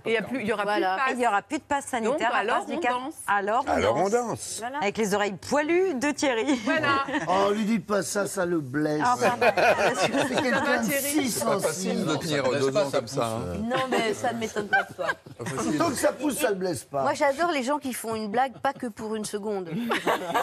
il 0.05 0.11
y 0.13 0.17
a 0.17 0.21
plus- 0.21 0.41
il 0.41 0.47
y 0.47 0.53
aura 0.53 0.63
Voilà. 0.63 0.95
plus 0.97 1.11
Et 1.11 1.13
de 1.13 1.17
Il 1.17 1.19
n'y 1.19 1.27
aura 1.27 1.41
plus 1.41 1.57
de 1.59 1.63
passe 1.63 1.85
sanitaire 1.85 2.29
Donc, 2.29 2.37
alors, 2.39 2.65
on 2.67 2.75
danse. 2.79 3.13
Alors 3.27 3.63
on 3.67 3.71
Alors 3.71 3.95
on 3.97 4.03
danse. 4.03 4.11
danse. 4.11 4.55
Voilà. 4.59 4.77
Avec 4.79 4.97
les 4.97 5.13
oreilles 5.13 5.35
poilues 5.49 5.93
de 5.95 6.11
Thierry. 6.11 6.59
Voilà. 6.65 7.03
Oh, 7.27 7.51
lui 7.51 7.63
dites 7.65 7.85
pas 7.85 8.01
ça, 8.03 8.27
ça 8.27 8.45
le 8.45 8.59
blesse. 8.59 9.01
Ah. 9.03 9.15
C'est 9.17 10.41
quelqu'un 10.41 10.81
de 10.83 10.91
si 10.91 11.29
sensible. 11.29 12.05
de 12.05 12.15
tenir 12.17 12.43
deux 12.49 12.75
ans 12.77 12.89
comme 12.91 13.07
ça. 13.07 13.25
hein. 13.27 13.57
Non, 13.63 13.77
mais 13.89 14.13
ça 14.13 14.33
ne 14.33 14.39
m'étonne 14.39 14.67
pas 14.67 14.83
de 14.83 14.93
toi. 14.93 15.07
Tant 15.77 15.89
que 15.89 15.95
ça 15.95 16.11
pousse, 16.13 16.39
ça 16.39 16.49
le 16.49 16.55
blesse 16.55 16.83
pas. 16.83 17.01
Moi, 17.03 17.13
j'adore 17.13 17.51
les 17.51 17.63
gens 17.63 17.77
qui 17.79 17.93
font 17.93 18.15
une 18.15 18.29
blague, 18.29 18.53
pas 18.59 18.73
que 18.73 18.87
pour 18.87 19.15
une 19.15 19.25
seconde. 19.25 19.69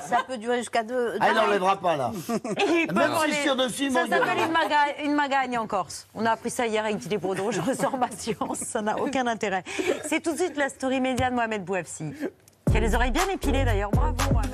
ça 0.08 0.18
peut 0.26 0.38
durer 0.38 0.58
jusqu'à 0.58 0.82
deux. 0.82 1.16
Ah, 1.20 1.28
il 1.30 1.34
n'enlèvera 1.34 1.76
pas 1.80 1.96
là. 1.96 2.12
Même 2.92 3.12
si 3.28 3.42
sur 3.42 3.56
dessus, 3.56 3.90
Ça 3.90 4.02
s'appelle 4.08 4.38
une, 4.46 4.52
maga- 4.52 5.02
une 5.04 5.14
magagne 5.14 5.58
en 5.58 5.66
Corse. 5.66 6.06
On 6.14 6.24
a 6.26 6.32
appris 6.32 6.50
ça 6.50 6.66
hier 6.66 6.84
avec 6.84 6.98
Didier 6.98 7.18
Bourdon. 7.18 7.50
Je 7.72 7.76
ressors 7.78 7.96
ma 7.98 8.10
science. 8.10 8.58
Ça 8.58 8.82
n'a 8.82 8.98
aucun 8.98 9.26
intérêt. 9.26 9.64
C'est 10.06 10.20
tout 10.20 10.32
de 10.32 10.38
suite 10.38 10.56
la 10.56 10.68
story 10.68 11.00
média 11.00 11.30
de 11.30 11.34
Mohamed 11.34 11.64
Bouafsi. 11.64 12.04
Qui 12.70 12.76
a 12.76 12.80
les 12.80 12.94
oreilles 12.94 13.10
bien 13.10 13.26
épilées 13.32 13.64
d'ailleurs. 13.64 13.90
Bravo, 13.90 14.14
Mohamed. 14.32 14.52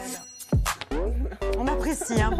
On 1.58 1.66
apprécie. 1.66 2.20
hein. 2.20 2.30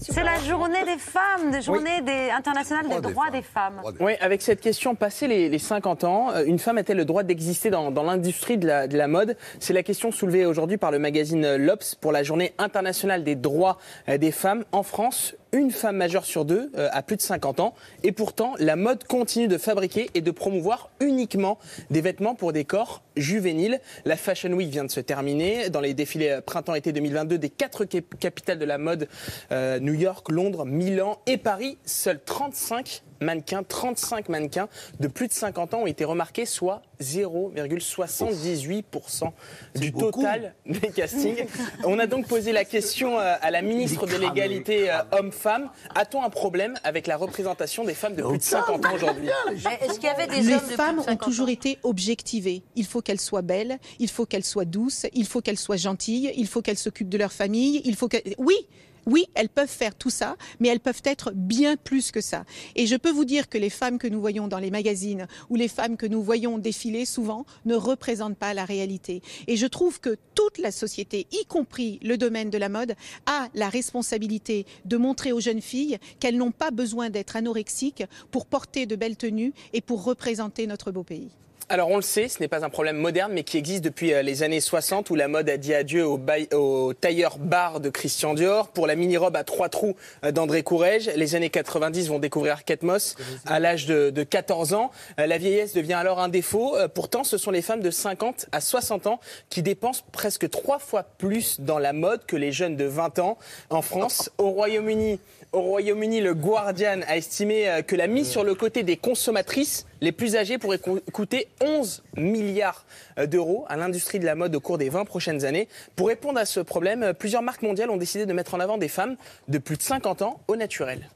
C'est 0.00 0.22
la 0.24 0.38
journée 0.40 0.84
des 0.84 0.96
femmes, 0.98 1.50
des 1.50 1.62
journées 1.62 2.00
des, 2.00 2.30
internationales 2.30 2.88
des 2.88 3.00
droits 3.00 3.30
des 3.30 3.42
femmes. 3.42 3.80
Oui, 4.00 4.12
avec 4.20 4.42
cette 4.42 4.60
question, 4.60 4.94
passé 4.94 5.26
les, 5.28 5.48
les 5.48 5.58
50 5.58 6.04
ans, 6.04 6.30
euh, 6.32 6.44
une 6.44 6.58
femme 6.58 6.78
a-t-elle 6.78 6.96
le 6.98 7.04
droit 7.04 7.22
d'exister 7.24 7.70
dans, 7.70 7.90
dans 7.90 8.02
l'industrie 8.04 8.58
de 8.58 8.66
la, 8.66 8.86
de 8.88 8.96
la 8.96 9.08
mode? 9.08 9.36
C'est 9.60 9.72
la 9.72 9.82
question 9.82 10.10
soulevée 10.12 10.46
aujourd'hui 10.46 10.76
par 10.76 10.90
le 10.92 10.98
magazine 10.98 11.56
L'Obs 11.56 11.94
pour 11.96 12.12
la 12.12 12.22
journée 12.22 12.52
internationale 12.58 13.22
des 13.24 13.34
droits 13.36 13.78
euh, 14.08 14.18
des 14.18 14.30
femmes. 14.32 14.64
En 14.72 14.82
France, 14.84 15.34
une 15.52 15.70
femme 15.70 15.96
majeure 15.96 16.24
sur 16.24 16.44
deux 16.44 16.70
euh, 16.76 16.88
a 16.92 17.02
plus 17.02 17.16
de 17.16 17.22
50 17.22 17.60
ans. 17.60 17.74
Et 18.02 18.12
pourtant, 18.12 18.54
la 18.58 18.76
mode 18.76 19.04
continue 19.04 19.48
de 19.48 19.58
fabriquer 19.58 20.10
et 20.14 20.20
de 20.20 20.30
promouvoir 20.30 20.90
uniquement 21.00 21.58
des 21.90 22.00
vêtements 22.00 22.34
pour 22.34 22.52
des 22.52 22.64
corps 22.64 23.02
juvéniles. 23.16 23.80
La 24.04 24.16
Fashion 24.16 24.52
Week 24.52 24.68
vient 24.68 24.84
de 24.84 24.90
se 24.90 25.00
terminer. 25.00 25.70
Dans 25.70 25.80
les 25.80 25.94
défilés 25.94 26.30
euh, 26.30 26.40
printemps-été 26.40 26.92
2022 26.92 27.38
des 27.38 27.50
quatre 27.50 27.84
cap- 27.84 28.18
capitales 28.20 28.58
de 28.58 28.64
la 28.64 28.78
mode, 28.78 29.08
euh, 29.52 29.78
New 29.78 29.94
York, 29.94 30.30
Londres, 30.30 30.64
Milan 30.66 31.18
et 31.26 31.36
Paris, 31.38 31.78
seuls 31.84 32.20
35 32.24 33.02
mannequins, 33.20 33.62
35 33.62 34.28
mannequins 34.28 34.68
de 35.00 35.08
plus 35.08 35.28
de 35.28 35.32
50 35.32 35.74
ans 35.74 35.82
ont 35.82 35.86
été 35.86 36.04
remarqués, 36.04 36.46
soit 36.46 36.82
0,78% 37.00 39.30
du 39.74 39.92
total 39.92 40.54
des 40.66 40.88
castings. 40.88 41.46
On 41.84 41.98
a 41.98 42.06
donc 42.06 42.26
posé 42.26 42.52
la 42.52 42.64
question 42.64 43.18
euh, 43.18 43.34
à 43.40 43.50
la 43.50 43.62
ministre 43.62 44.06
de 44.06 44.16
l'égalité 44.16 44.90
euh, 44.90 44.98
homme-femme. 45.12 45.70
A-t-on 45.94 46.22
un 46.22 46.30
problème 46.30 46.74
avec 46.84 47.06
la 47.06 47.16
représentation 47.16 47.84
des 47.84 47.94
femmes 47.94 48.14
de 48.14 48.22
plus 48.22 48.38
de 48.38 48.42
50 48.42 48.86
ans 48.86 48.94
aujourd'hui 48.94 49.28
Mais 49.64 49.86
Est-ce 49.86 49.94
qu'il 49.94 50.04
y 50.04 50.08
avait 50.08 50.26
des 50.26 50.40
Les 50.40 50.54
hommes 50.54 50.60
de 50.60 50.66
plus 50.66 50.74
femmes 50.74 50.96
de 50.96 51.00
ont 51.00 51.04
50 51.04 51.22
ans 51.22 51.24
toujours 51.24 51.48
été 51.48 51.78
objectivées. 51.82 52.62
Il 52.76 52.86
faut 52.86 53.02
qu'elles 53.02 53.20
soient 53.20 53.42
belles, 53.42 53.78
il 53.98 54.08
faut 54.08 54.26
qu'elles 54.26 54.44
soient 54.44 54.64
douces, 54.64 55.06
il 55.12 55.26
faut 55.26 55.40
qu'elles 55.40 55.58
soient 55.58 55.76
gentilles, 55.76 56.32
il 56.36 56.46
faut 56.46 56.62
qu'elles 56.62 56.78
s'occupent 56.78 57.08
de 57.08 57.18
leur 57.18 57.32
famille, 57.32 57.82
il 57.84 57.96
faut 57.96 58.08
que... 58.08 58.18
Oui 58.38 58.66
oui, 59.06 59.26
elles 59.34 59.48
peuvent 59.48 59.68
faire 59.68 59.94
tout 59.94 60.10
ça, 60.10 60.36
mais 60.58 60.68
elles 60.68 60.80
peuvent 60.80 61.02
être 61.04 61.32
bien 61.32 61.76
plus 61.76 62.10
que 62.10 62.20
ça. 62.20 62.44
Et 62.74 62.86
je 62.86 62.96
peux 62.96 63.10
vous 63.10 63.24
dire 63.24 63.48
que 63.48 63.56
les 63.56 63.70
femmes 63.70 63.98
que 63.98 64.08
nous 64.08 64.20
voyons 64.20 64.48
dans 64.48 64.58
les 64.58 64.72
magazines 64.72 65.28
ou 65.48 65.54
les 65.54 65.68
femmes 65.68 65.96
que 65.96 66.06
nous 66.06 66.22
voyons 66.22 66.58
défiler 66.58 67.04
souvent 67.04 67.46
ne 67.64 67.76
représentent 67.76 68.36
pas 68.36 68.52
la 68.52 68.64
réalité. 68.64 69.22
Et 69.46 69.56
je 69.56 69.66
trouve 69.66 70.00
que 70.00 70.16
toute 70.34 70.58
la 70.58 70.72
société, 70.72 71.28
y 71.30 71.44
compris 71.46 72.00
le 72.02 72.18
domaine 72.18 72.50
de 72.50 72.58
la 72.58 72.68
mode, 72.68 72.96
a 73.26 73.48
la 73.54 73.68
responsabilité 73.68 74.66
de 74.84 74.96
montrer 74.96 75.32
aux 75.32 75.40
jeunes 75.40 75.62
filles 75.62 75.98
qu'elles 76.18 76.36
n'ont 76.36 76.50
pas 76.50 76.72
besoin 76.72 77.08
d'être 77.08 77.36
anorexiques 77.36 78.04
pour 78.32 78.46
porter 78.46 78.86
de 78.86 78.96
belles 78.96 79.16
tenues 79.16 79.52
et 79.72 79.80
pour 79.80 80.04
représenter 80.04 80.66
notre 80.66 80.90
beau 80.90 81.04
pays. 81.04 81.30
Alors 81.68 81.88
on 81.88 81.96
le 81.96 82.02
sait, 82.02 82.28
ce 82.28 82.38
n'est 82.38 82.46
pas 82.46 82.64
un 82.64 82.70
problème 82.70 82.96
moderne, 82.96 83.32
mais 83.32 83.42
qui 83.42 83.58
existe 83.58 83.82
depuis 83.82 84.12
euh, 84.12 84.22
les 84.22 84.44
années 84.44 84.60
60, 84.60 85.10
où 85.10 85.16
la 85.16 85.26
mode 85.26 85.50
a 85.50 85.56
dit 85.56 85.74
adieu 85.74 86.06
au, 86.06 86.92
tailleur 86.94 87.38
bar 87.38 87.80
de 87.80 87.90
Christian 87.90 88.34
Dior, 88.34 88.68
pour 88.68 88.86
la 88.86 88.94
mini-robe 88.94 89.34
à 89.34 89.42
trois 89.42 89.68
trous 89.68 89.96
euh, 90.24 90.30
d'André 90.30 90.62
Courrèges. 90.62 91.10
Les 91.16 91.34
années 91.34 91.50
90 91.50 92.06
vont 92.06 92.20
découvrir 92.20 92.64
Kate 92.64 92.84
Moss 92.84 93.16
à 93.46 93.58
l'âge 93.58 93.86
de, 93.86 94.10
de 94.10 94.22
14 94.22 94.74
ans. 94.74 94.92
Euh, 95.18 95.26
La 95.26 95.38
vieillesse 95.38 95.74
devient 95.74 95.94
alors 95.94 96.20
un 96.20 96.28
défaut. 96.28 96.76
Pourtant, 96.94 97.24
ce 97.24 97.36
sont 97.36 97.50
les 97.50 97.62
femmes 97.62 97.80
de 97.80 97.90
50 97.90 98.46
à 98.52 98.60
60 98.60 99.08
ans 99.08 99.18
qui 99.50 99.62
dépensent 99.62 100.04
presque 100.12 100.48
trois 100.48 100.78
fois 100.78 101.02
plus 101.02 101.58
dans 101.58 101.80
la 101.80 101.92
mode 101.92 102.26
que 102.26 102.36
les 102.36 102.52
jeunes 102.52 102.76
de 102.76 102.84
20 102.84 103.18
ans 103.18 103.38
en 103.70 103.82
France. 103.82 104.30
Au 104.38 104.50
Royaume-Uni, 104.50 105.18
au 105.56 105.62
Royaume-Uni, 105.62 106.20
le 106.20 106.34
Guardian 106.34 107.00
a 107.08 107.16
estimé 107.16 107.68
euh, 107.68 107.80
que 107.82 107.96
la 107.96 108.06
mise 108.06 108.28
sur 108.28 108.44
le 108.44 108.54
côté 108.54 108.82
des 108.82 108.96
consommatrices 108.98 109.86
les 110.02 110.12
plus 110.12 110.36
âgées 110.36 110.58
pourrait 110.58 110.78
co- 110.78 111.00
coûter 111.12 111.48
11 111.62 112.02
milliards 112.16 112.84
euh, 113.18 113.26
d'euros 113.26 113.64
à 113.68 113.76
l'industrie 113.76 114.18
de 114.18 114.26
la 114.26 114.34
mode 114.34 114.54
au 114.54 114.60
cours 114.60 114.76
des 114.76 114.90
20 114.90 115.06
prochaines 115.06 115.44
années. 115.46 115.66
Pour 115.96 116.08
répondre 116.08 116.38
à 116.38 116.44
ce 116.44 116.60
problème, 116.60 117.02
euh, 117.02 117.12
plusieurs 117.14 117.40
marques 117.42 117.62
mondiales 117.62 117.88
ont 117.90 117.96
décidé 117.96 118.26
de 118.26 118.32
mettre 118.34 118.54
en 118.54 118.60
avant 118.60 118.76
des 118.76 118.88
femmes 118.88 119.16
de 119.48 119.56
plus 119.56 119.78
de 119.78 119.82
50 119.82 120.20
ans 120.22 120.40
au 120.46 120.56
naturel. 120.56 121.08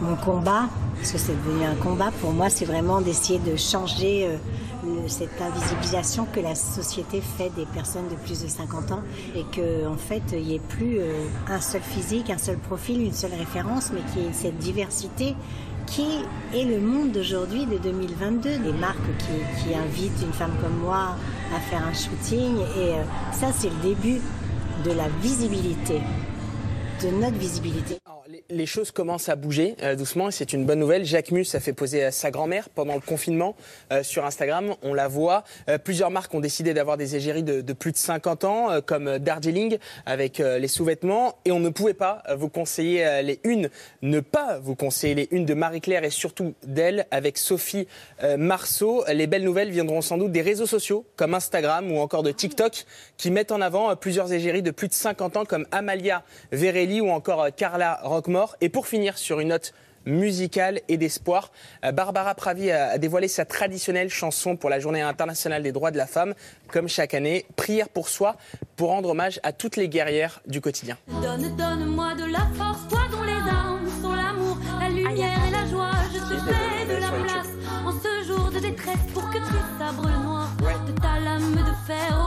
Mon 0.00 0.14
combat, 0.16 0.68
parce 0.96 1.10
que 1.12 1.18
c'est 1.18 1.32
devenu 1.34 1.64
un 1.64 1.74
combat 1.74 2.12
pour 2.20 2.30
moi, 2.30 2.48
c'est 2.48 2.64
vraiment 2.64 3.00
d'essayer 3.00 3.38
de 3.40 3.56
changer 3.56 4.28
cette 5.08 5.40
invisibilisation 5.40 6.26
que 6.26 6.40
la 6.40 6.54
société 6.54 7.20
fait 7.20 7.50
des 7.56 7.66
personnes 7.66 8.08
de 8.08 8.14
plus 8.14 8.42
de 8.42 8.48
50 8.48 8.92
ans 8.92 9.02
et 9.34 9.44
que 9.44 9.86
en 9.86 9.96
fait 9.96 10.22
il 10.32 10.42
n'y 10.42 10.54
ait 10.56 10.58
plus 10.58 10.98
euh, 10.98 11.26
un 11.48 11.60
seul 11.60 11.82
physique, 11.82 12.30
un 12.30 12.38
seul 12.38 12.58
profil, 12.58 13.02
une 13.02 13.12
seule 13.12 13.34
référence, 13.34 13.90
mais 13.92 14.00
qu'il 14.12 14.22
y 14.22 14.26
ait 14.26 14.32
cette 14.32 14.58
diversité 14.58 15.34
qui 15.86 16.06
est 16.52 16.64
le 16.64 16.80
monde 16.80 17.12
d'aujourd'hui 17.12 17.64
de 17.66 17.78
2022. 17.78 18.58
Des 18.58 18.72
marques 18.72 18.98
qui, 19.18 19.62
qui 19.62 19.74
invitent 19.74 20.20
une 20.22 20.32
femme 20.32 20.52
comme 20.60 20.76
moi 20.78 21.16
à 21.54 21.60
faire 21.60 21.82
un 21.86 21.94
shooting. 21.94 22.56
Et 22.76 22.94
euh, 22.94 23.02
ça, 23.32 23.48
c'est 23.56 23.70
le 23.70 23.94
début 23.94 24.20
de 24.84 24.90
la 24.92 25.08
visibilité, 25.22 26.00
de 27.02 27.08
notre 27.08 27.36
visibilité. 27.36 27.98
les 28.48 28.66
choses 28.66 28.90
commencent 28.90 29.28
à 29.28 29.36
bouger 29.36 29.76
euh, 29.82 29.96
doucement 29.96 30.28
et 30.28 30.32
c'est 30.32 30.52
une 30.52 30.64
bonne 30.64 30.78
nouvelle. 30.78 31.04
Jacques 31.04 31.30
Mus 31.30 31.54
a 31.54 31.60
fait 31.60 31.72
poser 31.72 32.10
sa 32.10 32.30
grand-mère 32.30 32.68
pendant 32.68 32.94
le 32.94 33.00
confinement 33.00 33.54
euh, 33.92 34.02
sur 34.02 34.24
Instagram. 34.24 34.74
On 34.82 34.94
la 34.94 35.08
voit. 35.08 35.44
Euh, 35.68 35.78
plusieurs 35.78 36.10
marques 36.10 36.32
ont 36.34 36.40
décidé 36.40 36.74
d'avoir 36.74 36.96
des 36.96 37.16
égéries 37.16 37.42
de, 37.42 37.72
plus 37.72 37.92
de 37.92 37.96
50 37.96 38.44
ans, 38.44 38.80
comme 38.84 39.18
Darjeeling 39.18 39.78
avec 40.06 40.38
les 40.38 40.68
sous-vêtements. 40.68 41.38
Et 41.44 41.52
on 41.52 41.60
ne 41.60 41.68
pouvait 41.68 41.94
pas 41.94 42.22
vous 42.36 42.48
conseiller 42.48 43.22
les 43.22 43.40
unes, 43.44 43.68
ne 44.02 44.20
pas 44.20 44.58
vous 44.58 44.74
conseiller 44.74 45.14
les 45.14 45.28
unes 45.30 45.44
de 45.44 45.54
Marie-Claire 45.54 46.04
et 46.04 46.10
surtout 46.10 46.54
d'elle 46.66 47.06
avec 47.10 47.38
Sophie 47.38 47.86
Marceau. 48.38 49.04
Les 49.12 49.26
belles 49.26 49.44
nouvelles 49.44 49.70
viendront 49.70 50.00
sans 50.00 50.18
doute 50.18 50.32
des 50.32 50.42
réseaux 50.42 50.66
sociaux 50.66 51.04
comme 51.16 51.34
Instagram 51.34 51.90
ou 51.92 51.98
encore 51.98 52.22
de 52.22 52.32
TikTok 52.32 52.84
qui 53.16 53.30
mettent 53.30 53.52
en 53.52 53.60
avant 53.60 53.94
plusieurs 53.96 54.32
égéries 54.32 54.62
de 54.62 54.70
plus 54.70 54.88
de 54.88 54.94
50 54.94 55.36
ans 55.36 55.44
comme 55.44 55.66
Amalia 55.72 56.22
Ou 56.86 57.10
encore 57.10 57.42
euh, 57.42 57.50
Carla 57.54 57.98
Roquemort. 58.02 58.56
Et 58.60 58.68
pour 58.68 58.86
finir 58.86 59.18
sur 59.18 59.40
une 59.40 59.48
note 59.48 59.74
musicale 60.06 60.80
et 60.88 60.96
d'espoir, 60.96 61.50
euh, 61.84 61.90
Barbara 61.90 62.34
Pravi 62.36 62.70
a 62.70 62.96
dévoilé 62.96 63.26
sa 63.26 63.44
traditionnelle 63.44 64.08
chanson 64.08 64.56
pour 64.56 64.70
la 64.70 64.78
Journée 64.78 65.02
internationale 65.02 65.64
des 65.64 65.72
droits 65.72 65.90
de 65.90 65.96
la 65.96 66.06
femme. 66.06 66.34
Comme 66.68 66.88
chaque 66.88 67.12
année, 67.12 67.44
prière 67.56 67.88
pour 67.88 68.08
soi 68.08 68.36
pour 68.76 68.90
rendre 68.90 69.10
hommage 69.10 69.40
à 69.42 69.52
toutes 69.52 69.76
les 69.76 69.88
guerrières 69.88 70.40
du 70.46 70.60
quotidien. 70.60 70.96
Donne, 71.08 71.56
donne-moi 71.56 72.14
de 72.14 72.30
la 72.30 72.46
force, 72.56 72.86
toi 72.88 73.00
dont 73.10 73.24
les 73.24 73.32
armes 73.32 73.88
sont 74.00 74.14
l'amour, 74.14 74.56
la 74.80 74.88
lumière 74.88 75.38
et 75.48 75.50
la 75.50 75.66
joie. 75.66 75.90
Je 76.14 76.18
te 76.20 76.40
fais 76.40 76.94
de 76.94 77.00
la 77.00 77.10
place 77.10 77.48
en 77.84 77.92
ce 77.92 78.26
jour 78.28 78.50
de 78.52 78.60
détresse 78.60 79.06
pour 79.12 79.28
que 79.30 79.38
tes 79.38 79.64
sabres 79.78 80.08
noirs 80.22 80.52
de 80.86 80.92
ta 81.00 81.18
lame 81.18 81.52
de 81.52 81.86
fer 81.86 82.25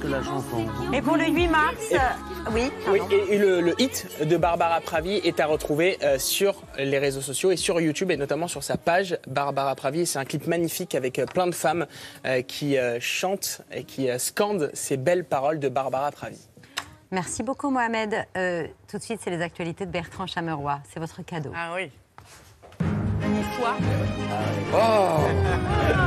voilà. 0.00 0.20
Et 0.92 1.02
pour 1.02 1.16
le 1.16 1.24
8 1.26 1.48
mars, 1.48 1.76
euh, 1.92 1.96
oui, 2.52 2.70
Oui, 2.90 3.00
et, 3.10 3.34
et 3.34 3.38
le, 3.38 3.60
le 3.60 3.80
hit 3.80 4.06
de 4.24 4.36
Barbara 4.36 4.80
Pravi 4.80 5.16
est 5.16 5.40
à 5.40 5.46
retrouver 5.46 5.98
euh, 6.02 6.18
sur 6.18 6.62
les 6.78 6.98
réseaux 6.98 7.20
sociaux 7.20 7.50
et 7.50 7.56
sur 7.56 7.80
YouTube 7.80 8.10
et 8.10 8.16
notamment 8.16 8.48
sur 8.48 8.62
sa 8.62 8.76
page 8.76 9.18
Barbara 9.26 9.74
Pravi. 9.74 10.06
C'est 10.06 10.18
un 10.18 10.24
clip 10.24 10.46
magnifique 10.46 10.94
avec 10.94 11.18
euh, 11.18 11.26
plein 11.26 11.46
de 11.46 11.54
femmes 11.54 11.86
euh, 12.26 12.42
qui 12.42 12.76
euh, 12.78 12.98
chantent 13.00 13.62
et 13.72 13.84
qui 13.84 14.08
euh, 14.10 14.18
scandent 14.18 14.70
ces 14.74 14.96
belles 14.96 15.24
paroles 15.24 15.58
de 15.58 15.68
Barbara 15.68 16.10
Pravi. 16.10 16.38
Merci 17.10 17.42
beaucoup, 17.42 17.70
Mohamed. 17.70 18.26
Euh, 18.36 18.66
tout 18.90 18.98
de 18.98 19.02
suite, 19.02 19.20
c'est 19.22 19.30
les 19.30 19.40
actualités 19.40 19.86
de 19.86 19.90
Bertrand 19.90 20.26
Chameroy. 20.26 20.78
C'est 20.92 21.00
votre 21.00 21.22
cadeau. 21.22 21.50
Ah 21.56 21.72
oui. 21.74 21.90
Bonsoir. 23.58 25.20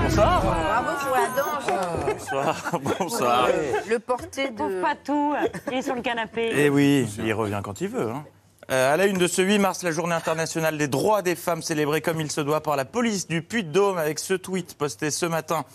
Bonsoir. 0.03 0.41
Bravo 0.41 0.91
pour 1.05 1.15
la 1.17 1.27
danse. 1.35 2.13
Bonsoir. 2.13 2.71
Bonsoir. 2.99 3.47
Le 3.89 3.99
porté 3.99 4.49
de. 4.49 4.81
pas 4.81 4.95
tout. 4.95 5.35
Il 5.71 5.77
est 5.77 5.81
sur 5.81 5.95
le 5.95 6.01
canapé. 6.01 6.49
Eh 6.55 6.69
oui, 6.69 7.07
il 7.19 7.33
revient 7.33 7.59
quand 7.63 7.81
il 7.81 7.89
veut. 7.89 8.09
hein. 8.09 8.23
Euh, 8.71 8.93
à 8.93 8.97
la 8.97 9.05
une 9.05 9.17
de 9.17 9.27
ce 9.27 9.41
8 9.41 9.57
mars, 9.59 9.83
la 9.83 9.91
journée 9.91 10.15
internationale 10.15 10.77
des 10.77 10.87
droits 10.87 11.21
des 11.21 11.35
femmes 11.35 11.61
célébrée 11.61 11.99
comme 11.99 12.21
il 12.21 12.31
se 12.31 12.39
doit 12.39 12.61
par 12.63 12.77
la 12.77 12.85
police 12.85 13.27
du 13.27 13.41
Puy-de-Dôme 13.41 13.97
avec 13.97 14.17
ce 14.19 14.33
tweet 14.35 14.75
posté 14.77 15.11
ce 15.11 15.25
matin. 15.25 15.65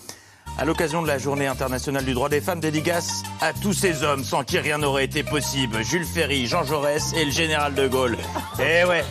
À 0.59 0.65
l'occasion 0.65 1.03
de 1.03 1.07
la 1.07 1.19
journée 1.19 1.47
internationale 1.47 2.03
du 2.05 2.15
droit 2.15 2.31
des 2.31 2.41
femmes, 2.41 2.61
dédicace 2.61 3.23
à 3.43 3.53
tous 3.53 3.75
ces 3.75 4.03
hommes 4.03 4.25
sans 4.25 4.43
qui 4.43 4.59
rien 4.59 4.79
n'aurait 4.79 5.05
été 5.05 5.23
possible. 5.23 5.85
Jules 5.85 6.07
Ferry, 6.07 6.47
Jean 6.47 6.65
Jaurès 6.65 7.13
et 7.13 7.27
le 7.27 7.31
général 7.31 7.75
de 7.75 7.87
Gaulle. 7.87 8.17
Eh 8.59 8.85
ouais, 8.85 9.05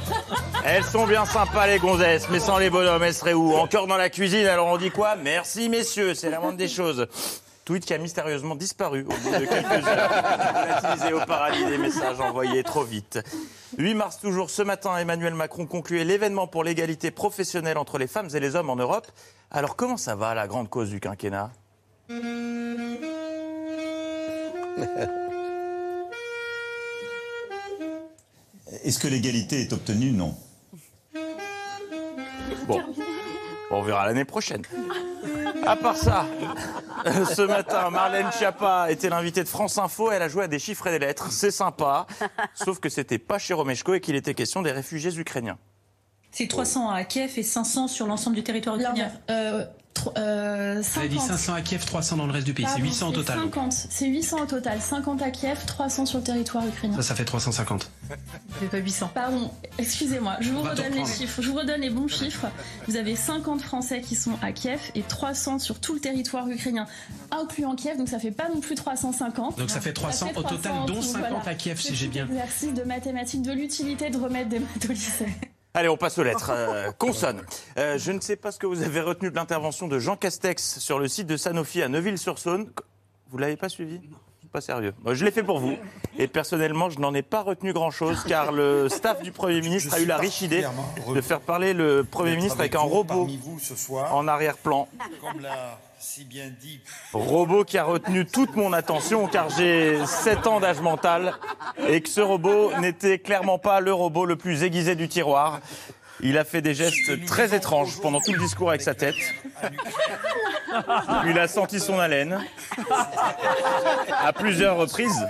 elles 0.66 0.84
sont 0.84 1.06
bien 1.06 1.24
sympas 1.26 1.68
les 1.68 1.78
gonzesses, 1.78 2.28
mais 2.32 2.40
sans 2.40 2.58
les 2.58 2.72
bonhommes, 2.72 3.04
elles 3.04 3.14
seraient 3.14 3.34
où? 3.34 3.54
Encore 3.54 3.86
dans 3.86 3.98
la 3.98 4.10
cuisine, 4.10 4.48
alors 4.48 4.66
on 4.68 4.78
dit 4.78 4.90
quoi? 4.90 5.16
Merci 5.18 5.70
messieurs, 5.70 6.16
c'est 6.16 6.32
la 6.32 6.40
moindre 6.40 6.58
des 6.58 6.68
choses. 6.68 7.06
Tweet 7.64 7.86
qui 7.86 7.94
a 7.94 8.00
mystérieusement 8.00 8.56
disparu 8.56 9.06
au 9.08 9.10
bout 9.10 9.40
de 9.40 9.46
quelques 9.46 9.88
heures. 9.88 10.12
Volatilisé 10.54 11.14
au 11.14 11.20
paradis 11.26 11.66
des 11.66 11.78
messages 11.78 12.20
envoyés 12.20 12.64
trop 12.64 12.84
vite. 12.84 13.20
8 13.78 13.94
mars 13.94 14.20
toujours, 14.20 14.50
ce 14.50 14.64
matin, 14.64 14.98
Emmanuel 14.98 15.36
Macron 15.36 15.68
concluait 15.68 16.06
l'événement 16.06 16.48
pour 16.48 16.64
l'égalité 16.64 17.12
professionnelle 17.12 17.78
entre 17.78 18.00
les 18.00 18.08
femmes 18.08 18.30
et 18.34 18.40
les 18.40 18.56
hommes 18.56 18.70
en 18.70 18.76
Europe. 18.76 19.08
Alors 19.52 19.76
comment 19.76 19.98
ça 19.98 20.16
va, 20.16 20.34
la 20.34 20.48
grande 20.48 20.70
cause 20.70 20.90
du 20.90 21.00
quinquennat? 21.00 21.52
Est-ce 28.84 29.00
que 29.00 29.08
l'égalité 29.08 29.62
est 29.62 29.74
obtenue? 29.74 30.12
Non. 30.12 30.36
Bon, 32.68 32.82
on 33.72 33.82
verra 33.82 34.06
l'année 34.06 34.26
prochaine. 34.26 34.62
À 35.66 35.76
part 35.76 35.98
ça, 35.98 36.28
ce 37.06 37.42
matin, 37.42 37.90
Marlène 37.90 38.32
Schiappa 38.32 38.92
était 38.92 39.10
l'invitée 39.10 39.44
de 39.44 39.48
France 39.48 39.78
Info. 39.78 40.12
Elle 40.12 40.22
a 40.22 40.28
joué 40.28 40.44
à 40.44 40.48
des 40.48 40.60
chiffres 40.60 40.88
et 40.88 40.92
des 40.92 41.00
lettres. 41.00 41.32
C'est 41.32 41.52
sympa. 41.52 42.06
Sauf 42.54 42.80
que 42.80 42.90
c'était 42.90 43.18
pas 43.18 43.40
chez 43.40 43.54
Romeshko 43.54 43.96
et 43.96 44.02
qu'il 44.02 44.16
était 44.16 44.34
question 44.34 44.62
des 44.62 44.72
réfugiés 44.72 45.16
ukrainiens. 45.18 45.58
C'est 46.36 46.48
300 46.48 46.90
à 46.90 47.06
Kiev 47.06 47.32
et 47.38 47.44
500 47.44 47.88
sur 47.88 48.08
l'ensemble 48.08 48.36
du 48.36 48.44
territoire 48.44 48.76
ukrainien. 48.76 49.10
Euh, 49.30 49.64
euh, 50.18 50.82
Vous 50.84 51.00
avez 51.00 51.08
dit 51.08 51.16
50. 51.16 51.30
500 51.30 51.54
à 51.54 51.62
Kiev, 51.62 51.86
300 51.86 52.18
dans 52.18 52.26
le 52.26 52.34
reste 52.34 52.46
du 52.46 52.54
pays. 52.54 52.66
C'est 52.66 52.74
Pardon, 52.74 52.88
800 52.88 53.08
au 53.08 53.12
total. 53.14 53.40
50. 53.40 53.72
C'est 53.72 54.08
800 54.08 54.42
au 54.42 54.46
total. 54.46 54.82
50 54.82 55.22
à 55.22 55.32
Kiev, 55.32 55.66
300 55.66 56.06
sur 56.06 56.18
le 56.18 56.26
territoire 56.26 56.68
ukrainien. 56.68 56.98
Ça, 56.98 57.04
ça 57.04 57.16
fait 57.16 57.24
350. 57.24 57.90
C'est 58.60 58.70
pas 58.70 58.78
800. 58.80 59.12
Pardon, 59.14 59.50
excusez-moi, 59.78 60.36
je 60.42 60.52
vous 60.52 60.62
redonne 60.62 60.92
les 60.92 61.06
chiffres. 61.06 61.42
Je 61.42 61.50
vous 61.50 61.56
redonne 61.56 61.80
les 61.80 61.90
bons 61.90 62.10
chiffres. 62.10 62.48
Vous 62.90 62.98
avez 62.98 63.16
50 63.16 63.62
Français 63.62 64.02
qui 64.02 64.16
sont 64.16 64.38
à 64.42 64.52
Kiev 64.52 64.82
et 64.94 65.04
300 65.04 65.60
sur 65.60 65.80
tout 65.80 65.94
le 65.94 66.02
territoire 66.02 66.50
ukrainien, 66.50 66.86
incluant 67.32 67.76
Kiev, 67.76 67.98
donc 67.98 68.10
ça 68.10 68.20
fait 68.20 68.32
pas 68.32 68.50
non 68.50 68.60
plus 68.60 68.76
350. 68.76 69.58
Donc 69.58 69.70
ça 69.70 69.80
fait 69.80 69.94
300 69.94 70.32
au 70.36 70.44
total, 70.44 70.74
dont 70.86 71.02
50 71.02 71.48
à 71.48 71.56
Kiev, 71.56 71.80
si 71.80 71.96
j'ai 71.96 72.08
bien. 72.08 72.28
Exercice 72.28 72.74
de 72.74 72.84
mathématiques, 72.84 73.42
de 73.42 73.54
l'utilité 73.54 74.10
de 74.10 74.18
remettre 74.18 74.50
des 74.50 74.60
maths 74.60 74.86
au 74.90 74.92
lycée. 74.92 75.28
Allez, 75.76 75.90
on 75.90 75.98
passe 75.98 76.18
aux 76.18 76.24
lettres. 76.24 76.52
Euh, 76.54 76.94
consonne. 76.94 77.42
Euh, 77.78 77.98
je 77.98 78.14
ne 78.14 78.22
sais 78.22 78.38
pas 78.38 78.54
ce 78.54 78.60
que 78.60 78.66
vous 78.66 78.82
avez 78.82 79.02
retenu 79.02 79.30
de 79.30 79.36
l'intervention 79.36 79.90
de 79.90 80.00
Jean 80.00 80.16
Castex 80.16 80.80
sur 80.80 81.00
le 81.00 81.10
site 81.10 81.28
de 81.28 81.36
Sanofi 81.36 81.82
à 81.82 81.90
Neuville-sur-Saône. 81.90 82.72
Vous 83.30 83.38
l'avez 83.38 83.58
pas 83.58 83.68
suivi? 83.68 84.00
Pas 84.54 84.62
sérieux. 84.62 84.94
Moi, 85.04 85.16
je 85.16 85.26
l'ai 85.26 85.32
fait 85.32 85.44
pour 85.44 85.60
vous. 85.60 85.76
Et 86.18 86.28
personnellement, 86.28 86.90
je 86.90 87.00
n'en 87.00 87.14
ai 87.14 87.24
pas 87.24 87.42
retenu 87.42 87.74
grand-chose, 87.74 88.24
car 88.26 88.54
le 88.54 88.88
staff 88.88 89.22
du 89.22 89.34
Premier 89.34 89.60
ministre 89.60 89.94
a 89.94 90.00
eu 90.00 90.06
la 90.06 90.16
riche 90.16 90.42
idée 90.42 90.66
de 91.14 91.20
faire 91.20 91.42
parler 91.42 91.74
le 91.74 92.06
Premier 92.10 92.38
ministre 92.38 92.62
avec 92.62 92.76
un 92.76 92.80
robot 92.80 93.28
en 94.12 94.28
arrière-plan. 94.30 94.88
Comme 95.20 95.42
l'a 95.42 95.78
si 96.06 96.24
bien 96.24 96.52
dit 96.62 96.80
Robot 97.14 97.64
qui 97.64 97.80
a 97.80 97.84
retenu 97.84 98.28
toute 98.28 98.56
mon 98.56 98.74
attention 98.74 99.28
car 99.28 99.50
j'ai 99.50 100.06
7 100.06 100.46
ans 100.46 100.60
d'âge 100.60 100.80
mental 100.80 101.34
et 101.90 102.00
que 102.02 102.10
ce 102.10 102.22
robot 102.22 102.72
n'était 102.80 103.18
clairement 103.18 103.58
pas 103.58 103.80
le 103.80 103.92
robot 103.92 104.28
le 104.28 104.36
plus 104.36 104.62
aiguisé 104.62 104.94
du 104.94 105.08
tiroir. 105.08 105.62
Il 106.22 106.38
a 106.38 106.44
fait 106.44 106.62
des 106.62 106.76
gestes 106.76 107.26
très 107.26 107.56
étranges 107.56 108.00
pendant 108.02 108.22
tout 108.22 108.34
le 108.34 108.38
discours 108.38 108.70
avec 108.70 108.82
sa 108.82 108.94
tête. 108.94 109.16
Il 111.26 111.40
a 111.40 111.48
senti 111.48 111.80
son 111.80 111.98
haleine 111.98 112.40
à 114.12 114.32
plusieurs 114.32 114.78
reprises 114.78 115.26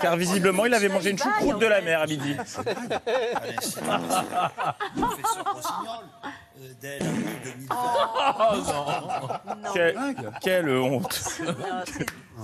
car 0.00 0.16
visiblement 0.16 0.64
il 0.64 0.72
avait 0.72 0.88
mangé 0.88 1.10
une 1.10 1.18
choucroute 1.18 1.58
de 1.58 1.66
la 1.66 1.82
mer 1.82 2.00
à 2.00 2.06
midi. 2.06 2.34
Oh 7.70 8.54
non 9.62 9.72
Quelle, 9.74 9.96
quelle 10.42 10.68
honte 10.70 11.40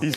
Il- 0.01 0.13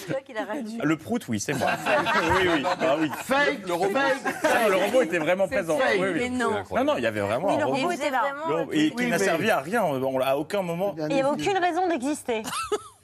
Le 0.82 0.96
prout, 0.96 1.26
oui, 1.28 1.40
c'est 1.40 1.54
moi. 1.54 1.68
oui, 2.40 2.48
oui, 2.54 2.62
ah 2.66 2.96
oui. 2.98 3.10
Fake, 3.24 3.66
le 3.66 3.74
robot. 3.74 3.98
Ah, 4.44 4.68
le 4.68 4.76
robot 4.76 5.02
était 5.02 5.18
vraiment 5.18 5.46
C'est 5.48 5.56
présent. 5.56 5.78
fake. 5.78 5.98
Oui, 6.00 6.06
oui. 6.12 6.18
Mais 6.20 6.28
non. 6.30 6.50
non, 6.74 6.84
non, 6.84 6.94
il 6.96 7.02
y 7.02 7.06
avait 7.06 7.20
vraiment 7.20 7.48
un 7.50 7.64
robot. 7.64 7.76
robot 7.80 7.90
était 7.92 8.10
là. 8.10 8.22
Le 8.48 8.54
robot- 8.54 8.72
Et 8.72 8.90
qui 8.90 8.96
Oui, 8.96 9.10
n'a 9.10 9.18
mais- 9.18 9.24
servi 9.24 9.50
à 9.50 9.60
rien. 9.60 9.82
On 9.84 10.18
l'a 10.18 10.28
à 10.30 10.36
aucun 10.36 10.62
moment. 10.62 10.94
Il 10.98 11.06
n'y 11.06 11.20
avait 11.20 11.28
aucune 11.28 11.58
raison 11.58 11.88
d'exister. 11.88 12.42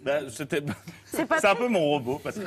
Bah, 0.00 0.20
C'était. 0.30 0.62
C'est 1.06 1.26
pas 1.26 1.38
C'est 1.40 1.48
un 1.48 1.56
peu 1.56 1.66
mon 1.66 1.80
robot. 1.80 2.20
parce 2.22 2.36
que- 2.36 2.44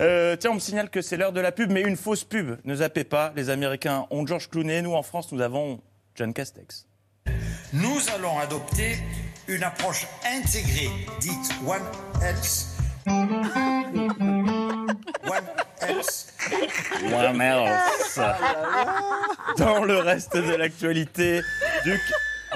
Euh, 0.00 0.34
tiens, 0.34 0.50
on 0.50 0.54
me 0.54 0.58
signale 0.58 0.90
que 0.90 1.00
c'est 1.00 1.16
l'heure 1.16 1.30
de 1.32 1.40
la 1.40 1.52
pub, 1.52 1.70
mais 1.70 1.82
une 1.82 1.96
fausse 1.96 2.24
pub. 2.24 2.56
Ne 2.64 2.74
zappez 2.74 3.04
pas. 3.04 3.32
Les 3.36 3.48
Américains 3.48 4.06
ont 4.10 4.26
George 4.26 4.50
Clooney. 4.50 4.82
Nous, 4.82 4.92
en 4.92 5.04
France, 5.04 5.30
nous 5.30 5.40
avons 5.40 5.80
John 6.14 6.32
Castex. 6.34 6.86
Nous 7.72 7.98
allons 8.14 8.38
adopter 8.38 8.98
une 9.48 9.62
approche 9.62 10.06
intégrée, 10.26 10.90
dite 11.20 11.50
One 11.66 11.82
Health. 12.22 12.66
One 15.26 15.46
Health. 15.80 16.32
One 17.12 17.40
else. 17.40 18.20
Dans 19.56 19.84
le 19.84 19.98
reste 19.98 20.36
de 20.36 20.54
l'actualité, 20.54 21.42
Duc. 21.84 22.00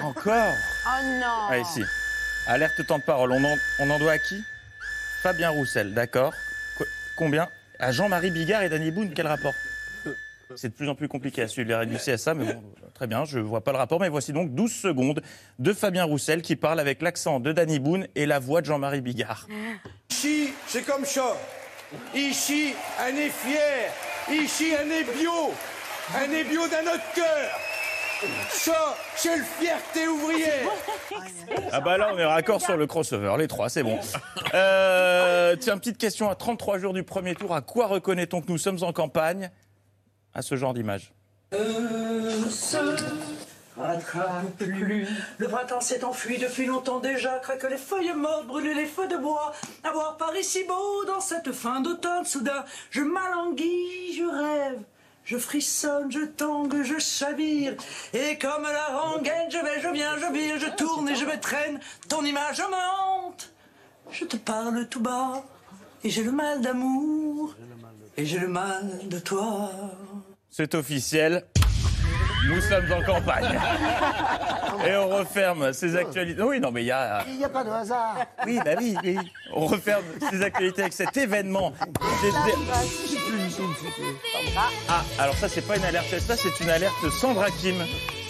Encore 0.03 0.53
Oh 0.87 1.03
non. 1.21 1.47
Ah, 1.49 1.59
ici. 1.59 1.83
Alerte 2.47 2.87
temps 2.87 2.99
de 2.99 3.03
parole. 3.03 3.33
On 3.33 3.43
en, 3.43 3.57
on 3.81 3.91
en 3.91 3.99
doit 3.99 4.13
à 4.13 4.19
qui? 4.19 4.43
Fabien 5.23 5.49
Roussel, 5.51 5.95
d'accord. 5.95 6.35
Qu- 6.79 6.85
Combien? 7.17 7.49
À 7.79 7.93
Jean-Marie 7.93 8.31
Bigard 8.31 8.63
et 8.63 8.69
Danny 8.69 8.91
Boone, 8.91 9.13
quel 9.15 9.27
rapport? 9.27 9.55
C'est 10.55 10.69
de 10.69 10.75
plus 10.75 10.89
en 10.89 10.95
plus 10.95 11.09
compliqué 11.09 11.43
à 11.43 11.49
suivre 11.49 11.69
les 11.69 11.75
règles 11.75 11.93
du 11.93 11.99
CSA, 11.99 12.35
mais 12.35 12.45
bon, 12.45 12.63
très 12.95 13.07
bien, 13.07 13.25
je 13.25 13.39
vois 13.39 13.65
pas 13.65 13.73
le 13.73 13.79
rapport. 13.79 14.01
Mais 14.01 14.09
voici 14.09 14.33
donc 14.33 14.55
12 14.55 14.73
secondes 14.73 15.23
de 15.59 15.73
Fabien 15.73 16.05
Roussel 16.05 16.43
qui 16.43 16.57
parle 16.57 16.79
avec 16.81 17.03
l'accent 17.03 17.41
de 17.41 17.53
Danny 17.53 17.79
Boone 17.79 18.07
et 18.15 18.27
la 18.27 18.39
voix 18.39 18.61
de 18.61 18.67
Jean-Marie 18.67 19.01
Bigard. 19.01 19.49
Ici, 20.11 20.51
c'est 20.67 20.83
comme 20.83 21.05
ça. 21.05 21.37
Ici, 22.15 22.75
un 23.01 23.17
est 23.17 23.31
fier. 23.31 23.93
Ici, 24.31 24.73
un 24.75 24.89
est 24.91 25.05
bio. 25.19 25.53
Un 26.17 26.31
est 26.33 26.45
bio 26.45 26.67
d'un 26.69 26.83
autre 26.83 27.13
cœur. 27.15 27.51
Ça, 28.49 28.97
c'est 29.15 29.37
le 29.37 29.45
fierté 29.45 30.09
ouvrière. 30.09 30.69
Ah 31.71 31.81
bah 31.81 31.99
là, 31.99 32.11
on 32.15 32.19
est 32.19 32.25
raccord 32.25 32.63
sur 32.63 32.77
le 32.77 32.87
crossover, 32.87 33.35
les 33.39 33.47
trois, 33.47 33.69
c'est 33.69 33.83
bon. 33.83 33.99
Euh, 34.55 35.55
tiens, 35.57 35.77
petite 35.77 35.99
question 35.99 36.31
à 36.31 36.35
33 36.35 36.79
jours 36.79 36.95
du 36.95 37.03
premier 37.03 37.35
tour. 37.35 37.55
À 37.55 37.61
quoi 37.61 37.87
reconnaît-on 37.87 38.41
que 38.41 38.51
nous 38.51 38.59
sommes 38.59 38.83
en 38.83 38.93
campagne? 38.93 39.51
À 40.37 40.43
ce 40.43 40.55
genre 40.55 40.75
d'image. 40.75 41.15
Euh, 41.55 42.43
plus. 44.59 45.09
Le 45.39 45.49
printemps 45.49 45.81
s'est 45.81 46.05
enfui 46.05 46.37
depuis 46.37 46.67
longtemps 46.67 47.01
déjà. 47.01 47.39
Craque 47.39 47.63
les 47.71 47.79
feuilles 47.79 48.13
mortes, 48.13 48.47
brûler 48.47 48.75
les 48.75 48.85
feux 48.85 49.09
de 49.09 49.17
bois. 49.17 49.55
À 49.83 49.93
voir 49.93 50.19
Paris 50.19 50.45
si 50.45 50.63
beau 50.65 51.07
dans 51.07 51.23
cette 51.23 51.53
fin 51.53 51.81
d'automne. 51.81 52.27
Soudain, 52.27 52.67
je 52.91 53.01
m'alanguis, 53.01 54.13
je 54.15 54.25
rêve. 54.25 54.83
Je 55.25 55.39
frissonne, 55.39 56.13
je 56.13 56.27
tangue, 56.27 56.83
je 56.83 56.99
chavire. 56.99 57.73
Et 58.13 58.37
comme 58.37 58.65
la 58.65 58.99
rengaine, 58.99 59.51
je 59.51 59.57
vais, 59.57 59.81
je 59.81 59.89
viens, 59.89 60.19
je 60.19 60.33
vire, 60.35 60.59
je 60.59 60.77
tourne 60.77 61.09
et 61.09 61.15
je 61.15 61.25
me 61.25 61.41
traîne. 61.41 61.81
Ton 62.11 62.23
image 62.27 62.59
me 62.59 63.25
hante. 63.25 63.55
Je 64.11 64.27
te 64.27 64.37
parle 64.37 64.87
tout 64.87 65.01
bas. 65.01 65.43
Et 66.05 66.11
j'ai 66.11 66.25
le 66.25 66.33
mal 66.33 66.61
d'amour. 66.61 67.55
Et 68.19 68.27
j'ai 68.27 68.39
le 68.39 68.49
mal 68.49 68.99
de 69.09 69.19
toi. 69.19 69.71
C'est 70.59 70.75
officiel. 70.75 71.45
Nous 72.49 72.63
sommes 72.63 72.91
en 72.91 73.03
campagne. 73.03 73.45
Et 74.87 74.97
on 74.97 75.11
referme 75.11 75.71
ces 75.75 75.95
actualités. 75.95 76.41
Oui, 76.41 76.61
non, 76.61 76.71
mais 76.71 76.83
il 76.83 76.87
y 76.87 76.93
a. 76.93 77.23
Il 77.29 77.37
n'y 77.37 77.45
a 77.45 77.51
pas 77.51 77.63
de 77.63 77.69
hasard. 77.69 78.17
Oui, 78.47 78.59
bah 78.65 78.71
oui, 78.79 78.97
oui. 79.05 79.19
On 79.53 79.67
referme 79.67 80.03
ces 80.31 80.41
actualités 80.41 80.81
avec 80.81 80.95
cet 80.95 81.15
événement. 81.15 81.75
Ah, 84.89 85.05
alors 85.19 85.35
ça, 85.35 85.47
c'est 85.47 85.61
pas 85.61 85.77
une 85.77 85.85
alerte 85.85 86.19
ça, 86.21 86.37
c'est 86.39 86.65
une 86.65 86.71
alerte 86.71 87.11
Sandra 87.21 87.51
Kim. 87.51 87.77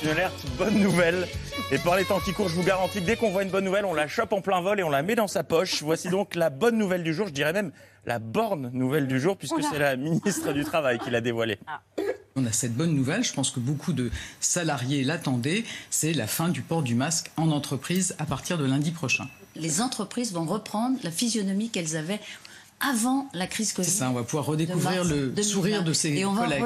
Une 0.03 0.11
alerte 0.11 0.45
bonne 0.59 0.79
nouvelle. 0.79 1.27
Et 1.73 1.79
par 1.79 1.97
les 1.97 2.05
temps 2.05 2.21
qui 2.21 2.33
courent, 2.33 2.49
je 2.49 2.55
vous 2.55 2.63
garantis 2.63 3.01
que 3.01 3.07
dès 3.07 3.17
qu'on 3.17 3.31
voit 3.31 3.43
une 3.43 3.51
bonne 3.51 3.65
nouvelle, 3.65 3.85
on 3.85 3.95
la 3.95 4.09
chope 4.09 4.33
en 4.33 4.41
plein 4.41 4.61
vol 4.61 4.79
et 4.79 4.83
on 4.83 4.91
la 4.91 5.03
met 5.03 5.15
dans 5.15 5.27
sa 5.27 5.43
poche. 5.43 5.83
Voici 5.83 6.09
donc 6.09 6.35
la 6.35 6.51
bonne 6.51 6.77
nouvelle 6.77 7.03
du 7.03 7.15
jour, 7.15 7.27
je 7.27 7.33
dirais 7.33 7.53
même 7.53 7.73
la 8.05 8.19
borne 8.19 8.71
nouvelle 8.73 9.07
du 9.07 9.19
jour, 9.19 9.37
puisque 9.37 9.63
c'est 9.63 9.79
la 9.79 9.97
ministre 9.97 10.53
du 10.53 10.65
Travail 10.65 10.99
qui 10.99 11.11
l'a 11.11 11.21
dévoilée. 11.21 11.59
On 12.37 12.45
a 12.45 12.53
cette 12.53 12.75
bonne 12.75 12.95
nouvelle, 12.95 13.25
je 13.25 13.33
pense 13.33 13.51
que 13.51 13.59
beaucoup 13.59 13.95
de 13.95 14.11
salariés 14.41 15.03
l'attendaient, 15.03 15.65
c'est 15.91 16.13
la 16.13 16.27
fin 16.27 16.51
du 16.51 16.61
port 16.61 16.83
du 16.83 16.95
masque 16.95 17.31
en 17.37 17.51
entreprise 17.51 18.15
à 18.19 18.27
partir 18.27 18.59
de 18.59 18.67
lundi 18.67 18.91
prochain. 18.91 19.27
Les 19.57 19.81
entreprises 19.81 20.35
vont 20.35 20.45
reprendre 20.45 20.99
la 21.03 21.11
physionomie 21.11 21.71
qu'elles 21.71 21.97
avaient 21.97 22.21
avant 22.81 23.29
la 23.33 23.47
crise 23.47 23.73
Covid. 23.73 23.89
C'est 23.89 23.99
ça, 23.99 24.11
on 24.11 24.13
va 24.13 24.23
pouvoir 24.23 24.45
redécouvrir 24.45 25.03
le 25.03 25.29
2020. 25.29 25.43
sourire 25.43 25.83
de 25.83 25.95
ses 25.95 26.11
Et 26.11 26.27
on 26.27 26.35
collègues. 26.35 26.63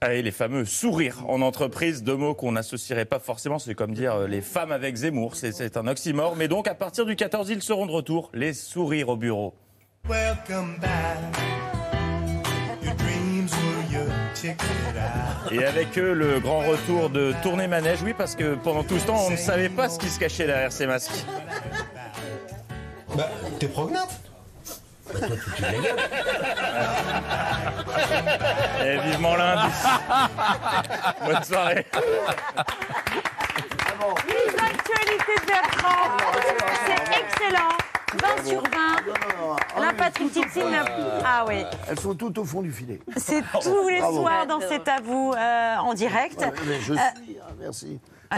Allez, 0.00 0.22
les 0.22 0.30
fameux 0.30 0.64
sourires 0.64 1.24
en 1.28 1.42
entreprise, 1.42 2.04
deux 2.04 2.14
mots 2.14 2.34
qu'on 2.34 2.52
n'associerait 2.52 3.04
pas 3.04 3.18
forcément, 3.18 3.58
c'est 3.58 3.74
comme 3.74 3.94
dire 3.94 4.14
euh, 4.14 4.26
les 4.28 4.40
femmes 4.42 4.70
avec 4.70 4.94
Zemmour, 4.94 5.34
c'est- 5.34 5.76
un 5.76 5.88
oxymore. 5.88 6.36
Mais 6.36 6.46
donc, 6.46 6.68
à 6.68 6.74
partir 6.76 7.04
du 7.04 7.16
14, 7.16 7.50
ils 7.50 7.62
seront 7.62 7.84
de 7.86 7.90
retour, 7.90 8.30
les 8.32 8.52
sourires 8.52 9.08
au 9.08 9.16
bureau. 9.16 9.54
Welcome 10.08 10.76
back. 10.80 11.18
Et 15.50 15.64
avec 15.64 15.98
eux, 15.98 16.12
le 16.12 16.38
grand 16.38 16.60
retour 16.60 17.10
de 17.10 17.32
tournée 17.42 17.66
manège, 17.66 17.98
oui, 18.04 18.14
parce 18.16 18.36
que 18.36 18.54
pendant 18.54 18.84
tout 18.84 18.98
ce 18.98 19.06
temps, 19.06 19.20
on 19.26 19.30
ne 19.30 19.36
savait 19.36 19.68
pas 19.68 19.88
ce 19.88 19.98
qui 19.98 20.08
se 20.08 20.18
cachait 20.20 20.46
derrière 20.46 20.70
ces 20.70 20.86
masques. 20.86 21.24
Bah, 23.16 23.28
t'es 23.58 23.66
prognate 23.66 24.20
Et 28.84 28.98
vivement 29.10 29.36
lundi. 29.36 29.62
Bonne 31.26 31.44
soirée. 31.44 31.86
Vive 34.26 34.56
l'actualité 34.56 35.34
de 35.40 35.46
Bertrand 35.46 36.16
C'est 36.86 37.20
excellent 37.20 37.76
20 38.42 38.48
sur 38.48 38.62
20 38.62 39.82
La 39.84 39.92
Patrick 39.92 40.34
n'a- 40.56 40.84
Ah 41.24 41.44
oui 41.46 41.64
Elles 41.88 42.00
sont 42.00 42.14
toutes 42.14 42.38
au 42.38 42.44
fond 42.44 42.62
du 42.62 42.72
filet. 42.72 43.00
C'est 43.16 43.42
tous 43.62 43.88
les 43.88 43.98
Bravo. 44.00 44.20
soirs 44.20 44.46
dans 44.46 44.60
C'est 44.60 44.86
à 44.88 45.00
vous 45.02 45.34
euh, 45.36 45.76
en 45.76 45.94
direct. 45.94 46.40
Ouais, 46.40 46.52
mais 46.66 46.80
je 46.80 46.92
Euh, 46.94 46.96
suis, 46.96 47.38
ah, 47.42 47.52
merci. 47.60 48.00
euh, 48.32 48.36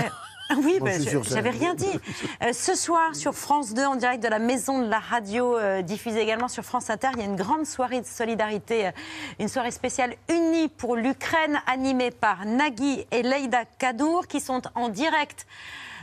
oui, 0.56 0.78
Moi, 0.80 0.90
bah, 0.90 1.20
j'avais 1.28 1.50
rien 1.50 1.74
dit. 1.74 1.86
Euh, 2.42 2.52
ce 2.52 2.74
soir, 2.74 3.14
sur 3.14 3.34
France 3.34 3.74
2, 3.74 3.84
en 3.84 3.96
direct 3.96 4.22
de 4.22 4.28
la 4.28 4.38
Maison 4.38 4.82
de 4.82 4.88
la 4.88 4.98
Radio, 4.98 5.58
euh, 5.58 5.82
diffusée 5.82 6.20
également 6.20 6.48
sur 6.48 6.64
France 6.64 6.88
Inter, 6.88 7.08
il 7.14 7.18
y 7.18 7.22
a 7.22 7.26
une 7.26 7.36
grande 7.36 7.66
soirée 7.66 8.00
de 8.00 8.06
solidarité, 8.06 8.86
euh, 8.86 8.90
une 9.38 9.48
soirée 9.48 9.70
spéciale 9.70 10.14
unie 10.30 10.68
pour 10.68 10.96
l'Ukraine, 10.96 11.60
animée 11.66 12.10
par 12.10 12.46
Nagui 12.46 13.04
et 13.10 13.22
Leïda 13.22 13.64
Kadour, 13.78 14.26
qui 14.26 14.40
sont 14.40 14.62
en 14.74 14.88
direct 14.88 15.46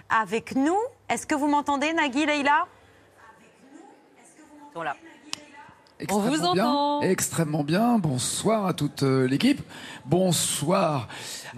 avec 0.10 0.56
nous. 0.56 0.78
Est-ce 1.10 1.26
que 1.26 1.36
vous 1.36 1.48
m'entendez, 1.48 1.92
Nagui, 1.94 2.26
Leïla? 2.26 2.68
Voilà. 4.76 4.96
Extrêmement 6.00 6.26
On 6.28 6.30
vous 6.30 6.44
entend. 6.44 7.00
bien, 7.00 7.10
extrêmement 7.10 7.64
bien. 7.64 7.98
Bonsoir 7.98 8.68
à 8.68 8.74
toute 8.74 9.02
euh, 9.02 9.28
l'équipe. 9.28 9.62
Bonsoir. 10.06 11.08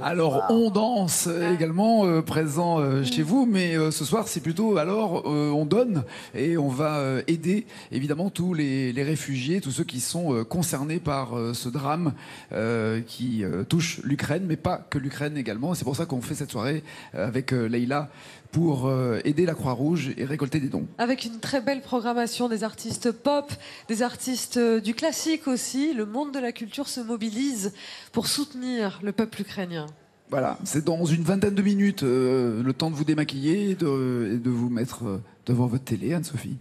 Alors, 0.01 0.45
on 0.49 0.69
danse 0.69 1.27
également 1.27 2.05
euh, 2.05 2.21
présent 2.21 2.79
euh, 2.79 3.03
chez 3.03 3.21
vous, 3.21 3.45
mais 3.45 3.75
euh, 3.75 3.91
ce 3.91 4.05
soir, 4.05 4.29
c'est 4.29 4.39
plutôt 4.39 4.77
alors 4.77 5.23
euh, 5.25 5.51
on 5.51 5.65
donne 5.65 6.03
et 6.33 6.57
on 6.57 6.69
va 6.69 6.99
euh, 6.99 7.21
aider 7.27 7.65
évidemment 7.91 8.29
tous 8.29 8.53
les, 8.53 8.93
les 8.93 9.03
réfugiés, 9.03 9.59
tous 9.59 9.71
ceux 9.71 9.83
qui 9.83 9.99
sont 9.99 10.33
euh, 10.33 10.45
concernés 10.45 10.99
par 10.99 11.37
euh, 11.37 11.53
ce 11.53 11.67
drame 11.67 12.13
euh, 12.53 13.01
qui 13.01 13.43
euh, 13.43 13.65
touche 13.65 13.99
l'Ukraine, 14.05 14.45
mais 14.47 14.55
pas 14.55 14.77
que 14.89 14.97
l'Ukraine 14.99 15.35
également. 15.35 15.73
C'est 15.73 15.83
pour 15.83 15.97
ça 15.97 16.05
qu'on 16.05 16.21
fait 16.21 16.35
cette 16.35 16.51
soirée 16.51 16.81
euh, 17.13 17.27
avec 17.27 17.51
euh, 17.51 17.67
Leïla 17.67 18.07
pour 18.51 18.87
euh, 18.87 19.19
aider 19.25 19.45
la 19.45 19.53
Croix-Rouge 19.53 20.11
et 20.17 20.25
récolter 20.25 20.59
des 20.59 20.69
dons. 20.69 20.87
Avec 20.97 21.25
une 21.25 21.39
très 21.39 21.61
belle 21.61 21.81
programmation 21.81 22.49
des 22.49 22.63
artistes 22.63 23.11
pop, 23.11 23.51
des 23.87 24.01
artistes 24.01 24.57
euh, 24.57 24.79
du 24.79 24.93
classique 24.93 25.47
aussi, 25.47 25.93
le 25.93 26.05
monde 26.05 26.33
de 26.33 26.39
la 26.39 26.51
culture 26.51 26.87
se 26.87 26.99
mobilise 26.99 27.73
pour 28.11 28.27
soutenir 28.27 28.99
le 29.03 29.11
peuple 29.11 29.41
ukrainien. 29.41 29.85
Voilà, 30.31 30.59
c'est 30.63 30.85
dans 30.85 31.05
une 31.05 31.23
vingtaine 31.23 31.55
de 31.55 31.61
minutes, 31.61 32.03
euh, 32.03 32.61
le 32.61 32.73
temps 32.73 32.91
de 32.91 32.95
vous 32.95 33.03
démaquiller 33.03 33.71
et 33.71 33.75
de, 33.75 34.33
et 34.33 34.37
de 34.37 34.49
vous 34.49 34.69
mettre 34.69 35.21
devant 35.45 35.65
votre 35.65 35.83
télé, 35.83 36.13
Anne-Sophie. 36.13 36.57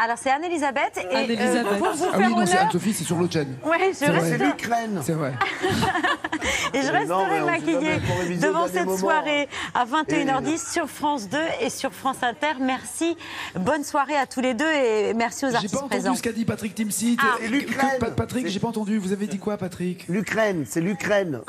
Alors, 0.00 0.16
c'est 0.16 0.30
Anne-Elisabeth. 0.30 0.92
Et 0.96 1.06
euh, 1.14 1.18
Anne-Elisabeth. 1.18 1.78
pour 1.78 1.90
vous 1.92 2.04
Ah 2.12 2.16
oui, 2.18 2.22
non, 2.28 2.46
c'est 2.46 2.52
honneur, 2.52 2.62
Anne-Sophie, 2.66 2.92
c'est 2.94 3.04
sur 3.04 3.16
l'autre 3.16 3.32
chaîne. 3.32 3.56
Ouais, 3.64 3.88
je 3.90 3.94
C'est 3.96 4.06
vrai. 4.06 4.18
reste- 4.20 4.28
C'est 4.38 4.38
l'Ukraine. 4.44 5.00
C'est 5.02 5.12
vrai. 5.12 5.32
Et 6.72 6.82
je 6.82 6.86
Non, 7.06 7.24
resterai 7.24 7.40
maquillée 7.40 8.00
devant 8.40 8.68
cette 8.68 8.90
soirée 8.96 9.48
à 9.74 9.82
Et- 9.84 9.86
21h10 10.24 10.72
sur 10.72 10.88
France 10.88 11.28
2 11.28 11.38
et 11.60 11.68
sur 11.70 11.92
France 11.92 12.18
Inter. 12.22 12.52
Merci. 12.60 13.16
Bonne 13.58 13.82
soirée 13.82 14.16
à 14.16 14.26
tous 14.26 14.40
les 14.40 14.54
deux 14.54 14.70
et 14.70 15.14
merci 15.14 15.46
aux 15.46 15.48
J'ai 15.50 15.56
artistes 15.56 15.74
pas 15.74 15.80
entendu 15.80 15.90
présents. 16.00 16.14
ce 16.14 16.22
qu'a 16.22 16.32
dit 16.32 16.44
Patrick 16.44 16.74
Timsit. 16.74 17.18
Ah. 17.20 17.36
Euh, 17.42 17.48
l'Ukraine. 17.48 17.98
Patrick, 18.16 18.46
j'ai 18.46 18.60
pas 18.60 18.68
entendu. 18.68 18.98
Vous 18.98 19.12
avez 19.12 19.26
dit 19.26 19.38
quoi, 19.38 19.56
Patrick? 19.56 20.04
L'Ukraine, 20.08 20.64
c'est 20.68 20.80
l'Ukraine. 20.80 21.40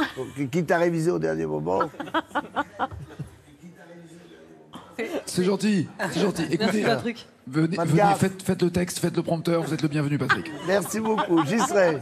Qui 0.51 0.63
t'a 0.65 0.77
révisé 0.77 1.11
au 1.11 1.19
dernier 1.19 1.45
moment 1.45 1.81
C'est 5.25 5.43
gentil, 5.43 5.87
c'est 6.11 6.19
gentil. 6.21 6.43
Écoutez, 6.43 6.57
Merci, 6.65 6.81
Patrick. 6.83 7.27
venez, 7.47 7.77
faites, 8.17 8.41
faites 8.43 8.61
le 8.61 8.71
texte, 8.71 8.99
faites 8.99 9.15
le 9.15 9.23
prompteur. 9.23 9.61
Vous 9.63 9.73
êtes 9.73 9.81
le 9.81 9.87
bienvenu, 9.87 10.17
Patrick. 10.17 10.51
Merci 10.67 10.99
beaucoup, 10.99 11.43
j'y 11.45 11.59
serai. 11.59 11.97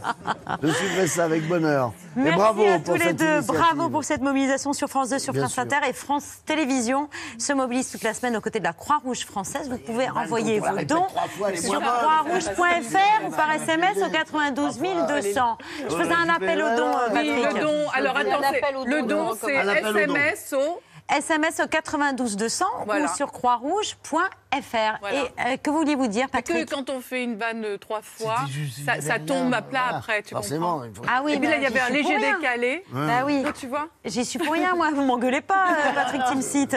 Je 0.62 0.68
suivrai 0.68 1.06
ça 1.06 1.24
avec 1.24 1.46
bonheur. 1.48 1.92
Et 2.16 2.20
Merci 2.20 2.36
bravo 2.38 2.62
à 2.64 2.78
pour 2.78 2.84
tous 2.84 2.92
les 3.00 3.06
cette 3.06 3.16
deux. 3.16 3.24
initiative. 3.24 3.56
Bravo 3.60 3.88
pour 3.90 4.04
cette 4.04 4.20
mobilisation 4.22 4.72
sur 4.72 4.88
France 4.88 5.10
2, 5.10 5.18
sur 5.18 5.32
Bien 5.32 5.42
France 5.42 5.54
sûr. 5.54 5.62
Inter 5.62 5.76
et 5.88 5.92
France 5.92 6.38
Télévisions 6.46 7.08
se 7.38 7.52
mobilise 7.52 7.90
toute 7.90 8.02
la 8.02 8.14
semaine 8.14 8.36
aux 8.36 8.40
côtés 8.40 8.58
de 8.58 8.64
la 8.64 8.72
Croix-Rouge 8.72 9.24
française. 9.24 9.68
Vous 9.70 9.78
pouvez 9.78 10.08
envoyer 10.10 10.60
vos 10.60 10.84
dons 10.86 11.06
sur 11.54 11.80
croixrouge.fr 11.80 13.26
ou 13.26 13.30
par 13.30 13.52
SMS 13.52 13.96
au 14.04 14.10
92 14.10 14.78
200. 14.78 15.58
Je 15.88 15.94
faisais 15.96 16.12
un 16.12 16.28
appel 16.28 16.62
au 16.62 16.76
don, 16.76 16.90
Oui, 17.12 17.12
Patrick. 17.14 17.54
le 17.54 17.60
don. 17.60 17.88
Alors 17.94 18.16
attends, 18.16 18.84
le 18.84 19.02
don, 19.02 19.06
don, 19.06 19.30
on 19.32 19.34
c'est. 19.34 19.54
SMS 19.54 20.54
au. 20.54 20.80
SMS 21.10 21.60
au 21.60 21.66
92 21.66 22.36
200 22.36 22.64
Voilà. 22.86 23.04
ou 23.04 23.08
sur 23.16 23.32
croixrouge.fr. 23.32 24.47
Et 24.56 24.60
euh, 25.52 25.56
que 25.62 25.70
vouliez-vous 25.70 26.06
dire, 26.08 26.26
Parce 26.32 26.42
que 26.44 26.52
Patrick 26.52 26.70
quand 26.70 26.88
on 26.90 27.00
fait 27.00 27.22
une 27.22 27.36
vanne 27.36 27.64
euh, 27.64 27.76
trois 27.76 28.00
fois, 28.02 28.36
ça, 29.00 29.18
tombe 29.18 29.52
à 29.52 29.60
plat 29.62 29.82
voilà. 29.84 29.96
après, 29.98 30.22
tu 30.22 30.30
Forcément, 30.34 30.80
comprends 30.80 31.02
Ah 31.06 31.20
oui, 31.22 31.34
Et 31.34 31.38
puis 31.38 31.48
là, 31.48 31.56
il 31.58 31.62
y 31.62 31.66
avait 31.66 31.80
un 31.80 31.90
léger 31.90 32.16
décalé. 32.18 32.82
Bah 32.90 33.24
oui. 33.26 33.42
Toi, 33.42 33.52
tu 33.52 33.66
vois 33.66 33.88
J'y 34.06 34.24
suis 34.24 34.38
pour 34.38 34.52
rien, 34.54 34.74
moi. 34.74 34.88
Vous 34.94 35.02
m'engueulez 35.02 35.42
pas, 35.42 35.66
Patrick 35.94 36.22
Timsit. 36.24 36.76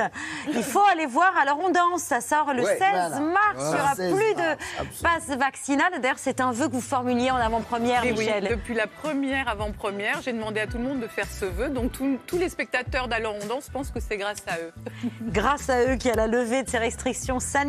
Il 0.54 0.64
faut 0.64 0.84
aller 0.92 1.06
voir. 1.06 1.34
Alors, 1.42 1.60
on 1.64 1.70
danse. 1.70 2.02
Ça 2.02 2.20
sort 2.20 2.54
le 2.54 2.64
Ouais, 2.64 2.78
16 2.78 2.80
voilà. 2.92 3.20
mars. 3.20 3.56
Il 3.56 3.62
y 3.62 3.64
Voilà, 3.68 3.84
aura 3.84 3.96
16 3.96 4.14
plus 4.16 4.34
de 4.36 5.02
passe 5.02 5.38
vaccinale. 5.38 5.94
D'ailleurs, 6.02 6.20
c'est 6.20 6.42
un 6.42 6.52
vœu 6.52 6.68
que 6.68 6.74
vous 6.74 6.82
formuliez 6.82 7.32
en 7.32 7.38
avant-première, 7.38 8.04
oui, 8.04 8.12
Michel. 8.12 8.50
depuis 8.50 8.74
la 8.74 8.88
première 8.88 9.48
avant-première, 9.48 10.22
j'ai 10.22 10.34
demandé 10.34 10.60
à 10.60 10.68
tout 10.68 10.78
le 10.78 10.84
monde 10.84 11.00
de 11.00 11.08
faire 11.08 11.26
ce 11.28 11.46
vœu. 11.46 11.70
Donc 11.70 11.94
tous- 11.94 12.20
tous 12.28 12.38
les 12.38 12.50
spectateurs 12.50 13.08
d'Alors 13.08 13.36
on 13.42 13.46
danse 13.48 13.70
pensent 13.70 13.92
que 13.92 14.00
c'est 14.02 14.18
grâce 14.18 14.44
à 14.48 14.58
eux. 14.60 14.74
Grâce 15.22 15.70
à 15.70 15.84
eux 15.86 15.96
qui 15.96 16.10
a 16.10 16.16
la 16.16 16.28
levée 16.28 16.64
de 16.64 16.70
ces 16.70 16.78
restrictions 16.78 17.40
sanitaires. 17.40 17.61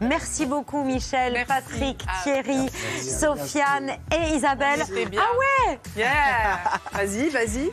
Merci 0.00 0.46
beaucoup, 0.46 0.82
Michel, 0.84 1.32
Merci. 1.32 1.46
Patrick, 1.48 2.04
Ah, 2.08 2.12
Thierry, 2.22 2.56
merci. 2.92 3.10
Sofiane 3.10 3.90
et 4.12 4.34
Isabelle. 4.34 4.82
Bien. 5.10 5.20
Ah 5.22 5.38
ouais 5.70 5.78
Yeah 5.96 6.58
Vas-y, 6.92 7.28
vas-y. 7.30 7.70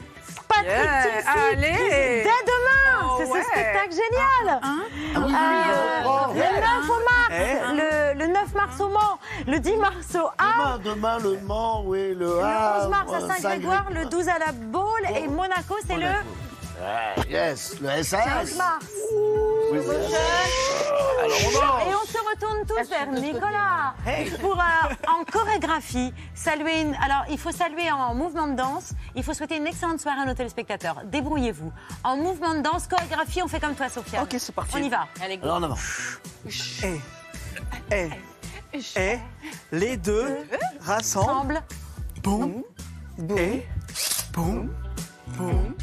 Patrick 0.47 0.67
Yeah. 0.67 1.49
Allez. 1.51 2.23
Dès 2.23 2.43
demain 2.45 3.07
Oh 3.09 3.15
C'est 3.19 3.31
ouais. 3.31 3.41
ce 3.41 3.47
spectacle 3.49 3.91
génial 3.91 4.59
Ah 4.61 4.75
oui, 5.17 5.33
Euh, 5.33 6.33
Le 6.33 6.59
9 6.61 6.89
au 6.89 6.99
Mars, 7.03 7.31
Eh 7.31 7.75
le, 7.75 8.19
le 8.19 8.27
9 8.27 8.53
mars 8.55 8.79
au 8.81 8.89
Mans, 8.89 9.17
le 9.47 9.59
10 9.59 9.77
mars 9.77 10.15
au 10.15 10.27
Havre, 10.37 10.79
Demain, 10.79 10.95
demain, 10.95 11.19
le 11.19 11.39
Mans, 11.45 11.83
oui, 11.85 12.09
le 12.09 12.15
le 12.15 12.35
11 12.37 12.43
Havre, 12.43 12.89
mars 12.89 13.13
à 13.13 13.19
Saint-Grégoire, 13.33 13.85
le 13.91 14.05
12 14.05 14.27
à 14.29 14.39
la 14.39 14.51
Baule 14.51 15.05
et 15.15 15.27
Monaco, 15.27 15.75
c'est 15.87 15.95
le 15.97 16.07
yes, 17.29 17.79
le 17.81 17.87
15 17.87 18.07
SAS. 18.07 18.57
mars. 18.57 18.85
Oui, 19.71 19.77
le 19.77 19.83
SAS. 19.83 20.81
Alors 21.23 21.37
on 21.45 21.51
danse. 21.51 21.83
Et 21.87 21.95
on 21.95 22.05
se 22.05 22.17
retourne 22.29 22.65
tous 22.67 22.89
vers 22.89 23.11
Nicolas 23.11 23.93
pour 24.39 24.59
euh, 24.59 25.09
en 25.19 25.23
chorégraphie 25.23 26.13
saluer 26.33 26.81
une. 26.81 26.95
Alors 26.95 27.25
il 27.29 27.37
faut 27.37 27.51
saluer 27.51 27.91
en 27.91 28.13
mouvement 28.15 28.47
de 28.47 28.55
danse. 28.55 28.93
Il 29.15 29.23
faut 29.23 29.33
souhaiter 29.33 29.57
une 29.57 29.67
excellente 29.67 29.99
soirée 29.99 30.21
à 30.21 30.25
nos 30.25 30.33
téléspectateurs. 30.33 31.01
Débrouillez-vous. 31.05 31.71
En 32.03 32.17
mouvement 32.17 32.55
de 32.55 32.61
danse, 32.61 32.87
chorégraphie, 32.87 33.41
on 33.43 33.47
fait 33.47 33.59
comme 33.59 33.75
toi, 33.75 33.89
Sophia. 33.89 34.23
Ok, 34.23 34.35
c'est 34.37 34.53
parti. 34.55 34.73
On 34.75 34.79
y 34.83 34.89
va. 34.89 35.07
Alors 35.43 35.57
en 35.57 35.63
avant. 35.63 35.77
Et, 37.91 37.95
et, 37.95 38.09
et, 38.95 39.19
les 39.71 39.97
deux 39.97 40.37
rassemblent. 40.81 41.57
Ensemble. 41.57 41.63
Boum, 42.23 42.63
et, 43.37 43.65
boum, 44.33 44.69
boum, 45.37 45.75